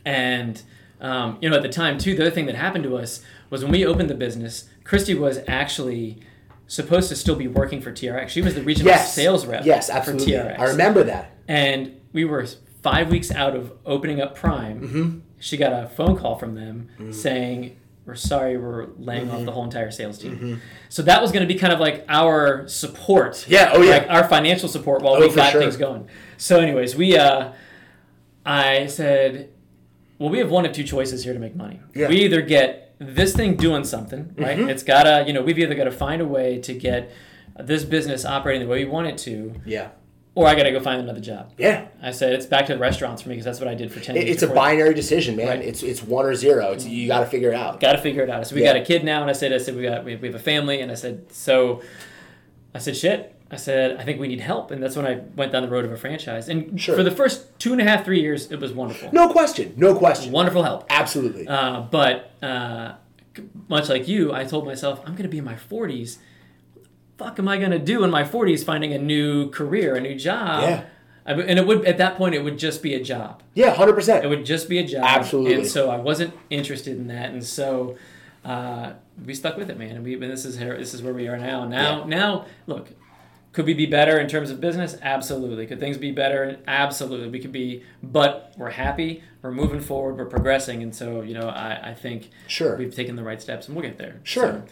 And 0.04 0.62
um, 1.04 1.38
you 1.42 1.50
know, 1.50 1.58
at 1.58 1.62
the 1.62 1.70
time 1.70 1.98
too, 2.00 2.16
the 2.16 2.24
other 2.24 2.32
thing 2.32 2.48
that 2.48 2.56
happened 2.56 2.84
to 2.86 2.98
us 2.98 3.22
was 3.52 3.62
when 3.64 3.72
we 3.72 3.86
opened 3.86 4.10
the 4.10 4.16
business, 4.16 4.68
Christy 4.84 5.14
was 5.14 5.40
actually 5.48 6.20
supposed 6.66 7.10
to 7.10 7.16
still 7.16 7.36
be 7.36 7.48
working 7.48 7.82
for 7.82 7.92
TRX. 7.92 8.30
She 8.30 8.42
was 8.42 8.56
the 8.56 8.64
regional 8.64 8.90
Yes. 8.92 9.14
sales 9.14 9.46
rep 9.46 9.66
Yes, 9.66 9.88
for 9.90 9.94
absolutely. 9.98 10.32
TRX. 10.34 10.60
I 10.60 10.64
remember 10.66 11.04
that. 11.04 11.32
And 11.48 12.00
we 12.14 12.26
were 12.26 12.46
five 12.82 13.10
weeks 13.12 13.32
out 13.32 13.56
of 13.56 13.74
opening 13.86 14.22
up 14.22 14.36
Prime. 14.36 14.82
Mm-hmm. 14.82 15.20
She 15.40 15.58
got 15.58 15.74
a 15.74 15.90
phone 15.90 16.16
call 16.18 16.38
from 16.38 16.56
them 16.56 16.88
saying, 17.12 17.76
"We're 18.06 18.16
sorry, 18.16 18.58
we're 18.58 18.88
laying 18.98 19.28
Mm-hmm. 19.28 19.36
off 19.36 19.46
the 19.46 19.52
whole 19.52 19.66
entire 19.66 19.92
sales 19.92 20.18
team." 20.18 20.62
So 20.88 21.02
that 21.04 21.22
was 21.22 21.34
going 21.34 21.46
to 21.46 21.54
be 21.54 21.60
kind 21.60 21.74
of 21.74 21.82
like 21.82 22.06
our 22.08 22.66
support. 22.70 23.46
Yeah, 23.50 23.72
oh, 23.74 23.82
yeah. 23.82 23.98
Like 23.98 24.10
our 24.10 24.24
financial 24.30 24.70
support 24.70 25.02
while 25.02 25.16
Oh, 25.16 25.28
we 25.28 25.36
got 25.36 25.52
sure. 25.52 25.60
things 25.62 25.76
going. 25.76 26.08
So, 26.38 26.60
anyways, 26.62 26.96
we 26.96 27.18
uh, 27.18 27.52
I 28.46 28.88
said, 28.88 29.50
well, 30.20 30.30
we 30.30 30.38
have 30.40 30.50
one 30.52 30.66
of 30.66 30.72
two 30.74 30.84
choices 30.84 31.24
here 31.24 31.34
to 31.34 31.40
make 31.40 31.56
money. 31.56 31.80
Yeah. 31.94 32.08
We 32.08 32.18
either 32.24 32.42
get 32.42 32.96
this 33.00 33.36
thing 33.36 33.56
doing 33.56 33.84
something, 33.84 34.34
right? 34.38 34.58
Mm-hmm. 34.58 34.70
It's 34.70 34.84
gotta, 34.84 35.26
you 35.28 35.34
know, 35.34 35.42
we've 35.42 35.60
either 35.60 35.76
got 35.76 35.86
to 35.86 35.92
find 35.92 36.22
a 36.22 36.26
way 36.26 36.60
to 36.60 36.74
get 36.74 37.12
this 37.60 37.84
business 37.84 38.24
operating 38.26 38.62
the 38.62 38.68
way 38.68 38.84
we 38.86 38.90
want 38.90 39.08
it 39.08 39.18
to, 39.20 39.54
Yeah. 39.66 39.90
or 40.36 40.48
I 40.48 40.56
got 40.56 40.64
to 40.64 40.72
go 40.72 40.80
find 40.80 41.02
another 41.02 41.20
job. 41.20 41.52
Yeah. 41.58 41.88
I 42.02 42.12
said 42.12 42.34
it's 42.34 42.46
back 42.46 42.68
to 42.68 42.74
the 42.74 42.80
restaurants 42.80 43.22
for 43.22 43.30
me 43.30 43.36
because 43.36 43.46
that's 43.46 43.60
what 43.60 43.68
I 43.68 43.76
did 43.76 43.92
for 43.92 44.00
ten 44.00 44.16
It- 44.16 44.24
years. 44.26 44.36
It's 44.36 44.44
a 44.44 44.48
before 44.48 44.56
that. 44.56 44.70
binary 44.70 44.94
decision, 44.94 45.36
man. 45.36 45.48
Right. 45.48 45.60
It's 45.62 45.84
it's 45.84 46.02
one 46.02 46.26
or 46.26 46.34
zero. 46.36 46.72
It's 46.72 46.86
you 46.86 47.08
got 47.08 47.20
to 47.20 47.26
figure 47.26 47.50
it 47.50 47.56
out. 47.56 47.80
Got 47.80 47.94
to 47.94 47.98
figure 48.02 48.24
it 48.24 48.30
out. 48.30 48.48
So 48.48 48.56
we 48.56 48.62
Yeah. 48.62 48.74
got 48.74 48.82
a 48.82 48.86
kid 48.86 49.04
now, 49.04 49.22
and 49.22 49.30
I 49.30 49.34
said, 49.34 49.52
I 49.54 49.58
said 49.58 49.76
we 49.76 49.84
got 49.84 50.06
we, 50.06 50.16
we 50.16 50.28
have 50.28 50.36
a 50.36 50.40
family, 50.40 50.80
and 50.82 50.92
I 50.92 50.96
said 50.96 51.32
so. 51.32 51.82
I 52.76 52.80
said 52.80 52.96
shit. 52.98 53.33
I 53.54 53.58
said 53.58 53.98
I 54.00 54.04
think 54.04 54.20
we 54.20 54.28
need 54.28 54.40
help, 54.42 54.72
and 54.72 54.82
that's 54.82 54.96
when 54.96 55.06
I 55.06 55.22
went 55.36 55.52
down 55.52 55.64
the 55.64 55.70
road 55.70 55.86
of 55.86 55.92
a 55.92 55.98
franchise. 55.98 56.50
And 56.50 56.80
Sure. 56.80 56.96
for 56.96 57.04
the 57.04 57.12
first 57.12 57.58
two 57.60 57.72
and 57.72 57.80
a 57.82 57.84
half, 57.84 58.04
three 58.06 58.20
years, 58.22 58.52
it 58.52 58.60
was 58.60 58.72
wonderful. 58.74 59.10
No 59.14 59.30
question. 59.30 59.74
No 59.78 59.96
question. 59.96 60.32
Wonderful 60.32 60.64
help. 60.64 60.86
Absolutely. 60.90 61.48
Uh, 61.48 61.82
but 61.82 62.32
uh, 62.42 62.94
much 63.70 63.90
like 63.90 64.08
you, 64.08 64.34
I 64.34 64.44
told 64.44 64.66
myself 64.66 65.00
I'm 65.06 65.14
going 65.14 65.24
to 65.24 65.30
be 65.30 65.38
in 65.38 65.46
my 65.46 65.56
40s. 65.56 66.18
Fuck, 67.18 67.38
am 67.40 67.48
I 67.48 67.58
going 67.58 67.72
to 67.72 67.80
do 67.80 68.04
in 68.04 68.10
my 68.10 68.24
40s 68.24 68.64
finding 68.66 68.92
a 68.94 68.98
new 68.98 69.50
career, 69.52 69.96
a 69.96 70.02
new 70.02 70.16
job? 70.16 70.64
Yeah. 70.64 70.84
I, 71.26 71.32
and 71.34 71.58
it 71.58 71.66
would 71.66 71.86
at 71.86 71.98
that 72.00 72.18
point 72.18 72.36
it 72.36 72.44
would 72.44 72.58
just 72.60 72.84
be 72.84 72.96
a 72.96 73.02
job. 73.04 73.42
yeah, 73.54 73.70
hundred 73.74 73.94
percent. 73.94 74.26
It 74.26 74.28
would 74.28 74.46
just 74.46 74.68
be 74.68 74.78
a 74.80 74.86
job. 74.86 75.04
Absolutely. 75.06 75.54
And 75.54 75.66
so 75.68 75.90
I 75.90 75.96
wasn't 75.96 76.34
interested 76.50 76.98
in 76.98 77.08
that, 77.08 77.30
and 77.30 77.42
so 77.42 77.98
uh, 78.44 78.92
we 79.26 79.34
stuck 79.34 79.56
with 79.56 79.70
it, 79.70 79.78
man. 79.80 79.96
And 79.96 80.04
we 80.04 80.16
and 80.16 80.24
this 80.24 80.44
is 80.44 80.58
here, 80.58 80.78
this 80.78 80.94
is 80.94 81.02
where 81.02 81.14
we 81.14 81.30
are 81.30 81.38
now. 81.38 81.66
Now 81.66 82.00
Yeah. 82.00 82.06
now 82.08 82.46
look. 82.68 82.90
Could 83.54 83.66
we 83.66 83.74
be 83.76 83.86
better 83.86 84.20
in 84.20 84.28
terms 84.28 84.50
of 84.50 84.60
business? 84.60 84.98
Absolutely. 85.02 85.66
Could 85.68 85.80
things 85.80 85.98
be 85.98 86.12
better? 86.12 86.58
Absolutely. 86.68 87.30
We 87.30 87.40
could 87.40 87.52
be, 87.52 87.84
but 88.02 88.52
we're 88.58 88.72
happy. 88.72 89.24
We're 89.44 89.52
moving 89.52 89.80
forward. 89.80 90.18
We're 90.18 90.26
progressing, 90.26 90.82
and 90.84 90.94
so 90.94 91.22
you 91.22 91.34
know, 91.36 91.48
I, 91.50 91.92
I 91.92 91.94
think 91.94 92.30
Sure. 92.48 92.76
we've 92.78 92.94
taken 92.96 93.16
the 93.16 93.24
right 93.24 93.42
steps, 93.42 93.68
and 93.68 93.76
we'll 93.76 93.86
get 93.86 93.98
there. 93.98 94.20
Sure. 94.24 94.64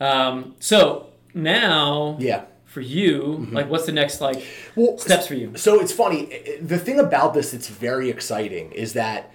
So, 0.00 0.04
um, 0.06 0.54
so 0.58 1.06
now, 1.32 2.16
Yeah. 2.18 2.44
for 2.64 2.80
you, 2.80 3.46
like, 3.52 3.70
what's 3.70 3.86
the 3.86 3.92
next 3.92 4.20
like 4.20 4.42
Well, 4.74 4.98
steps 4.98 5.26
for 5.28 5.34
you? 5.34 5.52
So 5.56 5.80
it's 5.80 5.92
funny. 5.92 6.28
The 6.60 6.78
thing 6.78 6.98
about 6.98 7.34
this 7.34 7.52
that's 7.52 7.68
very 7.68 8.10
exciting 8.10 8.72
is 8.72 8.94
that 8.94 9.30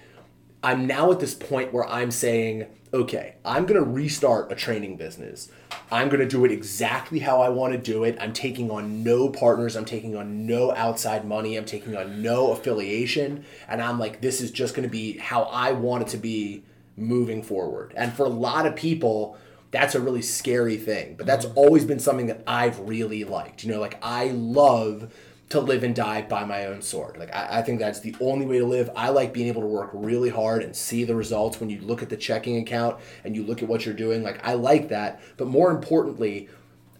I'm 0.62 0.86
now 0.86 1.10
at 1.10 1.20
this 1.20 1.34
point 1.34 1.72
where 1.72 1.88
I'm 1.88 2.10
saying, 2.10 2.66
okay, 2.92 3.36
I'm 3.44 3.66
going 3.66 3.82
to 3.82 3.88
restart 3.88 4.50
a 4.52 4.54
training 4.54 4.96
business. 4.96 5.50
I'm 5.90 6.08
going 6.08 6.20
to 6.20 6.28
do 6.28 6.44
it 6.44 6.52
exactly 6.52 7.20
how 7.20 7.40
I 7.40 7.48
want 7.48 7.72
to 7.72 7.78
do 7.78 8.04
it. 8.04 8.18
I'm 8.20 8.32
taking 8.32 8.70
on 8.70 9.02
no 9.02 9.28
partners. 9.28 9.76
I'm 9.76 9.84
taking 9.84 10.16
on 10.16 10.46
no 10.46 10.72
outside 10.72 11.24
money. 11.24 11.56
I'm 11.56 11.64
taking 11.64 11.96
on 11.96 12.22
no 12.22 12.52
affiliation. 12.52 13.44
And 13.68 13.80
I'm 13.80 13.98
like, 13.98 14.20
this 14.20 14.40
is 14.40 14.50
just 14.50 14.74
going 14.74 14.88
to 14.88 14.90
be 14.90 15.18
how 15.18 15.44
I 15.44 15.72
want 15.72 16.02
it 16.02 16.08
to 16.08 16.16
be 16.16 16.64
moving 16.96 17.42
forward. 17.42 17.92
And 17.96 18.12
for 18.12 18.26
a 18.26 18.30
lot 18.30 18.66
of 18.66 18.76
people, 18.76 19.38
that's 19.70 19.94
a 19.94 20.00
really 20.00 20.22
scary 20.22 20.76
thing. 20.76 21.14
But 21.16 21.26
that's 21.26 21.46
mm-hmm. 21.46 21.58
always 21.58 21.84
been 21.84 22.00
something 22.00 22.26
that 22.26 22.42
I've 22.46 22.78
really 22.80 23.24
liked. 23.24 23.64
You 23.64 23.72
know, 23.72 23.80
like 23.80 23.98
I 24.02 24.28
love 24.28 25.12
to 25.50 25.60
live 25.60 25.82
and 25.82 25.94
die 25.94 26.22
by 26.22 26.44
my 26.44 26.66
own 26.66 26.80
sword. 26.80 27.16
Like 27.16 27.34
I, 27.34 27.58
I 27.58 27.62
think 27.62 27.80
that's 27.80 28.00
the 28.00 28.14
only 28.20 28.46
way 28.46 28.58
to 28.58 28.66
live. 28.66 28.88
I 28.96 29.10
like 29.10 29.32
being 29.32 29.48
able 29.48 29.62
to 29.62 29.66
work 29.66 29.90
really 29.92 30.30
hard 30.30 30.62
and 30.62 30.74
see 30.74 31.04
the 31.04 31.14
results 31.14 31.60
when 31.60 31.68
you 31.68 31.80
look 31.80 32.02
at 32.02 32.08
the 32.08 32.16
checking 32.16 32.56
account 32.56 32.98
and 33.24 33.34
you 33.34 33.44
look 33.44 33.60
at 33.62 33.68
what 33.68 33.84
you're 33.84 33.94
doing. 33.94 34.22
Like 34.22 34.40
I 34.46 34.54
like 34.54 34.88
that. 34.88 35.20
But 35.36 35.48
more 35.48 35.72
importantly, 35.72 36.48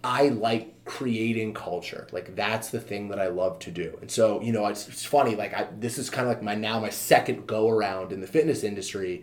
I 0.02 0.30
like 0.30 0.84
creating 0.84 1.54
culture. 1.54 2.08
Like 2.10 2.34
that's 2.34 2.70
the 2.70 2.80
thing 2.80 3.08
that 3.08 3.20
I 3.20 3.28
love 3.28 3.60
to 3.60 3.70
do. 3.70 3.96
And 4.00 4.10
so, 4.10 4.40
you 4.42 4.52
know, 4.52 4.66
it's, 4.66 4.88
it's 4.88 5.04
funny. 5.04 5.36
Like 5.36 5.54
I, 5.54 5.68
this 5.78 5.96
is 5.96 6.10
kind 6.10 6.26
of 6.26 6.34
like 6.34 6.42
my 6.42 6.56
now 6.56 6.80
my 6.80 6.90
second 6.90 7.46
go 7.46 7.68
around 7.68 8.10
in 8.10 8.20
the 8.20 8.26
fitness 8.26 8.64
industry. 8.64 9.22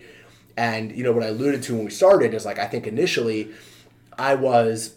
And 0.55 0.95
you 0.95 1.03
know 1.03 1.11
what 1.11 1.23
I 1.23 1.27
alluded 1.27 1.63
to 1.63 1.75
when 1.75 1.83
we 1.83 1.91
started 1.91 2.33
is 2.33 2.45
like 2.45 2.59
I 2.59 2.67
think 2.67 2.87
initially 2.87 3.51
I 4.17 4.35
was 4.35 4.95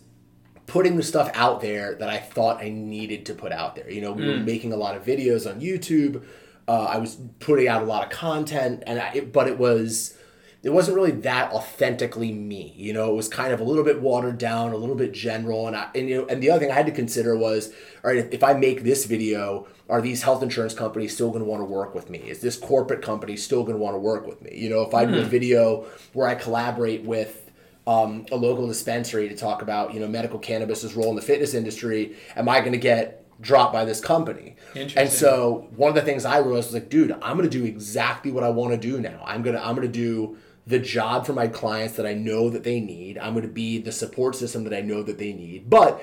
putting 0.70 0.96
the 0.96 1.02
stuff 1.02 1.28
out 1.34 1.60
there 1.60 1.96
that 1.96 2.08
I 2.08 2.18
thought 2.18 2.62
I 2.62 2.68
needed 2.68 3.26
to 3.26 3.34
put 3.34 3.50
out 3.50 3.74
there. 3.74 3.90
You 3.90 4.00
know, 4.00 4.12
we 4.12 4.24
were 4.26 4.36
making 4.36 4.72
a 4.72 4.76
lot 4.76 4.96
of 4.96 5.04
videos 5.04 5.50
on 5.50 5.60
YouTube. 5.60 6.24
Uh, 6.68 6.84
I 6.84 6.98
was 6.98 7.18
putting 7.40 7.66
out 7.66 7.82
a 7.82 7.86
lot 7.86 8.04
of 8.04 8.10
content, 8.10 8.84
and 8.86 9.00
I, 9.00 9.12
it, 9.14 9.32
but 9.32 9.48
it 9.48 9.58
was 9.58 10.16
it 10.62 10.70
wasn't 10.70 10.94
really 10.94 11.10
that 11.10 11.52
authentically 11.52 12.30
me. 12.32 12.72
You 12.76 12.92
know, 12.92 13.10
it 13.10 13.16
was 13.16 13.28
kind 13.28 13.52
of 13.52 13.58
a 13.58 13.64
little 13.64 13.82
bit 13.82 14.00
watered 14.00 14.38
down, 14.38 14.72
a 14.72 14.76
little 14.76 14.94
bit 14.94 15.12
general, 15.12 15.66
and 15.66 15.76
I, 15.76 15.88
and 15.94 16.08
you 16.08 16.18
know, 16.18 16.26
and 16.28 16.40
the 16.40 16.50
other 16.50 16.60
thing 16.60 16.70
I 16.70 16.74
had 16.74 16.86
to 16.86 16.92
consider 16.92 17.36
was, 17.36 17.72
all 18.04 18.10
right, 18.12 18.18
if, 18.18 18.32
if 18.32 18.44
I 18.44 18.52
make 18.52 18.84
this 18.84 19.06
video, 19.06 19.66
are 19.88 20.00
these 20.00 20.22
health 20.22 20.40
insurance 20.40 20.74
companies 20.74 21.12
still 21.12 21.30
going 21.30 21.42
to 21.42 21.50
want 21.50 21.62
to 21.62 21.64
work 21.64 21.96
with 21.96 22.08
me? 22.10 22.18
Is 22.18 22.40
this 22.40 22.56
corporate 22.56 23.02
company 23.02 23.36
still 23.36 23.62
going 23.62 23.76
to 23.76 23.82
want 23.82 23.96
to 23.96 23.98
work 23.98 24.24
with 24.24 24.40
me? 24.40 24.56
You 24.56 24.70
know, 24.70 24.82
if 24.82 24.94
I 24.94 25.04
do 25.04 25.18
a 25.18 25.24
video 25.24 25.86
where 26.12 26.28
I 26.28 26.36
collaborate 26.36 27.02
with 27.02 27.49
um, 27.90 28.24
a 28.30 28.36
local 28.36 28.68
dispensary 28.68 29.28
to 29.28 29.36
talk 29.36 29.62
about 29.62 29.92
you 29.92 29.98
know 29.98 30.06
medical 30.06 30.38
cannabis's 30.38 30.94
role 30.94 31.10
in 31.10 31.16
the 31.16 31.22
fitness 31.22 31.54
industry, 31.54 32.16
am 32.36 32.48
I 32.48 32.60
going 32.60 32.72
to 32.72 32.78
get 32.78 33.26
dropped 33.40 33.72
by 33.72 33.84
this 33.84 34.00
company? 34.00 34.54
Interesting. 34.76 35.02
And 35.02 35.10
so 35.10 35.68
one 35.74 35.88
of 35.88 35.96
the 35.96 36.02
things 36.02 36.24
I 36.24 36.38
realized 36.38 36.68
was 36.68 36.74
like, 36.74 36.88
dude, 36.88 37.10
I'm 37.10 37.36
going 37.36 37.50
to 37.50 37.58
do 37.58 37.64
exactly 37.64 38.30
what 38.30 38.44
I 38.44 38.50
want 38.50 38.72
to 38.72 38.78
do 38.78 39.00
now. 39.00 39.20
I'm 39.26 39.42
gonna 39.42 39.60
I'm 39.60 39.74
gonna 39.74 39.88
do 39.88 40.38
the 40.68 40.78
job 40.78 41.26
for 41.26 41.32
my 41.32 41.48
clients 41.48 41.96
that 41.96 42.06
I 42.06 42.14
know 42.14 42.48
that 42.50 42.62
they 42.62 42.78
need. 42.78 43.18
I'm 43.18 43.32
going 43.32 43.46
to 43.46 43.52
be 43.52 43.78
the 43.78 43.90
support 43.90 44.36
system 44.36 44.62
that 44.64 44.74
I 44.74 44.82
know 44.82 45.02
that 45.02 45.18
they 45.18 45.32
need, 45.32 45.68
but 45.68 46.00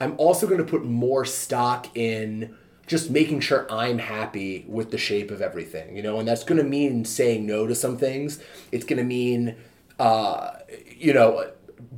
I'm 0.00 0.14
also 0.16 0.46
going 0.46 0.64
to 0.64 0.64
put 0.64 0.84
more 0.84 1.26
stock 1.26 1.94
in 1.94 2.56
just 2.86 3.10
making 3.10 3.40
sure 3.40 3.70
I'm 3.70 3.98
happy 3.98 4.64
with 4.66 4.90
the 4.90 4.96
shape 4.96 5.30
of 5.30 5.42
everything, 5.42 5.94
you 5.94 6.02
know, 6.02 6.18
and 6.18 6.26
that's 6.26 6.42
going 6.42 6.56
to 6.56 6.64
mean 6.64 7.04
saying 7.04 7.44
no 7.44 7.66
to 7.66 7.74
some 7.74 7.98
things. 7.98 8.40
It's 8.72 8.86
going 8.86 8.96
to 8.96 9.04
mean, 9.04 9.56
uh, 9.98 10.52
you 10.96 11.12
know, 11.12 11.50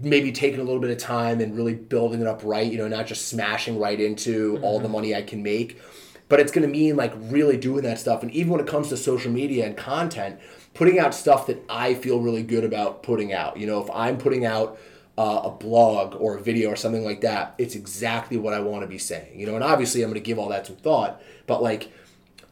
maybe 0.02 0.32
taking 0.32 0.60
a 0.60 0.64
little 0.64 0.80
bit 0.80 0.90
of 0.90 0.98
time 0.98 1.40
and 1.40 1.56
really 1.56 1.74
building 1.74 2.20
it 2.20 2.26
up 2.26 2.40
right, 2.44 2.70
you 2.70 2.78
know, 2.78 2.88
not 2.88 3.06
just 3.06 3.28
smashing 3.28 3.78
right 3.78 4.00
into 4.00 4.58
all 4.62 4.80
the 4.80 4.88
money 4.88 5.14
I 5.14 5.22
can 5.22 5.42
make. 5.42 5.80
But 6.28 6.38
it's 6.38 6.52
going 6.52 6.62
to 6.62 6.72
mean 6.72 6.96
like 6.96 7.12
really 7.16 7.56
doing 7.56 7.82
that 7.82 7.98
stuff. 7.98 8.22
And 8.22 8.30
even 8.30 8.52
when 8.52 8.60
it 8.60 8.66
comes 8.66 8.88
to 8.90 8.96
social 8.96 9.32
media 9.32 9.66
and 9.66 9.76
content, 9.76 10.38
putting 10.74 10.98
out 10.98 11.14
stuff 11.14 11.46
that 11.48 11.62
I 11.68 11.94
feel 11.94 12.20
really 12.20 12.44
good 12.44 12.64
about 12.64 13.02
putting 13.02 13.32
out. 13.32 13.56
You 13.56 13.66
know, 13.66 13.82
if 13.82 13.90
I'm 13.92 14.16
putting 14.16 14.46
out 14.46 14.78
uh, 15.18 15.42
a 15.44 15.50
blog 15.50 16.14
or 16.14 16.36
a 16.36 16.40
video 16.40 16.70
or 16.70 16.76
something 16.76 17.04
like 17.04 17.22
that, 17.22 17.54
it's 17.58 17.74
exactly 17.74 18.36
what 18.36 18.54
I 18.54 18.60
want 18.60 18.82
to 18.82 18.86
be 18.86 18.98
saying. 18.98 19.38
You 19.38 19.46
know, 19.46 19.56
and 19.56 19.64
obviously 19.64 20.02
I'm 20.02 20.10
going 20.10 20.22
to 20.22 20.26
give 20.26 20.38
all 20.38 20.48
that 20.50 20.66
some 20.66 20.76
thought, 20.76 21.20
but 21.46 21.62
like 21.62 21.92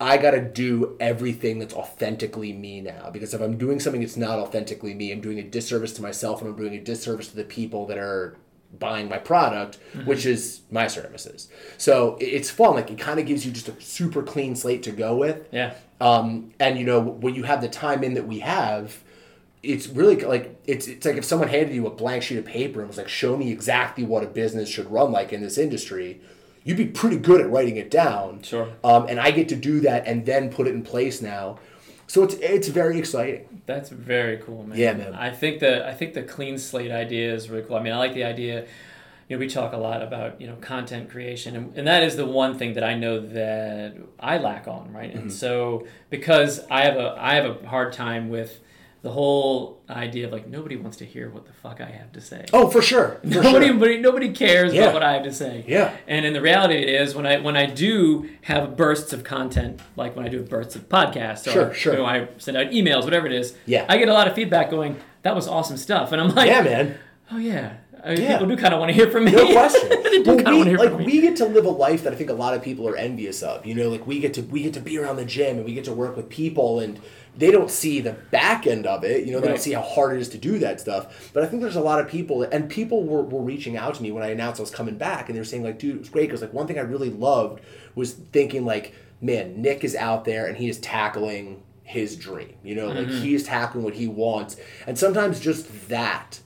I 0.01 0.17
got 0.17 0.31
to 0.33 0.41
do 0.41 0.97
everything 1.01 1.59
that's 1.59 1.75
authentically 1.75 2.53
me 2.53 2.81
now 2.81 3.11
because 3.11 3.35
if 3.35 3.41
I'm 3.41 3.59
doing 3.59 3.81
something 3.81 4.01
that's 4.01 4.17
not 4.17 4.39
authentically 4.39 4.95
me, 4.95 5.11
I'm 5.13 5.21
doing 5.21 5.39
a 5.39 5.43
disservice 5.43 5.93
to 5.95 6.03
myself 6.03 6.41
and 6.41 6.51
I'm 6.51 6.57
doing 6.57 6.75
a 6.75 6.81
disservice 6.81 7.29
to 7.29 7.37
the 7.37 7.45
people 7.45 7.87
that 7.87 7.99
are 7.99 8.37
buying 8.79 9.09
my 9.09 9.19
product, 9.19 9.79
which 10.05 10.27
is 10.27 10.61
my 10.71 10.87
services. 10.87 11.49
So 11.79 12.17
it's 12.21 12.51
fun. 12.51 12.75
Like 12.75 12.91
it 12.91 12.99
kind 12.99 13.19
of 13.19 13.27
gives 13.27 13.45
you 13.45 13.53
just 13.53 13.69
a 13.69 13.81
super 13.81 14.23
clean 14.23 14.55
slate 14.55 14.83
to 14.85 14.93
go 14.93 15.17
with. 15.17 15.49
Yeah. 15.51 15.75
Um, 16.01 16.53
and 16.61 16.79
you 16.79 16.85
know 16.85 17.01
when 17.01 17.35
you 17.35 17.43
have 17.45 17.61
the 17.61 17.69
time 17.69 18.05
in 18.05 18.15
that 18.15 18.27
we 18.27 18.41
have, 18.41 19.03
it's 19.63 19.89
really 19.89 20.17
like 20.17 20.61
it's 20.67 20.87
it's 20.87 21.05
like 21.05 21.17
if 21.17 21.25
someone 21.25 21.49
handed 21.49 21.75
you 21.75 21.87
a 21.87 21.91
blank 21.91 22.23
sheet 22.23 22.39
of 22.39 22.45
paper 22.45 22.81
and 22.81 22.89
was 22.89 22.99
like, 22.99 23.09
"Show 23.09 23.37
me 23.37 23.51
exactly 23.51 24.05
what 24.05 24.23
a 24.23 24.27
business 24.27 24.69
should 24.69 24.91
run 24.91 25.11
like 25.11 25.33
in 25.33 25.43
this 25.43 25.59
industry," 25.59 26.21
you'd 26.69 26.77
be 26.77 26.87
pretty 26.87 27.17
good 27.17 27.41
at 27.41 27.51
writing 27.51 27.79
it 27.79 27.91
down. 27.91 28.43
Sure. 28.43 28.69
Um, 28.85 29.07
and 29.09 29.19
I 29.19 29.31
get 29.31 29.49
to 29.49 29.57
do 29.57 29.81
that 29.81 30.07
and 30.07 30.27
then 30.27 30.51
put 30.51 30.66
it 30.66 30.75
in 30.75 30.83
place 30.83 31.23
now, 31.23 31.59
so 32.07 32.23
it's 32.23 32.35
it's 32.35 32.69
very 32.69 32.99
exciting. 32.99 33.62
That's 33.64 33.89
very 33.89 34.37
cool, 34.37 34.64
man. 34.64 34.79
Yeah, 34.79 34.93
man. 34.93 35.14
I 35.14 35.31
think 35.31 35.61
the 35.61 35.89
I 35.89 35.95
think 35.95 36.12
the 36.12 36.23
clean 36.23 36.59
slate 36.59 36.91
idea 36.91 37.35
is 37.35 37.49
really 37.49 37.62
cool. 37.62 37.77
I 37.77 37.83
mean, 37.83 37.95
I 37.95 37.97
like 37.97 38.12
the 38.12 38.25
idea. 38.25 38.66
You 39.29 39.37
know, 39.37 39.41
we 39.41 39.49
talk 39.49 39.73
a 39.73 39.79
lot 39.79 40.03
about 40.03 40.41
you 40.41 40.47
know 40.47 40.57
content 40.57 41.09
creation, 41.11 41.57
and, 41.57 41.77
and 41.77 41.87
that 41.87 42.03
is 42.03 42.16
the 42.16 42.27
one 42.27 42.59
thing 42.59 42.75
that 42.75 42.85
I 42.85 42.95
know 42.95 43.19
that 43.19 43.97
I 44.21 44.37
lack 44.37 44.69
on, 44.69 44.93
right? 44.93 45.11
Mm-hmm. 45.11 45.19
And 45.19 45.33
so 45.33 45.87
because 46.11 46.61
I 46.71 46.83
have 46.83 46.97
a 46.97 47.16
I 47.19 47.35
have 47.35 47.47
a 47.64 47.66
hard 47.66 47.95
time 47.95 48.29
with 48.29 48.61
the 49.03 49.11
whole 49.11 49.80
idea 49.88 50.26
of 50.26 50.32
like 50.32 50.49
nobody 50.49 50.74
wants 50.76 50.96
to 50.96 51.05
hear 51.05 51.30
what 51.30 51.46
the 51.46 51.53
fuck 51.53 51.80
I 51.80 51.86
have 51.90 52.12
to 52.12 52.20
say. 52.20 52.44
Oh, 52.53 52.68
for 52.68 52.82
sure. 52.82 53.18
For 53.22 53.26
nobody, 53.28 53.66
sure. 53.66 53.74
nobody, 53.74 53.99
nobody 53.99 54.32
cares 54.32 54.74
Yeah. 54.74 54.82
about 54.82 54.94
what 54.94 55.03
I 55.05 55.12
have 55.12 55.22
to 55.22 55.32
say. 55.32 55.64
Yeah. 55.68 55.96
And 56.09 56.26
in 56.26 56.32
the 56.32 56.40
reality 56.40 56.74
it 56.74 56.88
is 56.88 57.14
when 57.14 57.24
I 57.26 57.38
when 57.40 57.57
I 57.57 57.66
do 57.66 58.28
have 58.42 58.76
bursts 58.76 59.12
of 59.12 59.22
content, 59.22 59.80
like 59.96 60.16
when 60.16 60.26
I 60.26 60.28
do 60.28 60.42
bursts 60.42 60.74
of 60.74 60.88
podcasts, 60.88 61.46
or 61.46 61.51
Sure, 61.51 61.74
sure. 61.74 61.92
you 61.94 61.99
know, 62.01 62.07
I 62.07 62.28
send 62.38 62.57
out 62.57 62.66
emails, 62.72 63.05
whatever 63.05 63.26
it 63.26 63.32
is. 63.32 63.55
Yeah. 63.66 63.86
I 63.88 63.99
get 63.99 64.09
a 64.09 64.12
lot 64.12 64.26
of 64.26 64.34
feedback 64.34 64.68
going, 64.70 64.96
"That 65.22 65.34
was 65.36 65.46
awesome 65.46 65.76
stuff," 65.76 66.11
and 66.12 66.20
I'm 66.20 66.34
like, 66.34 66.49
Yeah, 66.49 66.62
man. 66.62 66.99
Oh 67.30 67.38
yeah. 67.38 67.74
I 68.05 68.11
mean, 68.14 68.22
Yeah. 68.22 68.32
People 68.38 68.49
do 68.49 68.57
kind 68.57 68.74
of 68.74 68.80
want 68.80 68.90
to 68.90 68.94
hear 68.94 69.11
from 69.11 69.24
me. 69.26 69.32
No 69.32 69.46
question. 69.53 69.90
Well, 70.26 70.36
we, 70.36 70.42
want 70.42 70.64
to 70.64 70.70
hear 70.70 70.78
like 70.78 70.99
me. 70.99 71.05
we 71.07 71.20
get 71.20 71.36
to 71.36 71.46
live 71.46 71.64
a 71.64 71.70
life 71.70 72.03
that 72.03 72.12
I 72.12 72.16
think 72.16 72.28
a 72.28 72.34
lot 72.34 72.53
of 72.53 72.61
people 72.62 72.86
are 72.88 72.96
envious 72.96 73.42
of. 73.42 73.64
You 73.64 73.74
know, 73.74 73.88
like 73.88 74.07
we 74.07 74.18
get 74.18 74.34
to 74.34 74.42
we 74.42 74.62
get 74.62 74.74
to 74.74 74.80
be 74.80 74.99
around 74.99 75.16
the 75.16 75.24
gym 75.24 75.57
and 75.57 75.64
we 75.64 75.72
get 75.72 75.84
to 75.84 75.92
work 75.92 76.16
with 76.16 76.28
people 76.28 76.80
and 76.80 76.99
they 77.39 77.51
don't 77.53 77.70
see 77.70 78.01
the 78.01 78.12
back 78.12 78.66
end 78.66 78.84
of 78.86 79.05
it. 79.05 79.24
You 79.24 79.32
know, 79.32 79.39
they 79.41 79.47
Right. 79.47 79.55
don't 79.55 79.62
see 79.62 79.72
how 79.72 79.80
hard 79.82 80.16
it 80.16 80.20
is 80.20 80.28
to 80.30 80.39
do 80.39 80.59
that 80.59 80.80
stuff. 80.80 81.30
But 81.32 81.45
I 81.45 81.47
think 81.47 81.62
there's 81.62 81.76
a 81.76 81.80
lot 81.80 82.01
of 82.01 82.09
people 82.09 82.43
and 82.43 82.68
people 82.68 83.05
were, 83.05 83.22
were 83.22 83.41
reaching 83.43 83.76
out 83.76 83.95
to 83.95 84.03
me 84.03 84.11
when 84.12 84.24
I 84.24 84.28
announced 84.30 84.59
I 84.61 84.62
was 84.64 84.70
coming 84.70 84.97
back 84.99 85.28
and 85.28 85.36
they 85.36 85.41
were 85.41 85.45
saying 85.45 85.62
like, 85.62 85.78
dude, 85.78 85.95
it 85.97 85.99
was 86.01 86.09
great 86.09 86.26
because 86.26 86.43
like 86.43 86.53
one 86.53 86.66
thing 86.66 86.78
I 86.78 86.82
really 86.82 87.11
loved 87.11 87.61
was 87.95 88.12
thinking 88.12 88.64
like, 88.64 88.93
man, 89.20 89.62
Nick 89.62 89.84
is 89.84 89.95
out 89.95 90.24
there 90.24 90.47
and 90.47 90.57
he 90.57 90.68
is 90.68 90.78
tackling 90.80 91.62
his 91.84 92.16
dream. 92.16 92.55
You 92.64 92.74
know, 92.74 92.89
like 92.89 93.07
Mm-hmm. 93.07 93.22
he 93.22 93.34
is 93.34 93.45
tackling 93.45 93.84
what 93.84 93.95
he 93.95 94.09
wants. 94.09 94.57
And 94.86 94.99
sometimes 94.99 95.39
just 95.41 95.89
that 95.89 96.41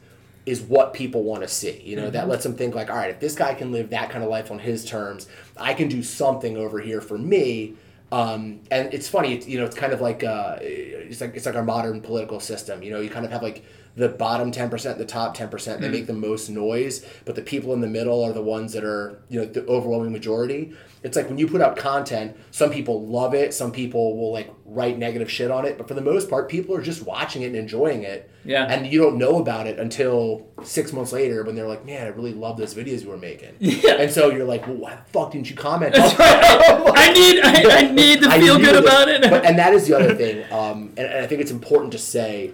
is 0.45 0.61
what 0.61 0.93
people 0.93 1.23
want 1.23 1.41
to 1.43 1.49
see. 1.49 1.81
You 1.85 1.97
know, 1.97 2.03
Mm-hmm. 2.03 2.13
that 2.13 2.29
lets 2.29 2.43
them 2.43 2.55
think 2.55 2.75
like, 2.75 2.91
all 2.91 2.97
right, 2.97 3.11
if 3.11 3.19
this 3.21 3.35
guy 3.35 3.55
can 3.55 3.73
live 3.73 3.91
that 3.91 4.11
kind 4.11 4.23
of 4.23 4.29
life 4.31 4.51
on 4.51 4.59
his 4.59 4.85
terms, 4.85 5.27
I 5.57 5.73
can 5.75 5.89
do 5.89 6.03
something 6.03 6.57
over 6.57 6.81
here 6.81 7.01
for 7.01 7.17
me. 7.17 7.75
Um, 8.13 8.61
and 8.71 8.93
it's 8.93 9.09
funny, 9.09 9.33
it's, 9.33 9.49
you 9.49 9.59
know, 9.59 9.65
it's 9.65 9.75
kind 9.75 9.93
of 9.95 10.03
like 10.03 10.23
uh, 10.23 10.59
it's 10.61 11.21
like 11.23 11.35
it's 11.35 11.47
like 11.47 11.57
our 11.57 11.65
modern 11.65 12.03
political 12.03 12.41
system. 12.41 12.83
You 12.83 12.93
know, 12.93 13.01
you 13.01 13.09
kind 13.11 13.25
of 13.25 13.33
have 13.33 13.43
like 13.43 13.65
the 13.95 14.09
bottom 14.09 14.51
ten 14.51 14.71
percent, 14.71 14.99
the 14.99 15.05
top 15.05 15.35
ten 15.35 15.49
percent. 15.49 15.81
They 15.81 15.89
make 15.89 16.07
the 16.07 16.13
most 16.13 16.49
noise, 16.49 17.05
but 17.25 17.35
the 17.35 17.43
people 17.43 17.73
in 17.73 17.81
the 17.81 17.87
middle 17.87 18.25
are 18.25 18.33
the 18.33 18.43
ones 18.43 18.73
that 18.73 18.85
are 18.85 19.23
you 19.29 19.41
know 19.41 19.47
the 19.47 19.67
overwhelming 19.67 20.13
majority. 20.13 20.73
It's 21.03 21.17
like 21.17 21.29
when 21.29 21.37
you 21.37 21.49
put 21.49 21.61
out 21.61 21.77
content, 21.77 22.37
some 22.53 22.71
people 22.71 23.07
love 23.07 23.35
it, 23.35 23.53
some 23.53 23.73
people 23.73 24.17
will 24.17 24.33
like 24.33 24.51
write 24.65 24.99
negative 24.99 25.31
shit 25.31 25.51
on 25.51 25.65
it, 25.65 25.77
but 25.77 25.89
for 25.89 25.95
the 25.95 26.01
most 26.01 26.31
part, 26.31 26.49
people 26.49 26.77
are 26.77 26.83
just 26.83 27.03
watching 27.03 27.43
it 27.43 27.47
and 27.47 27.57
enjoying 27.57 28.05
it. 28.05 28.31
Yeah. 28.45 28.65
And 28.65 28.87
you 28.87 29.01
don't 29.01 29.19
know 29.19 29.39
about 29.39 29.67
it 29.67 29.79
until 29.79 30.47
six 30.63 30.93
months 30.93 31.13
later 31.13 31.43
when 31.45 31.55
they're 31.55 31.69
like, 31.69 31.85
"Man, 31.85 32.07
I 32.07 32.11
really 32.11 32.33
love 32.33 32.57
those 32.57 32.75
videos 32.75 33.03
you 33.03 33.11
were 33.11 33.17
making." 33.19 33.57
Yeah. 33.83 33.95
And 33.95 34.11
so 34.11 34.31
you're 34.31 34.45
like, 34.45 34.67
"Well, 34.67 34.77
why 34.77 34.95
the 34.95 35.03
fuck 35.13 35.33
didn't 35.33 35.51
you 35.51 35.57
comment?" 35.57 35.95
on 35.99 36.03
I 36.09 37.13
need 37.13 37.41
I, 37.43 37.79
I 37.79 37.91
need 37.91 38.23
to 38.23 38.31
feel 38.31 38.59
good 38.59 38.77
about 38.77 39.09
it. 39.09 39.23
But, 39.23 39.45
and 39.45 39.59
that 39.59 39.75
is 39.75 39.87
the 39.87 39.97
other 39.97 40.15
thing, 40.23 40.45
um, 40.53 40.93
and, 40.97 41.07
and 41.07 41.25
I 41.25 41.27
think 41.27 41.41
it's 41.41 41.51
important 41.51 41.93
to 41.93 41.99
say, 41.99 42.53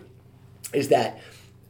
is 0.73 0.89
that 0.89 1.21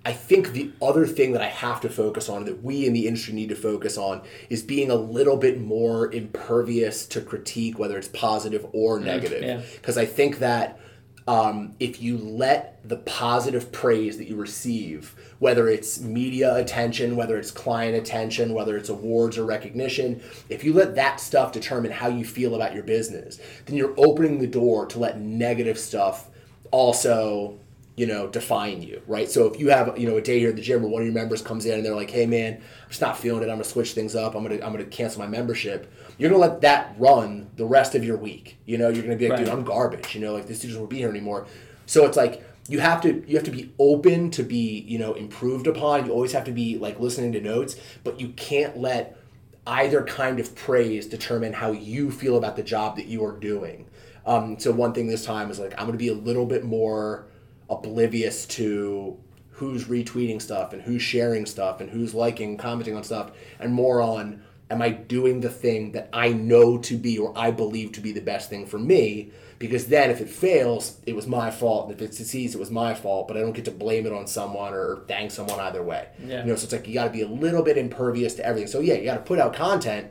I 0.05 0.12
think 0.12 0.53
the 0.53 0.70
other 0.80 1.07
thing 1.07 1.32
that 1.32 1.42
I 1.42 1.49
have 1.49 1.80
to 1.82 1.88
focus 1.90 2.28
on, 2.28 2.44
that 2.46 2.62
we 2.62 2.86
in 2.86 2.92
the 2.94 3.07
industry 3.07 3.34
need 3.34 3.51
to 3.51 3.57
focus 3.57 3.99
on, 3.99 4.22
is 4.49 4.62
being 4.62 4.90
a 4.90 4.94
little 4.94 5.36
bit 5.36 5.61
more 5.61 6.11
impervious 6.12 7.05
to 7.09 7.20
critique, 7.20 7.78
whether 7.78 7.99
it's 7.99 8.09
positive 8.09 8.66
or 8.72 8.99
negative. 9.01 9.42
Because 9.76 9.99
I 9.99 10.07
think 10.07 10.38
that 10.38 10.80
um, 11.26 11.74
if 11.78 12.01
you 12.01 12.16
let 12.16 12.80
the 12.88 12.96
positive 12.96 13.70
praise 13.70 14.16
that 14.16 14.28
you 14.28 14.36
receive, 14.36 15.14
whether 15.40 15.68
it's 15.68 16.01
media 16.01 16.55
attention, 16.57 17.14
whether 17.16 17.36
it's 17.36 17.51
client 17.51 17.94
attention, 17.94 18.55
whether 18.55 18.78
it's 18.78 18.88
awards 18.88 19.36
or 19.36 19.44
recognition, 19.44 20.22
if 20.49 20.64
you 20.64 20.72
let 20.72 20.94
that 20.94 21.20
stuff 21.20 21.53
determine 21.53 21.90
how 21.90 22.09
you 22.09 22.24
feel 22.24 22.55
about 22.55 22.72
your 22.72 22.82
business, 22.82 23.38
then 23.66 23.76
you're 23.76 23.92
opening 23.99 24.38
the 24.38 24.46
door 24.46 24.86
to 24.86 24.99
let 24.99 25.20
negative 25.20 25.78
stuff 25.78 26.30
also 26.70 27.59
you 27.99 28.07
know 28.07 28.28
define 28.28 28.80
you 28.80 29.03
right? 29.07 29.28
So 29.28 29.46
if 29.46 29.59
you 29.59 29.70
have 29.70 29.99
you 29.99 30.09
know 30.09 30.16
a 30.16 30.22
day 30.22 30.38
here 30.38 30.51
at 30.51 30.57
the 30.57 30.62
gym 30.62 30.82
where 30.82 30.90
one 30.90 31.03
of 31.03 31.07
your 31.07 31.14
members 31.14 31.42
comes 31.42 31.66
in 31.66 31.74
and 31.74 31.84
they're 31.84 31.94
like 31.94 32.11
hey 32.11 32.26
man 32.26 32.55
i'm 32.55 32.88
just 32.88 33.01
not 33.01 33.18
feeling 33.18 33.42
it. 33.42 33.46
I'm 33.46 33.57
gonna 33.57 33.64
switch 33.64 33.92
things 33.92 34.14
up. 34.14 34.34
I'm 34.34 34.42
gonna 34.42 34.64
i'm 34.64 34.72
gonna 34.72 34.84
cancel 34.84 35.20
my 35.20 35.26
membership. 35.26 35.92
You're 36.16 36.30
gonna 36.30 36.40
let 36.40 36.61
that 36.61 36.94
run 36.99 37.51
the 37.57 37.64
rest 37.64 37.94
of 37.94 38.05
your 38.05 38.16
week. 38.16 38.59
You 38.66 38.78
know 38.78 38.88
you're 38.88 39.03
gonna 39.03 39.16
be 39.16 39.28
like 39.28 39.38
dude 39.40 39.49
i'm 39.49 39.64
garbage. 39.64 40.14
You 40.14 40.20
know 40.20 40.32
like 40.32 40.46
this 40.46 40.61
dude 40.61 40.70
doesn't 40.70 40.82
want 40.82 40.90
to 40.90 40.94
be 40.94 41.01
here 41.01 41.11
anymore. 41.11 41.46
So 41.86 42.07
it's 42.07 42.16
like 42.16 42.44
you 42.68 42.80
have 42.80 43.01
to 43.03 43.24
you 43.26 43.36
have 43.36 43.44
to 43.46 43.51
be 43.51 43.72
open 43.78 44.30
to 44.32 44.42
be 44.42 44.80
you 44.86 44.99
know 44.99 45.14
improved 45.14 45.66
upon. 45.66 46.07
You 46.07 46.12
always 46.12 46.32
have 46.32 46.44
to 46.44 46.53
be 46.53 46.78
like 46.78 47.01
listening 47.01 47.32
to 47.32 47.40
notes 47.40 47.76
but 48.05 48.20
you 48.20 48.28
can't 48.30 48.78
let 48.78 49.16
either 49.66 50.03
kind 50.03 50.40
of 50.40 50.55
praise 50.55 51.07
determine 51.07 51.53
how 51.53 51.72
you 51.72 52.11
feel 52.11 52.36
about 52.36 52.57
the 52.57 52.62
job 52.62 52.96
that 52.96 53.07
you 53.07 53.24
are 53.24 53.36
doing. 53.36 53.86
Um, 54.26 54.59
so 54.59 54.72
one 54.72 54.92
thing 54.92 55.07
this 55.07 55.24
time 55.24 55.51
is 55.51 55.59
like 55.59 55.72
I'm 55.72 55.86
going 55.86 55.92
to 55.92 55.99
be 55.99 56.09
a 56.09 56.14
little 56.14 56.46
bit 56.46 56.64
more 56.64 57.26
oblivious 57.68 58.46
to 58.46 59.16
who's 59.52 59.84
retweeting 59.86 60.40
stuff 60.40 60.72
and 60.72 60.82
who's 60.82 61.02
sharing 61.02 61.44
stuff 61.46 61.80
and 61.80 61.90
who's 61.90 62.14
liking, 62.14 62.56
commenting 62.56 62.94
on 62.96 63.02
stuff, 63.04 63.32
and 63.58 63.72
more 63.72 64.00
on 64.00 64.42
am 64.70 64.82
I 64.82 64.90
doing 64.90 65.40
the 65.40 65.48
thing 65.48 65.92
that 65.92 66.08
I 66.12 66.28
know 66.28 66.76
to 66.78 66.96
be 66.96 67.18
or 67.18 67.32
I 67.36 67.50
believe 67.50 67.92
to 67.92 68.00
be 68.00 68.12
the 68.12 68.20
best 68.20 68.50
thing 68.50 68.66
for 68.66 68.78
me? 68.78 69.30
Because 69.58 69.86
then 69.86 70.10
if 70.10 70.20
it 70.20 70.28
fails, 70.28 70.98
it 71.06 71.16
was 71.16 71.26
my 71.26 71.50
fault, 71.50 71.88
and 71.88 71.94
if 71.94 72.00
it 72.02 72.14
succeeds, 72.14 72.54
it 72.54 72.58
was 72.60 72.70
my 72.70 72.94
fault. 72.94 73.26
But 73.26 73.36
I 73.36 73.40
don't 73.40 73.54
get 73.54 73.64
to 73.64 73.72
blame 73.72 74.06
it 74.06 74.12
on 74.12 74.28
someone 74.28 74.72
or 74.72 75.02
thank 75.08 75.32
someone 75.32 75.58
either 75.58 75.82
way. 75.82 76.06
Yeah. 76.24 76.42
You 76.42 76.50
know, 76.50 76.54
so 76.56 76.64
it's 76.64 76.72
like 76.72 76.86
you 76.86 76.94
got 76.94 77.04
to 77.06 77.10
be 77.10 77.22
a 77.22 77.26
little 77.28 77.62
bit 77.64 77.76
impervious 77.76 78.34
to 78.34 78.46
everything. 78.46 78.68
So 78.68 78.78
yeah, 78.78 78.94
you 78.94 79.04
got 79.06 79.14
to 79.14 79.20
put 79.22 79.40
out 79.40 79.54
content, 79.54 80.08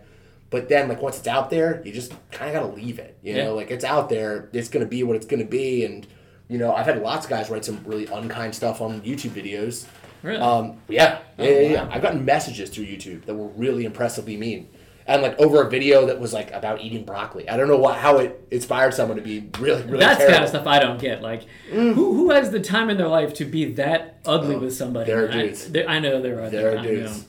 but 0.49 0.67
then 0.67 0.89
like 0.89 1.01
once 1.01 1.17
it's 1.19 1.27
out 1.27 1.49
there, 1.49 1.81
you 1.85 1.93
just 1.93 2.11
kind 2.31 2.53
of 2.53 2.61
got 2.61 2.69
to 2.69 2.75
leave 2.75 2.99
it. 2.99 3.17
You 3.23 3.35
Yeah. 3.35 3.45
know, 3.45 3.55
like 3.55 3.71
it's 3.71 3.85
out 3.85 4.09
there, 4.09 4.49
it's 4.51 4.67
gonna 4.67 4.85
be 4.85 5.03
what 5.03 5.15
it's 5.15 5.25
gonna 5.25 5.45
be, 5.45 5.85
and 5.85 6.05
you 6.49 6.57
know, 6.57 6.73
I've 6.73 6.85
had 6.85 7.01
lots 7.01 7.25
of 7.25 7.29
guys 7.29 7.49
write 7.49 7.65
some 7.65 7.81
really 7.85 8.05
unkind 8.07 8.55
stuff 8.55 8.81
on 8.81 9.01
YouTube 9.01 9.31
videos. 9.31 9.85
Really? 10.23 10.39
Um, 10.39 10.77
yeah, 10.87 11.19
yeah, 11.37 11.45
yeah, 11.45 11.59
yeah. 11.59 11.83
wow. 11.83 11.89
I've 11.93 12.01
gotten 12.01 12.25
messages 12.25 12.69
through 12.69 12.85
YouTube 12.85 13.25
that 13.25 13.35
were 13.35 13.47
really 13.49 13.85
impressively 13.85 14.35
mean. 14.37 14.69
And 15.05 15.21
like 15.21 15.39
over 15.39 15.61
a 15.61 15.69
video 15.69 16.05
that 16.07 16.19
was 16.19 16.33
like 16.33 16.51
about 16.51 16.81
eating 16.81 17.05
broccoli. 17.05 17.47
I 17.47 17.55
don't 17.55 17.69
know 17.69 17.77
what, 17.77 17.97
how 17.97 18.17
it 18.17 18.45
inspired 18.51 18.93
someone 18.93 19.15
to 19.15 19.23
be 19.23 19.49
really, 19.59 19.81
really 19.83 19.99
That's 19.99 20.17
terrible. 20.17 20.33
kind 20.33 20.43
of 20.43 20.49
stuff 20.49 20.67
I 20.67 20.79
don't 20.79 20.99
get. 20.99 21.21
Like, 21.21 21.43
who, 21.69 21.93
who 21.93 22.31
has 22.31 22.51
the 22.51 22.59
time 22.59 22.89
in 22.89 22.97
their 22.97 23.07
life 23.07 23.33
to 23.35 23.45
be 23.45 23.71
that 23.73 24.17
ugly 24.25 24.57
with 24.57 24.73
somebody? 24.75 25.09
Oh, 25.11 25.15
there 25.15 25.25
are 25.27 25.29
I- 25.31 25.41
dudes. 25.43 25.71
there- 25.71 25.87
I, 25.89 25.99
know 25.99 26.21
there 26.21 26.41
are. 26.43 26.49
There 26.49 26.75
are 26.75 26.79
I 26.79 26.81
dudes. 26.81 27.25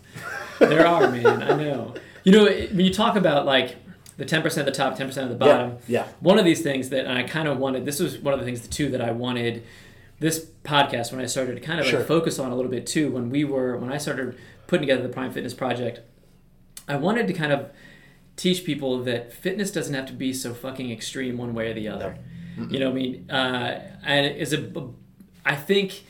there 0.59 0.87
are, 0.87 1.09
man. 1.09 1.43
I 1.43 1.55
know. 1.57 1.95
You 2.25 2.33
know, 2.33 2.45
when 2.47 2.81
you 2.81 2.93
talk 2.93 3.14
about 3.14 3.47
like 3.47 3.77
the 4.19 4.25
ten 4.27 4.43
percent 4.43 4.69
of 4.69 4.75
the 4.75 4.77
top, 4.79 4.97
ten 4.97 5.07
percent 5.07 5.31
of 5.33 5.39
the 5.39 5.43
bottom. 5.45 5.79
yeah. 5.89 6.07
One 6.21 6.39
of 6.39 6.45
these 6.45 6.61
things 6.61 6.91
that 6.91 7.07
I 7.09 7.23
kind 7.23 7.49
of 7.49 7.57
wanted. 7.59 7.87
This 7.87 7.99
was 8.01 8.19
one 8.19 8.35
of 8.35 8.41
the 8.41 8.45
things 8.47 8.69
too 8.69 8.91
that 8.91 9.01
I 9.01 9.11
wanted. 9.12 9.64
This 10.21 10.45
podcast 10.64 11.12
when 11.12 11.21
I 11.21 11.27
started 11.27 11.55
to 11.55 11.61
kind 11.61 11.79
of 11.81 11.87
Sure. 11.87 12.01
like 12.01 12.09
focus 12.09 12.39
on 12.41 12.51
a 12.53 12.57
little 12.57 12.71
bit 12.71 12.87
too. 12.87 13.11
When 13.12 13.31
we 13.31 13.45
were 13.45 13.77
when 13.79 13.91
I 13.93 13.99
started 13.99 14.37
putting 14.66 14.83
together 14.87 15.03
the 15.03 15.09
Prime 15.09 15.31
Fitness 15.33 15.55
Project, 15.55 16.01
I 16.89 16.97
wanted 16.97 17.27
to 17.29 17.33
kind 17.33 17.53
of 17.53 17.71
teach 18.37 18.64
people 18.64 19.03
that 19.05 19.33
fitness 19.33 19.71
doesn't 19.71 19.95
have 19.95 20.07
to 20.07 20.12
be 20.12 20.33
so 20.33 20.55
fucking 20.55 20.91
extreme 20.91 21.39
one 21.39 21.55
way 21.55 21.71
or 21.71 21.75
the 21.75 21.89
other. 21.89 22.19
You 22.69 22.81
know, 22.81 22.87
what 22.91 22.99
I 22.99 23.01
mean, 23.01 23.31
uh, 23.31 23.81
and 24.05 24.37
is 24.37 24.53
a, 24.53 24.69
I 25.47 25.55
think 25.55 26.03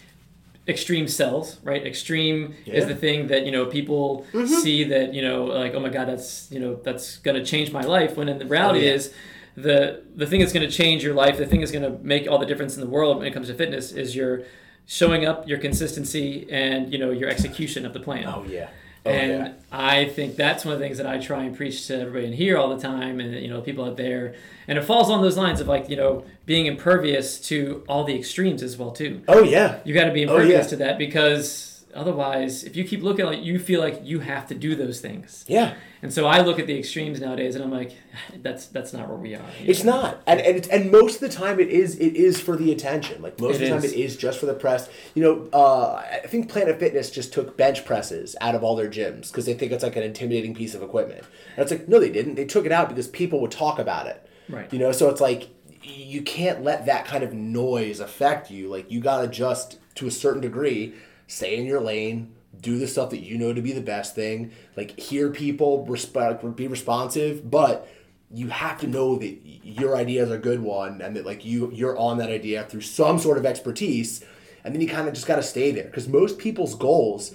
extreme 0.68 1.08
sells, 1.08 1.58
right? 1.64 1.84
Extreme 1.86 2.40
is 2.44 2.66
Yeah. 2.66 2.74
Mm-hmm. 2.80 2.88
the 2.88 2.94
thing 2.96 3.26
that 3.28 3.46
you 3.46 3.52
know 3.52 3.64
people 3.66 4.26
see 4.46 4.84
that 4.84 5.14
you 5.14 5.22
know 5.22 5.44
like 5.46 5.74
oh 5.74 5.80
my 5.80 5.88
god 5.88 6.08
that's 6.08 6.48
you 6.50 6.60
know 6.60 6.74
that's 6.86 7.18
gonna 7.18 7.44
change 7.44 7.72
my 7.72 7.82
life. 7.82 8.16
When 8.16 8.28
in 8.28 8.38
the 8.38 8.46
reality 8.46 8.80
Oh, 8.80 8.82
yeah. 8.88 8.92
is 8.96 9.14
the 9.56 10.02
the 10.14 10.26
thing 10.26 10.40
that's 10.40 10.52
gonna 10.52 10.70
change 10.70 11.02
your 11.02 11.14
life, 11.14 11.36
the 11.38 11.46
thing 11.46 11.60
that's 11.60 11.72
gonna 11.72 11.96
make 12.02 12.28
all 12.30 12.38
the 12.38 12.46
difference 12.46 12.74
in 12.76 12.80
the 12.80 12.90
world 12.96 13.18
when 13.18 13.26
it 13.26 13.32
comes 13.32 13.48
to 13.48 13.54
fitness 13.54 13.92
is 13.92 14.14
your 14.14 14.42
showing 14.86 15.24
up, 15.26 15.46
your 15.48 15.58
consistency, 15.58 16.46
and 16.50 16.92
you 16.92 16.98
know 16.98 17.10
your 17.10 17.28
execution 17.28 17.84
of 17.86 17.92
the 17.92 18.00
plan. 18.00 18.24
Oh 18.26 18.44
yeah. 18.48 18.68
Oh 19.08 19.12
and 19.12 19.30
yeah. 19.30 19.52
I 19.70 20.06
think 20.06 20.36
that's 20.36 20.64
one 20.64 20.74
of 20.74 20.80
the 20.80 20.84
things 20.86 20.98
that 20.98 21.06
I 21.06 21.18
try 21.18 21.44
and 21.44 21.56
preach 21.56 21.86
to 21.88 22.00
everybody 22.00 22.26
in 22.26 22.32
here 22.32 22.56
all 22.56 22.74
the 22.74 22.80
time, 22.80 23.20
and 23.20 23.34
you 23.34 23.48
know 23.48 23.60
people 23.60 23.84
out 23.84 23.96
there. 23.96 24.34
And 24.66 24.78
it 24.78 24.82
falls 24.84 25.10
on 25.10 25.22
those 25.22 25.36
lines 25.36 25.60
of 25.60 25.66
like 25.68 25.88
you 25.90 25.96
know 25.96 26.24
being 26.46 26.66
impervious 26.66 27.40
to 27.48 27.82
all 27.88 28.04
the 28.04 28.14
extremes 28.16 28.62
as 28.62 28.76
well 28.76 28.90
too. 28.92 29.22
Oh 29.28 29.42
yeah. 29.42 29.80
You 29.84 29.94
got 29.94 30.04
to 30.04 30.12
be 30.12 30.26
Oh, 30.26 30.34
impervious 30.36 30.66
yeah. 30.66 30.70
to 30.70 30.76
that 30.76 30.98
because 30.98 31.77
otherwise, 31.94 32.64
if 32.64 32.76
you 32.76 32.84
keep 32.84 33.02
looking 33.02 33.24
like 33.26 33.42
you 33.42 33.58
feel 33.58 33.80
like 33.80 34.00
you 34.04 34.20
have 34.20 34.46
to 34.48 34.54
do 34.54 34.74
those 34.74 35.00
things. 35.00 35.44
Yeah. 35.48 35.74
And 36.00 36.12
so 36.12 36.26
I 36.26 36.42
look 36.42 36.58
at 36.60 36.66
the 36.66 36.78
extremes 36.78 37.20
nowadays, 37.20 37.54
and 37.56 37.64
I'm 37.64 37.70
like, 37.72 37.96
that's 38.42 38.66
that's 38.66 38.92
not 38.92 39.08
where 39.08 39.16
we 39.16 39.34
are. 39.34 39.42
you 39.60 39.70
It's 39.70 39.84
know? 39.84 40.00
not, 40.02 40.22
and 40.26 40.40
and, 40.40 40.56
it's, 40.56 40.68
and 40.68 40.90
most 40.92 41.16
of 41.16 41.20
the 41.20 41.36
time 41.36 41.58
it 41.60 41.68
is 41.68 41.96
it 41.98 42.14
is 42.16 42.40
for 42.40 42.56
the 42.56 42.70
attention. 42.72 43.20
Like 43.22 43.40
most 43.40 43.54
It 43.54 43.54
of 43.54 43.60
the 43.60 43.68
time 43.70 43.84
is. 43.84 43.92
it 43.92 43.98
is 43.98 44.16
just 44.16 44.38
for 44.38 44.46
the 44.46 44.54
press. 44.54 44.88
You 45.14 45.22
know, 45.22 45.48
uh, 45.52 45.94
I 45.96 46.26
think 46.26 46.50
Planet 46.50 46.78
Fitness 46.78 47.10
just 47.10 47.32
took 47.32 47.56
bench 47.56 47.84
presses 47.84 48.36
out 48.40 48.54
of 48.54 48.62
all 48.62 48.76
their 48.76 48.90
gyms 48.90 49.28
because 49.28 49.46
they 49.46 49.54
think 49.54 49.72
it's 49.72 49.82
like 49.84 49.96
an 49.96 50.02
intimidating 50.02 50.54
piece 50.54 50.74
of 50.74 50.82
equipment. 50.82 51.24
And 51.56 51.62
it's 51.62 51.70
like 51.72 51.88
no, 51.88 51.98
they 51.98 52.10
didn't. 52.10 52.34
They 52.36 52.44
took 52.44 52.64
it 52.66 52.72
out 52.72 52.88
because 52.88 53.08
people 53.08 53.40
would 53.40 53.50
talk 53.50 53.78
about 53.78 54.06
it. 54.06 54.24
Right. 54.48 54.72
You 54.72 54.78
know, 54.78 54.92
so 54.92 55.08
it's 55.10 55.20
like 55.20 55.48
you 55.82 56.22
can't 56.22 56.62
let 56.62 56.86
that 56.86 57.06
kind 57.06 57.22
of 57.24 57.32
noise 57.32 58.00
affect 58.00 58.50
you. 58.50 58.68
Like 58.68 58.90
you 58.90 59.00
gotta 59.00 59.26
just 59.28 59.78
to 59.96 60.06
a 60.06 60.10
certain 60.10 60.40
degree 60.40 60.94
stay 61.28 61.56
in 61.56 61.66
your 61.66 61.80
lane. 61.80 62.34
Do 62.60 62.78
the 62.78 62.88
stuff 62.88 63.10
that 63.10 63.20
you 63.20 63.38
know 63.38 63.52
to 63.52 63.62
be 63.62 63.70
the 63.72 63.80
best 63.80 64.16
thing. 64.16 64.50
Like 64.76 64.98
hear 64.98 65.30
people, 65.30 65.86
resp- 65.86 66.56
be 66.56 66.66
responsive, 66.66 67.48
but 67.48 67.88
you 68.32 68.48
have 68.48 68.80
to 68.80 68.86
know 68.86 69.16
that 69.16 69.38
your 69.62 69.96
idea 69.96 70.22
is 70.22 70.30
a 70.30 70.38
good 70.38 70.60
one 70.60 71.00
and 71.00 71.16
that 71.16 71.24
like 71.24 71.44
you 71.44 71.70
you're 71.72 71.96
on 71.96 72.18
that 72.18 72.30
idea 72.30 72.64
through 72.64 72.80
some 72.80 73.18
sort 73.18 73.38
of 73.38 73.46
expertise 73.46 74.24
and 74.64 74.74
then 74.74 74.82
you 74.82 74.88
kind 74.88 75.08
of 75.08 75.14
just 75.14 75.26
got 75.26 75.36
to 75.36 75.42
stay 75.42 75.70
there 75.70 75.84
because 75.84 76.08
most 76.08 76.38
people's 76.38 76.74
goals 76.74 77.34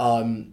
um, 0.00 0.52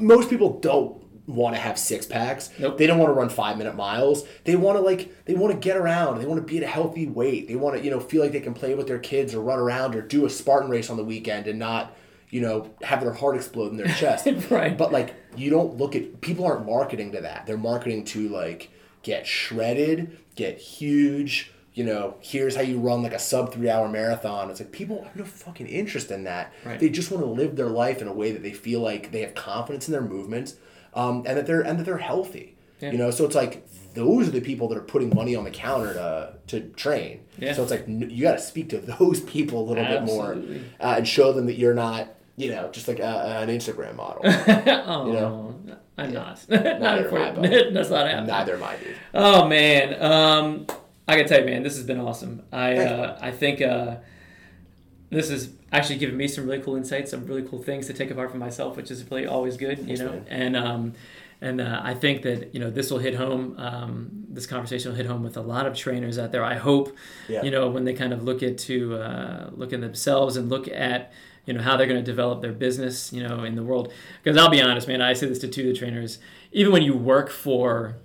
most 0.00 0.30
people 0.30 0.58
don't 0.58 1.02
want 1.28 1.54
to 1.54 1.60
have 1.60 1.78
six 1.78 2.06
packs 2.06 2.50
Nope. 2.58 2.76
they 2.76 2.86
don't 2.86 2.98
want 2.98 3.08
to 3.08 3.14
run 3.14 3.28
five 3.28 3.56
minute 3.56 3.76
miles 3.76 4.24
they 4.44 4.56
want 4.56 4.76
to 4.78 4.82
like 4.82 5.24
they 5.26 5.34
want 5.34 5.52
to 5.52 5.58
get 5.58 5.76
around 5.76 6.18
they 6.20 6.26
want 6.26 6.40
to 6.40 6.46
be 6.46 6.58
at 6.58 6.64
a 6.64 6.66
healthy 6.66 7.06
weight 7.06 7.46
they 7.46 7.54
want 7.56 7.76
to 7.76 7.84
you 7.84 7.90
know 7.90 8.00
feel 8.00 8.20
like 8.20 8.32
they 8.32 8.40
can 8.40 8.52
play 8.52 8.74
with 8.74 8.86
their 8.88 8.98
kids 8.98 9.32
or 9.34 9.40
run 9.40 9.58
around 9.58 9.94
or 9.94 10.02
do 10.02 10.26
a 10.26 10.30
spartan 10.30 10.68
race 10.68 10.90
on 10.90 10.96
the 10.96 11.04
weekend 11.04 11.46
and 11.46 11.58
not 11.58 11.96
you 12.34 12.40
know, 12.40 12.68
have 12.82 13.00
their 13.00 13.12
heart 13.12 13.36
explode 13.36 13.70
in 13.70 13.76
their 13.76 13.86
chest. 13.94 14.26
Right. 14.50 14.76
But 14.76 14.90
like 14.90 15.14
you 15.36 15.50
don't 15.50 15.76
look 15.76 15.94
at 15.94 16.20
people 16.20 16.44
aren't 16.44 16.66
marketing 16.66 17.12
to 17.12 17.20
that. 17.20 17.46
They're 17.46 17.56
marketing 17.56 18.04
to 18.06 18.28
like 18.28 18.70
get 19.04 19.24
shredded, 19.24 20.18
get 20.34 20.58
huge. 20.58 21.52
You 21.74 21.84
know, 21.84 22.16
here's 22.20 22.56
how 22.56 22.62
you 22.62 22.80
run 22.80 23.04
like 23.04 23.12
a 23.12 23.20
sub 23.20 23.52
three 23.52 23.70
hour 23.70 23.88
marathon. 23.88 24.50
It's 24.50 24.58
like 24.58 24.72
people 24.72 25.04
have 25.04 25.14
no 25.14 25.24
fucking 25.24 25.68
interest 25.68 26.10
in 26.10 26.24
that. 26.24 26.52
Right. 26.64 26.80
They 26.80 26.88
just 26.88 27.12
want 27.12 27.22
to 27.22 27.30
live 27.30 27.54
their 27.54 27.68
life 27.68 28.02
in 28.02 28.08
a 28.08 28.12
way 28.12 28.32
that 28.32 28.42
they 28.42 28.52
feel 28.52 28.80
like 28.80 29.12
they 29.12 29.20
have 29.20 29.36
confidence 29.36 29.86
in 29.86 29.92
their 29.92 30.02
movements, 30.02 30.56
um, 30.94 31.22
and 31.26 31.38
that 31.38 31.46
they're 31.46 31.60
and 31.60 31.78
that 31.78 31.84
they're 31.84 31.98
healthy. 31.98 32.56
Yeah. 32.80 32.90
You 32.90 32.98
know, 32.98 33.12
so 33.12 33.24
it's 33.26 33.36
like 33.36 33.64
those 33.94 34.26
are 34.26 34.32
the 34.32 34.40
people 34.40 34.66
that 34.70 34.78
are 34.78 34.82
putting 34.82 35.14
money 35.14 35.36
on 35.36 35.44
the 35.44 35.52
counter 35.52 35.94
to 35.94 36.34
to 36.48 36.68
train. 36.70 37.20
Yeah. 37.38 37.52
So 37.54 37.62
it's 37.62 37.70
like 37.70 37.84
you 37.86 38.22
got 38.22 38.32
to 38.32 38.40
speak 38.40 38.70
to 38.70 38.78
those 38.98 39.20
people 39.20 39.60
a 39.60 39.66
little 39.68 39.84
bit 39.84 40.02
more 40.02 40.32
uh, 40.80 40.94
and 40.98 41.06
show 41.06 41.32
them 41.32 41.46
that 41.46 41.58
you're 41.58 41.74
not, 41.74 42.08
you 42.36 42.50
know, 42.50 42.70
just 42.72 42.88
like 42.88 42.98
a, 42.98 43.38
an 43.42 43.48
Instagram 43.48 43.96
model. 43.96 44.22
oh, 44.24 45.12
know? 45.12 45.60
I'm 45.96 46.12
not. 46.12 46.44
not 46.48 46.80
Neither 46.80 47.08
for 47.08 47.18
am 47.18 47.38
I. 47.38 47.48
That's 47.72 47.90
not 47.90 48.06
happening. 48.08 48.26
Neither 48.26 48.54
am 48.56 48.62
I, 48.64 48.76
dude. 48.76 48.96
Oh 49.12 49.46
man, 49.46 50.02
um, 50.02 50.66
I 51.06 51.16
gotta 51.16 51.28
tell 51.28 51.40
you, 51.40 51.46
man, 51.46 51.62
this 51.62 51.76
has 51.76 51.86
been 51.86 52.00
awesome. 52.00 52.42
I 52.52 52.76
uh, 52.78 53.18
I 53.20 53.30
think 53.30 53.62
uh, 53.62 53.96
this 55.10 55.30
has 55.30 55.50
actually 55.72 55.98
given 55.98 56.16
me 56.16 56.26
some 56.28 56.44
really 56.46 56.60
cool 56.60 56.76
insights, 56.76 57.10
some 57.12 57.26
really 57.26 57.42
cool 57.42 57.62
things 57.62 57.86
to 57.86 57.92
take 57.92 58.10
apart 58.10 58.30
for 58.30 58.38
myself, 58.38 58.76
which 58.76 58.90
is 58.90 59.08
really 59.10 59.26
always 59.26 59.56
good, 59.56 59.78
you 59.78 59.96
Thanks, 59.96 60.00
know. 60.00 60.10
man. 60.10 60.24
And 60.28 60.56
um, 60.56 60.92
and 61.40 61.60
uh, 61.60 61.80
I 61.84 61.94
think 61.94 62.22
that 62.22 62.54
you 62.54 62.60
know 62.60 62.70
this 62.70 62.90
will 62.90 62.98
hit 62.98 63.14
home. 63.14 63.54
Um, 63.58 64.24
this 64.28 64.46
conversation 64.46 64.90
will 64.90 64.96
hit 64.96 65.06
home 65.06 65.22
with 65.22 65.36
a 65.36 65.42
lot 65.42 65.66
of 65.66 65.76
trainers 65.76 66.18
out 66.18 66.32
there. 66.32 66.42
I 66.42 66.54
hope, 66.54 66.96
Yeah. 67.28 67.42
you 67.44 67.52
know, 67.52 67.68
when 67.68 67.84
they 67.84 67.94
kind 67.94 68.12
of 68.12 68.24
look 68.24 68.42
at 68.42 68.58
to 68.58 68.96
uh, 68.96 69.50
look 69.52 69.72
at 69.72 69.80
themselves 69.80 70.36
and 70.36 70.48
look 70.48 70.66
at 70.68 71.12
you 71.46 71.52
know 71.54 71.60
how 71.62 71.76
they're 71.76 71.86
going 71.86 72.00
to 72.02 72.10
develop 72.10 72.40
their 72.42 72.52
business, 72.52 73.12
you 73.12 73.22
know, 73.26 73.44
in 73.44 73.54
the 73.54 73.62
world. 73.62 73.92
Because 74.22 74.36
I'll 74.36 74.48
be 74.50 74.62
honest, 74.62 74.88
man, 74.88 75.02
I 75.02 75.12
say 75.12 75.26
this 75.26 75.38
to 75.40 75.48
two 75.48 75.62
of 75.62 75.66
the 75.68 75.74
trainers. 75.74 76.18
Even 76.52 76.72
when 76.72 76.82
you 76.82 76.96
work 76.96 77.30
for 77.30 77.96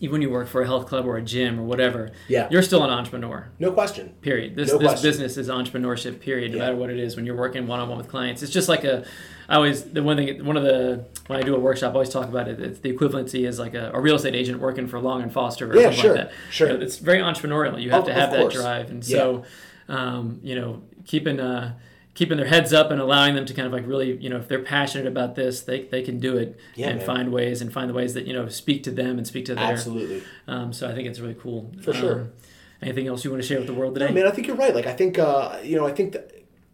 even 0.00 0.14
when 0.14 0.22
you 0.22 0.30
work 0.30 0.48
for 0.48 0.62
a 0.62 0.66
health 0.66 0.86
club 0.88 1.06
or 1.06 1.16
a 1.16 1.22
gym 1.22 1.60
or 1.60 1.62
whatever, 1.62 2.10
Yeah. 2.26 2.48
you're 2.50 2.62
still 2.62 2.82
an 2.82 2.90
entrepreneur. 2.90 3.46
No 3.60 3.70
question. 3.70 4.14
Period. 4.20 4.56
This 4.56 4.72
No 4.72 4.78
this 4.78 4.88
question. 4.88 5.08
business 5.08 5.36
is 5.36 5.48
entrepreneurship. 5.48 6.18
Period. 6.18 6.50
No 6.50 6.56
Yeah. 6.56 6.64
matter 6.64 6.74
what 6.76 6.90
it 6.90 6.98
is, 6.98 7.14
when 7.14 7.24
you're 7.24 7.36
working 7.36 7.68
one 7.68 7.78
on 7.78 7.88
one 7.88 7.98
with 7.98 8.08
clients, 8.08 8.42
it's 8.42 8.50
just 8.52 8.68
like 8.68 8.82
a. 8.82 9.04
I 9.48 9.54
always 9.56 9.84
the 9.84 10.02
one 10.02 10.16
thing 10.16 10.44
one 10.44 10.56
of 10.56 10.64
the 10.64 11.04
when 11.28 11.38
I 11.38 11.42
do 11.42 11.54
a 11.54 11.60
workshop, 11.60 11.90
I 11.90 11.94
always 11.94 12.08
talk 12.08 12.28
about 12.28 12.48
it. 12.48 12.58
It's 12.58 12.80
the 12.80 12.92
equivalency 12.92 13.46
is 13.46 13.60
like 13.60 13.74
a, 13.74 13.92
a 13.94 14.00
real 14.00 14.16
estate 14.16 14.34
agent 14.34 14.58
working 14.58 14.88
for 14.88 14.98
Long 14.98 15.22
and 15.22 15.32
Foster 15.32 15.70
or 15.70 15.76
Yeah, 15.76 15.82
something 15.82 16.00
sure, 16.00 16.14
like 16.16 16.28
that. 16.30 16.32
sure. 16.50 16.68
You 16.72 16.78
know, 16.78 16.82
it's 16.82 16.96
very 16.96 17.18
entrepreneurial. 17.20 17.80
You 17.80 17.90
have 17.90 18.00
Of- 18.00 18.06
to 18.06 18.14
have 18.14 18.32
that 18.32 18.50
drive, 18.50 18.90
and 18.90 19.04
so 19.04 19.44
um, 19.88 20.40
you 20.42 20.56
know 20.56 20.82
keeping 21.04 21.38
uh, 21.38 21.74
keeping 22.14 22.36
their 22.36 22.46
heads 22.46 22.72
up 22.72 22.90
and 22.90 23.00
allowing 23.00 23.34
them 23.34 23.46
to 23.46 23.54
kind 23.54 23.66
of 23.66 23.72
like 23.72 23.86
really 23.86 24.16
you 24.18 24.28
know 24.28 24.36
if 24.36 24.48
they're 24.48 24.62
passionate 24.62 25.06
about 25.06 25.34
this, 25.34 25.62
they, 25.62 25.84
they 25.84 26.02
can 26.02 26.18
do 26.18 26.36
it 26.36 26.58
Yeah, 26.74 26.88
and 26.88 26.98
man. 26.98 27.06
find 27.06 27.32
ways 27.32 27.62
and 27.62 27.72
find 27.72 27.88
the 27.88 27.94
ways 27.94 28.14
that 28.14 28.26
you 28.26 28.32
know 28.32 28.48
speak 28.48 28.82
to 28.84 28.90
them 28.90 29.18
and 29.18 29.26
speak 29.26 29.46
to 29.46 29.54
their. 29.54 29.64
Absolutely. 29.64 30.22
Um, 30.46 30.72
so 30.72 30.88
I 30.88 30.94
think 30.94 31.08
it's 31.08 31.20
really 31.20 31.36
cool. 31.40 31.72
For 31.82 31.92
sure. 31.92 32.20
Um, 32.20 32.32
anything 32.82 33.06
else 33.06 33.24
you 33.24 33.30
want 33.30 33.42
to 33.42 33.48
share 33.48 33.58
with 33.58 33.66
the 33.66 33.74
world 33.74 33.94
today? 33.94 34.08
No, 34.08 34.14
man, 34.14 34.26
I 34.26 34.30
think 34.30 34.46
you're 34.46 34.56
right. 34.56 34.74
Like, 34.74 34.86
I 34.86 34.92
think, 34.92 35.18
uh, 35.18 35.58
you 35.62 35.76
know, 35.76 35.86
I 35.86 35.92
think 35.92 36.12
that, 36.12 36.32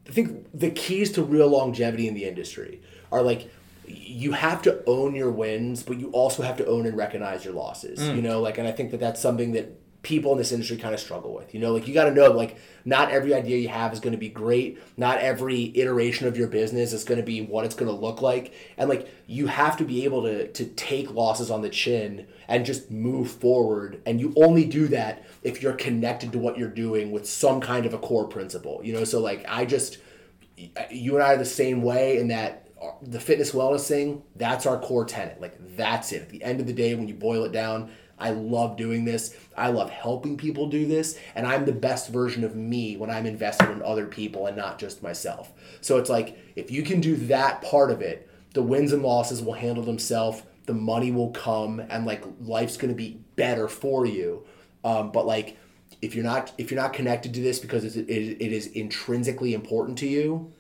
I 0.09 0.11
think 0.11 0.47
the 0.55 0.71
keys 0.71 1.13
to 1.13 1.23
real 1.23 1.49
longevity 1.49 2.09
in 2.09 2.15
the 2.15 2.25
industry 2.25 2.81
are 3.13 3.21
like, 3.21 3.51
you 3.87 4.33
have 4.33 4.63
to 4.63 4.83
own 4.87 5.15
your 5.15 5.31
wins, 5.31 5.83
but 5.83 5.99
you 5.99 6.11
also 6.11 6.43
have 6.43 6.57
to 6.59 6.67
own 6.67 6.87
and 6.87 6.97
recognize 6.97 7.45
your 7.45 7.55
losses. 7.55 7.99
Mm. 7.99 8.17
You 8.17 8.23
know, 8.23 8.41
like, 8.41 8.59
and 8.59 8.67
I 8.67 8.73
think 8.73 8.91
that 8.91 9.01
that's 9.01 9.21
something 9.21 9.53
that 9.53 9.79
people 10.03 10.33
in 10.33 10.39
this 10.39 10.53
industry 10.53 10.77
kind 10.77 10.95
of 10.95 11.01
struggle 11.01 11.35
with. 11.35 11.53
You 11.53 11.61
know, 11.61 11.73
like 11.73 11.89
you 11.89 11.95
got 11.95 12.05
to 12.05 12.15
know, 12.15 12.31
like, 12.31 12.57
not 12.85 13.11
every 13.11 13.35
idea 13.35 13.59
you 13.59 13.69
have 13.69 13.93
is 13.93 14.01
going 14.01 14.13
to 14.13 14.19
be 14.19 14.29
great. 14.29 14.79
Not 14.97 15.19
every 15.19 15.73
iteration 15.75 16.27
of 16.27 16.37
your 16.37 16.49
business 16.49 16.93
is 16.93 17.05
going 17.05 17.19
to 17.19 17.27
be 17.27 17.43
what 17.43 17.65
it's 17.65 17.75
going 17.75 17.91
to 17.91 17.97
look 17.97 18.23
like, 18.23 18.55
and 18.77 18.89
like 18.89 19.09
you 19.27 19.47
have 19.47 19.77
to 19.79 19.85
be 19.85 20.05
able 20.05 20.23
to 20.23 20.51
to 20.53 20.65
take 20.65 21.13
losses 21.13 21.51
on 21.51 21.63
the 21.63 21.69
chin 21.69 22.27
and 22.47 22.65
just 22.65 22.91
move 22.91 23.31
forward. 23.31 24.01
And 24.07 24.21
you 24.21 24.33
only 24.37 24.65
do 24.65 24.89
that 24.89 25.25
if 25.43 25.63
you're 25.63 25.75
connected 25.75 26.33
to 26.33 26.39
what 26.39 26.59
you're 26.59 26.69
doing 26.69 27.11
with 27.11 27.29
some 27.29 27.61
kind 27.61 27.85
of 27.85 27.93
a 27.93 27.99
core 27.99 28.29
principle. 28.29 28.81
You 28.83 28.95
know, 28.95 29.05
so 29.05 29.21
like 29.21 29.45
I 29.49 29.65
just 29.65 29.99
you 30.91 31.15
and 31.15 31.23
I 31.23 31.35
are 31.35 31.39
the 31.39 31.45
same 31.45 31.83
way 31.83 32.19
in 32.19 32.29
that 32.29 32.69
the 33.03 33.21
fitness 33.21 33.53
wellness 33.53 33.87
thing, 33.87 34.23
that's 34.37 34.67
our 34.67 34.79
core 34.79 35.05
tenet. 35.05 35.41
Like 35.41 35.57
that's 35.77 36.13
it. 36.13 36.23
At 36.23 36.29
the 36.31 36.43
end 36.43 36.61
of 36.61 36.67
the 36.67 36.73
day, 36.73 36.95
when 36.95 37.09
you 37.09 37.15
boil 37.15 37.45
it 37.45 37.53
down, 37.53 37.91
I 38.19 38.31
love 38.31 38.77
doing 38.77 39.05
this. 39.05 39.37
I 39.57 39.69
love 39.69 39.91
helping 39.91 40.37
people 40.37 40.69
do 40.69 40.87
this, 40.87 41.19
and 41.35 41.47
I'm 41.47 41.65
the 41.65 41.73
best 41.73 42.11
version 42.11 42.45
of 42.45 42.55
me 42.55 42.97
when 42.97 43.11
I'm 43.11 43.27
invested 43.27 43.71
in 43.71 43.83
other 43.83 44.07
people 44.07 44.47
and 44.47 44.57
not 44.57 44.79
just 44.79 45.03
myself. 45.03 45.53
So 45.81 45.99
it's 45.99 46.11
like 46.11 46.39
if 46.57 46.71
you 46.71 46.83
can 46.83 47.01
do 47.01 47.17
that 47.17 47.63
part 47.63 47.91
of 47.91 48.01
it, 48.01 48.29
the 48.55 48.63
wins 48.63 48.93
and 48.93 49.03
losses 49.03 49.43
will 49.43 49.55
handle 49.55 49.85
themselves. 49.85 50.43
The 50.67 50.75
money 50.75 51.11
will 51.11 51.31
come, 51.31 51.81
and 51.81 52.05
like 52.07 52.25
life's 52.41 52.77
gonna 52.77 52.95
be 52.95 53.21
better 53.37 53.69
for 53.69 54.07
you. 54.07 54.45
Um, 54.85 55.13
but 55.13 55.27
like 55.27 55.57
if 56.03 56.15
you're 56.15 56.25
not 56.25 56.53
if 56.59 56.71
you're 56.71 56.81
not 56.81 56.93
connected 56.93 57.35
to 57.35 57.41
this 57.41 57.59
because 57.59 57.97
it 57.97 58.09
is 58.09 58.67
intrinsically 58.69 59.55
important 59.55 59.99
to 59.99 60.07
you, 60.07 60.53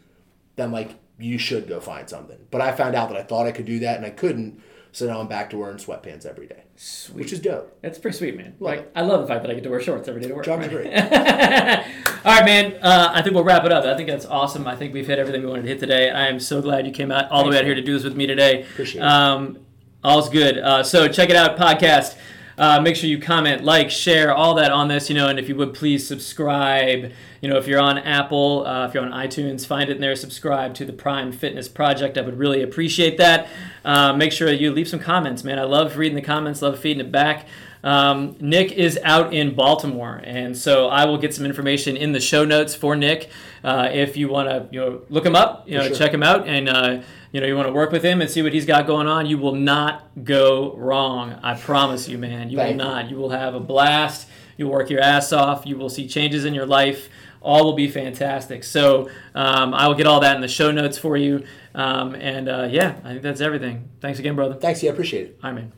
then 0.56 0.72
like 0.72 0.98
you 1.18 1.38
should 1.38 1.68
go 1.68 1.80
find 1.80 2.08
something. 2.08 2.38
But 2.50 2.60
I 2.60 2.72
found 2.72 2.94
out 2.94 3.08
that 3.10 3.18
I 3.18 3.22
thought 3.22 3.46
I 3.46 3.52
could 3.52 3.66
do 3.66 3.80
that 3.80 3.96
and 3.96 4.06
I 4.06 4.10
couldn't. 4.10 4.62
So 4.92 5.06
now 5.06 5.20
I'm 5.20 5.28
back 5.28 5.50
to 5.50 5.58
wearing 5.58 5.76
sweatpants 5.76 6.24
every 6.26 6.46
day, 6.46 6.64
Sweet. 6.76 7.16
which 7.16 7.32
is 7.32 7.40
dope. 7.40 7.78
That's 7.82 7.98
pretty 7.98 8.16
sweet, 8.16 8.36
man. 8.36 8.54
Love 8.58 8.76
like 8.76 8.90
I 8.96 9.02
love 9.02 9.20
the 9.20 9.26
fact 9.26 9.42
that 9.42 9.50
I 9.50 9.54
get 9.54 9.62
to 9.64 9.70
wear 9.70 9.80
shorts 9.80 10.08
every 10.08 10.20
day 10.20 10.28
to 10.28 10.34
work. 10.34 10.44
Jobs 10.44 10.62
right? 10.66 10.70
great. 10.70 10.92
All 12.24 12.34
right, 12.34 12.44
man. 12.44 12.74
Uh, 12.82 13.10
I 13.12 13.22
think 13.22 13.34
we'll 13.34 13.44
wrap 13.44 13.64
it 13.64 13.72
up. 13.72 13.84
I 13.84 13.96
think 13.96 14.08
that's 14.08 14.26
awesome. 14.26 14.66
I 14.66 14.76
think 14.76 14.94
we've 14.94 15.06
hit 15.06 15.18
everything 15.18 15.42
we 15.42 15.48
wanted 15.48 15.62
to 15.62 15.68
hit 15.68 15.78
today. 15.78 16.10
I 16.10 16.26
am 16.26 16.40
so 16.40 16.60
glad 16.62 16.86
you 16.86 16.92
came 16.92 17.12
out 17.12 17.30
all 17.30 17.44
the 17.44 17.50
way 17.50 17.58
out 17.58 17.64
here 17.64 17.74
to 17.74 17.82
do 17.82 17.92
this 17.94 18.04
with 18.04 18.16
me 18.16 18.26
today. 18.26 18.62
Appreciate 18.62 19.02
it. 19.02 19.04
Um, 19.06 19.58
all's 20.02 20.28
good. 20.28 20.58
Uh, 20.58 20.82
so 20.82 21.06
check 21.08 21.30
it 21.30 21.36
out, 21.36 21.56
podcast. 21.56 22.16
Uh, 22.58 22.80
make 22.80 22.96
sure 22.96 23.08
you 23.08 23.20
comment, 23.20 23.62
like, 23.62 23.88
share, 23.88 24.34
all 24.34 24.54
that 24.54 24.72
on 24.72 24.88
this, 24.88 25.08
you 25.08 25.14
know, 25.14 25.28
and 25.28 25.38
if 25.38 25.48
you 25.48 25.54
would 25.54 25.72
please 25.72 26.06
subscribe. 26.06 27.12
You 27.40 27.48
know, 27.48 27.56
if 27.56 27.68
you're 27.68 27.80
on 27.80 27.98
Apple, 27.98 28.66
uh, 28.66 28.88
if 28.88 28.94
you're 28.94 29.04
on 29.04 29.12
iTunes, 29.12 29.64
find 29.64 29.88
it 29.88 29.94
in 29.94 30.00
there, 30.00 30.16
subscribe 30.16 30.74
to 30.74 30.84
the 30.84 30.92
Prime 30.92 31.30
Fitness 31.30 31.68
Project. 31.68 32.18
I 32.18 32.22
would 32.22 32.36
really 32.36 32.62
appreciate 32.62 33.16
that. 33.18 33.46
Uh, 33.84 34.12
make 34.12 34.32
sure 34.32 34.50
you 34.52 34.72
leave 34.72 34.88
some 34.88 34.98
comments, 34.98 35.44
man. 35.44 35.60
I 35.60 35.62
love 35.62 35.96
reading 35.96 36.16
the 36.16 36.22
comments, 36.22 36.60
love 36.60 36.80
feeding 36.80 37.00
it 37.00 37.12
back. 37.12 37.46
Um, 37.84 38.36
Nick 38.40 38.72
is 38.72 38.98
out 39.04 39.32
in 39.32 39.54
Baltimore, 39.54 40.20
and 40.24 40.58
so 40.58 40.88
I 40.88 41.04
will 41.04 41.18
get 41.18 41.32
some 41.32 41.46
information 41.46 41.96
in 41.96 42.10
the 42.10 42.18
show 42.18 42.44
notes 42.44 42.74
for 42.74 42.96
Nick. 42.96 43.30
Uh, 43.62 43.88
if 43.92 44.16
you 44.16 44.28
want 44.28 44.48
to, 44.48 44.68
you 44.72 44.80
know, 44.80 45.02
look 45.08 45.24
him 45.24 45.36
up, 45.36 45.68
you 45.68 45.78
know, 45.78 45.86
sure. 45.86 45.96
check 45.96 46.12
him 46.12 46.24
out, 46.24 46.48
and 46.48 46.68
uh, 46.68 47.02
you 47.32 47.40
know, 47.40 47.46
you 47.46 47.56
want 47.56 47.68
to 47.68 47.72
work 47.72 47.92
with 47.92 48.02
him 48.02 48.20
and 48.20 48.30
see 48.30 48.42
what 48.42 48.52
he's 48.52 48.66
got 48.66 48.86
going 48.86 49.06
on. 49.06 49.26
You 49.26 49.38
will 49.38 49.54
not 49.54 50.24
go 50.24 50.74
wrong. 50.76 51.38
I 51.42 51.54
promise 51.54 52.08
you, 52.08 52.18
man. 52.18 52.50
You 52.50 52.56
Thank 52.56 52.78
will 52.78 52.86
not. 52.86 53.10
You 53.10 53.16
will 53.16 53.30
have 53.30 53.54
a 53.54 53.60
blast. 53.60 54.28
You'll 54.56 54.70
work 54.70 54.90
your 54.90 55.00
ass 55.00 55.32
off. 55.32 55.66
You 55.66 55.76
will 55.76 55.90
see 55.90 56.08
changes 56.08 56.44
in 56.44 56.54
your 56.54 56.66
life. 56.66 57.08
All 57.40 57.64
will 57.64 57.74
be 57.74 57.88
fantastic. 57.88 58.64
So 58.64 59.08
um, 59.34 59.72
I 59.72 59.86
will 59.86 59.94
get 59.94 60.06
all 60.06 60.20
that 60.20 60.34
in 60.34 60.42
the 60.42 60.48
show 60.48 60.72
notes 60.72 60.98
for 60.98 61.16
you. 61.16 61.44
Um, 61.74 62.14
and 62.14 62.48
uh, 62.48 62.68
yeah, 62.70 62.96
I 63.04 63.10
think 63.10 63.22
that's 63.22 63.40
everything. 63.40 63.88
Thanks 64.00 64.18
again, 64.18 64.34
brother. 64.34 64.54
Thanks, 64.54 64.82
yeah, 64.82 64.90
appreciate 64.90 65.26
it. 65.26 65.38
All 65.42 65.50
right, 65.50 65.60
man. 65.60 65.72